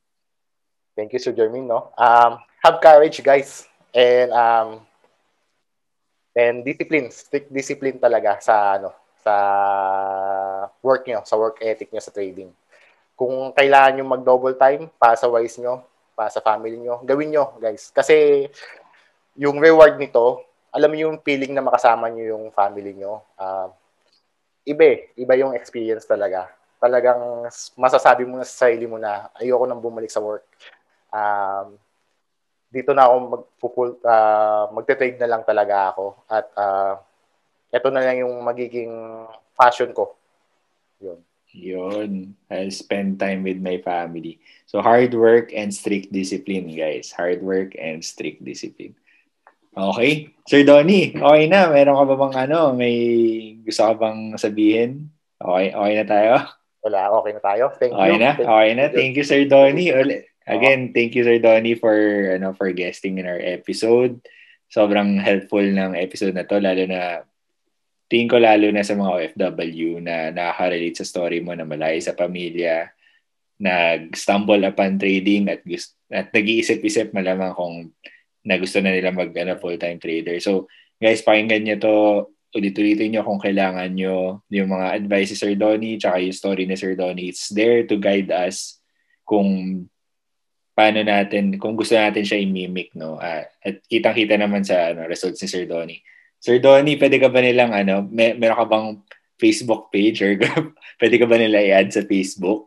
thank 0.95 1.11
you, 1.11 1.19
Sir 1.19 1.35
Jermaine. 1.35 1.67
No? 1.67 1.91
Um, 1.99 2.39
have 2.63 2.79
courage, 2.79 3.19
guys. 3.19 3.67
And 3.91 4.31
um, 4.31 4.67
and 6.31 6.63
discipline, 6.63 7.11
strict 7.11 7.51
discipline 7.51 7.99
talaga 7.99 8.39
sa 8.39 8.79
ano, 8.79 8.95
sa 9.19 9.35
work 10.79 11.03
nyo, 11.03 11.19
sa 11.27 11.35
work 11.35 11.59
ethic 11.59 11.91
nyo 11.91 11.99
sa 11.99 12.15
trading. 12.15 12.55
Kung 13.21 13.53
kailangan 13.53 14.01
nyo 14.01 14.05
mag-double 14.17 14.57
time, 14.57 14.89
para 14.97 15.13
sa 15.13 15.29
wise 15.29 15.61
nyo, 15.61 15.85
para 16.17 16.33
sa 16.33 16.41
family 16.41 16.81
nyo, 16.81 17.05
gawin 17.05 17.29
nyo, 17.29 17.53
guys. 17.61 17.93
Kasi 17.93 18.49
yung 19.37 19.61
reward 19.61 20.01
nito, 20.01 20.41
alam 20.73 20.89
niyo 20.89 21.13
yung 21.13 21.21
feeling 21.21 21.53
na 21.53 21.61
makasama 21.61 22.09
nyo 22.09 22.33
yung 22.33 22.49
family 22.49 22.97
nyo. 22.97 23.21
Uh, 23.37 23.69
iba 24.65 24.97
eh. 24.97 24.97
Iba 25.21 25.37
yung 25.37 25.53
experience 25.53 26.09
talaga. 26.09 26.49
Talagang 26.81 27.45
masasabi 27.77 28.25
mo 28.25 28.41
na 28.41 28.47
sa 28.47 28.65
sarili 28.65 28.89
mo 28.89 28.97
na 28.97 29.29
ayoko 29.37 29.69
nang 29.69 29.85
bumalik 29.85 30.09
sa 30.09 30.23
work. 30.23 30.49
Um, 31.13 31.77
dito 32.73 32.95
na 32.97 33.05
ako 33.05 33.15
magpupul, 33.21 33.89
uh, 34.01 34.65
magte-trade 34.73 35.21
na 35.21 35.29
lang 35.29 35.45
talaga 35.45 35.93
ako. 35.93 36.25
At 36.25 36.47
uh, 36.57 36.97
ito 37.69 37.87
na 37.93 38.01
lang 38.01 38.25
yung 38.25 38.33
magiging 38.41 38.89
passion 39.53 39.93
ko. 39.93 40.17
Yun. 41.03 41.21
Yun. 41.51 42.35
I'll 42.47 42.71
spend 42.71 43.19
time 43.19 43.43
with 43.43 43.59
my 43.59 43.83
family. 43.83 44.39
So, 44.65 44.79
hard 44.79 45.11
work 45.13 45.51
and 45.51 45.71
strict 45.73 46.11
discipline, 46.11 46.71
guys. 46.71 47.11
Hard 47.11 47.43
work 47.43 47.75
and 47.75 47.99
strict 48.03 48.43
discipline. 48.43 48.95
Okay. 49.71 50.35
Sir 50.47 50.67
Donnie, 50.67 51.15
okay 51.15 51.47
na. 51.47 51.71
Meron 51.71 51.95
ka 51.95 52.03
ba 52.03 52.15
bang 52.19 52.35
ano? 52.47 52.75
May 52.75 52.95
gusto 53.63 53.87
ka 53.87 53.95
bang 53.95 54.35
sabihin? 54.35 55.07
Okay, 55.39 55.71
okay 55.71 55.93
na 55.95 56.05
tayo? 56.07 56.33
Wala, 56.83 57.01
okay 57.23 57.31
na 57.31 57.41
tayo. 57.41 57.63
Thank 57.79 57.93
okay 57.95 58.11
you. 58.11 58.19
Na? 58.19 58.31
Thank 58.35 58.51
okay 58.51 58.69
na. 58.75 58.85
Thank 58.91 59.13
you, 59.15 59.25
Sir 59.27 59.43
Donnie. 59.47 59.91
Again, 60.43 60.91
thank 60.91 61.15
you, 61.15 61.23
Sir 61.23 61.39
Donnie, 61.39 61.79
for, 61.79 61.95
ano, 62.35 62.51
for 62.51 62.67
guesting 62.75 63.21
in 63.21 63.29
our 63.29 63.39
episode. 63.39 64.19
Sobrang 64.67 65.19
helpful 65.23 65.63
ng 65.63 65.95
episode 65.95 66.35
na 66.35 66.43
to, 66.43 66.59
lalo 66.59 66.83
na 66.83 67.23
tingin 68.11 68.27
ko 68.27 68.35
lalo 68.43 68.67
na 68.75 68.83
sa 68.83 68.91
mga 68.91 69.07
OFW 69.07 70.03
na 70.03 70.35
nakaka-relate 70.35 70.99
sa 70.99 71.07
story 71.07 71.39
mo 71.39 71.55
na 71.55 71.63
malayo 71.63 71.95
sa 72.03 72.11
pamilya, 72.11 72.91
nag-stumble 73.55 74.67
upon 74.67 74.99
trading 74.99 75.47
at, 75.47 75.63
gust- 75.63 75.95
at 76.11 76.27
nag-iisip-isip 76.35 77.15
malamang 77.15 77.55
kung 77.55 77.95
na 78.43 78.59
gusto 78.59 78.83
na 78.83 78.91
nila 78.91 79.15
mag 79.15 79.31
ano, 79.31 79.55
full-time 79.55 79.95
trader. 79.95 80.43
So, 80.43 80.67
guys, 80.99 81.23
pakinggan 81.23 81.63
nyo 81.63 81.77
to. 81.79 81.95
Ulit-ulitin 82.51 83.15
nyo 83.15 83.23
kung 83.23 83.39
kailangan 83.39 83.95
nyo 83.95 84.43
yung 84.51 84.67
mga 84.67 84.99
advice 84.99 85.31
si 85.31 85.39
Sir 85.39 85.55
Donnie 85.55 85.95
tsaka 85.95 86.19
yung 86.19 86.35
story 86.35 86.67
ni 86.67 86.75
Sir 86.75 86.99
Donnie. 86.99 87.31
It's 87.31 87.47
there 87.47 87.87
to 87.87 87.95
guide 87.95 88.27
us 88.27 88.83
kung 89.23 89.47
paano 90.75 90.99
natin, 90.99 91.55
kung 91.55 91.79
gusto 91.79 91.95
natin 91.95 92.27
siya 92.27 92.43
i-mimic, 92.43 92.91
no? 92.99 93.15
Uh, 93.15 93.47
at 93.47 93.79
kitang-kita 93.87 94.35
naman 94.35 94.67
sa 94.67 94.91
ano, 94.91 95.07
results 95.07 95.39
ni 95.39 95.47
Sir 95.47 95.63
Donnie. 95.63 96.03
Sir 96.41 96.57
Donnie, 96.57 96.97
pwede 96.97 97.21
ka 97.21 97.29
ba 97.29 97.37
nilang 97.37 97.69
ano, 97.69 98.01
may, 98.09 98.33
meron 98.33 98.57
ka 98.57 98.65
bang 98.65 98.87
Facebook 99.37 99.93
page 99.93 100.25
or 100.25 100.33
pwede 101.01 101.15
ka 101.21 101.25
ba 101.29 101.37
nila 101.37 101.61
i-add 101.61 101.93
sa 101.93 102.01
Facebook? 102.01 102.65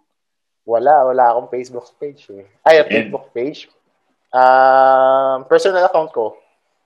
Wala, 0.63 1.11
wala 1.11 1.35
akong 1.35 1.51
Facebook 1.51 1.91
page 1.99 2.31
eh. 2.31 2.47
Ay, 2.63 2.87
And, 2.87 2.89
Facebook 2.89 3.35
page. 3.35 3.67
Um, 4.31 4.39
uh, 4.39 5.37
personal 5.51 5.91
account 5.91 6.15
ko. 6.15 6.39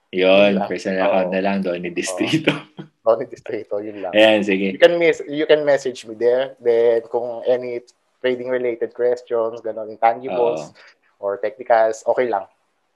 Yun, 0.09 0.57
yun 0.57 0.65
personal 0.65 1.05
oh. 1.05 1.07
account 1.13 1.29
na 1.29 1.41
lang, 1.45 1.61
Donnie 1.61 1.93
Distrito. 1.93 2.49
Oh. 2.49 2.89
Donnie 3.05 3.29
Distrito, 3.29 3.77
yun 3.77 4.01
lang. 4.01 4.11
Ayan, 4.17 4.41
sige. 4.41 4.73
You 4.73 4.81
can, 4.81 4.97
miss, 4.97 5.21
you 5.29 5.45
can 5.45 5.61
message 5.61 6.09
me 6.09 6.17
there. 6.17 6.57
Then, 6.57 7.05
kung 7.05 7.45
any 7.45 7.85
trading 8.17 8.49
related 8.49 8.97
questions, 8.97 9.61
ganun, 9.61 9.93
intangibles, 9.93 10.73
oh. 10.73 11.21
or 11.21 11.37
technicals, 11.37 12.01
okay 12.09 12.27
lang. 12.27 12.49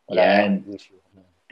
Wala 0.09 0.21
Yan. 0.49 0.65
issue. 0.73 0.97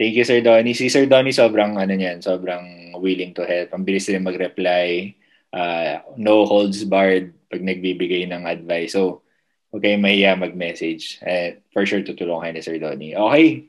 Thank 0.00 0.16
you, 0.16 0.24
Sir 0.24 0.40
Donnie. 0.40 0.74
Si 0.74 0.88
Sir 0.88 1.06
Donnie 1.06 1.36
sobrang, 1.36 1.76
ano 1.76 1.92
niyan, 1.92 2.24
sobrang 2.24 2.96
willing 2.98 3.36
to 3.36 3.44
help. 3.44 3.74
Ang 3.74 3.84
bilis 3.84 4.08
din 4.08 4.24
mag-reply. 4.24 5.14
Uh, 5.52 6.00
no 6.16 6.48
holds 6.48 6.80
barred 6.88 7.36
pag 7.52 7.60
nagbibigay 7.60 8.24
ng 8.24 8.48
advice. 8.48 8.96
So, 8.96 9.20
okay, 9.68 10.00
mahiya 10.00 10.38
mag-message. 10.38 11.20
Uh, 11.20 11.60
for 11.76 11.84
sure, 11.84 12.00
tutulungan 12.00 12.48
kayo 12.48 12.54
ni 12.56 12.62
Sir 12.64 12.76
Donnie. 12.80 13.12
Okay. 13.12 13.68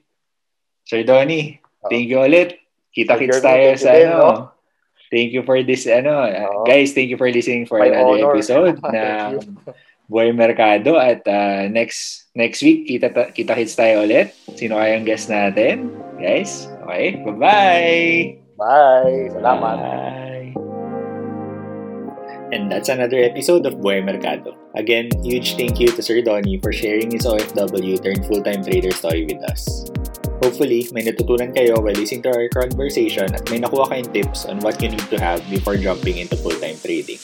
Sir 0.87 1.03
Donnie, 1.03 1.59
oh. 1.83 1.89
thank 1.91 2.07
you 2.07 2.19
ulit. 2.23 2.59
Kita-kits 2.93 3.41
tayo 3.41 3.75
sa 3.75 3.91
ano. 3.97 4.15
No? 4.15 4.31
Thank 5.13 5.29
you 5.29 5.45
for 5.45 5.61
this, 5.61 5.85
ano. 5.85 6.25
Oh. 6.25 6.65
Guys, 6.65 6.97
thank 6.97 7.13
you 7.13 7.17
for 7.21 7.29
listening 7.29 7.69
for 7.69 7.77
My 7.77 7.93
another 7.93 8.25
honor. 8.25 8.33
episode 8.33 8.81
na 8.95 9.37
Buhay 10.09 10.33
Mercado. 10.33 10.97
At 10.97 11.21
uh, 11.29 11.69
next 11.69 12.29
next 12.33 12.65
week, 12.65 12.89
kita, 12.89 13.13
kita 13.29 13.53
hits 13.53 13.77
tayo 13.77 14.05
ulit. 14.05 14.33
Sino 14.57 14.81
kayang 14.81 15.05
guest 15.05 15.29
natin? 15.29 16.02
Guys, 16.21 16.69
okay. 16.85 17.17
Bye-bye! 17.25 18.37
Bye! 18.57 19.33
Salamat! 19.33 19.77
Bye! 19.81 20.53
And 22.53 22.69
that's 22.69 22.87
another 22.87 23.17
episode 23.17 23.65
of 23.65 23.81
Buhay 23.81 24.05
Mercado. 24.05 24.53
Again, 24.77 25.09
huge 25.25 25.57
thank 25.57 25.81
you 25.81 25.89
to 25.89 26.01
Sir 26.05 26.21
Donnie 26.21 26.61
for 26.61 26.69
sharing 26.69 27.09
his 27.09 27.25
OFW 27.25 27.97
turned 27.97 28.25
full-time 28.29 28.61
trader 28.61 28.93
story 28.93 29.25
with 29.25 29.41
us. 29.49 29.89
Hopefully, 30.45 30.85
may 30.93 31.01
natutunan 31.01 31.49
kayo 31.55 31.81
while 31.81 31.97
listening 31.97 32.21
to 32.21 32.29
our 32.29 32.45
conversation 32.53 33.25
at 33.33 33.41
may 33.49 33.57
nakuha 33.57 33.89
kayong 33.89 34.11
tips 34.13 34.45
on 34.45 34.61
what 34.61 34.77
you 34.85 34.93
need 34.93 35.07
to 35.09 35.17
have 35.17 35.41
before 35.49 35.81
jumping 35.81 36.21
into 36.21 36.37
full-time 36.37 36.77
trading. 36.77 37.17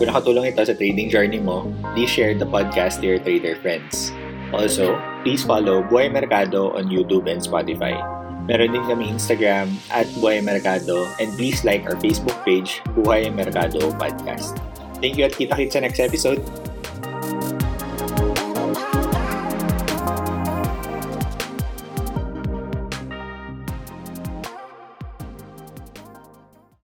Kung 0.00 0.08
nakatulong 0.08 0.48
ito 0.48 0.64
sa 0.64 0.72
trading 0.72 1.12
journey 1.12 1.42
mo, 1.42 1.68
please 1.92 2.08
share 2.08 2.32
the 2.32 2.48
podcast 2.48 3.04
to 3.04 3.10
your 3.10 3.20
trader 3.20 3.60
friends. 3.60 4.16
Also, 4.54 4.94
please 5.26 5.42
follow 5.42 5.82
Buhay 5.82 6.10
Mercado 6.12 6.72
on 6.78 6.86
YouTube 6.86 7.26
and 7.26 7.42
Spotify. 7.42 7.98
Meron 8.44 8.76
din 8.76 8.84
kami 8.84 9.08
Instagram 9.08 9.72
at 9.88 10.04
Buhay 10.20 10.44
Mercado 10.44 11.08
and 11.16 11.32
please 11.34 11.64
like 11.64 11.82
our 11.88 11.96
Facebook 11.96 12.36
page, 12.44 12.84
Buhay 12.92 13.32
Mercado 13.32 13.88
Podcast. 13.96 14.60
Thank 15.00 15.16
you 15.16 15.24
at 15.24 15.34
kita-kits 15.34 15.74
sa 15.74 15.80
next 15.80 15.98
episode. 15.98 16.44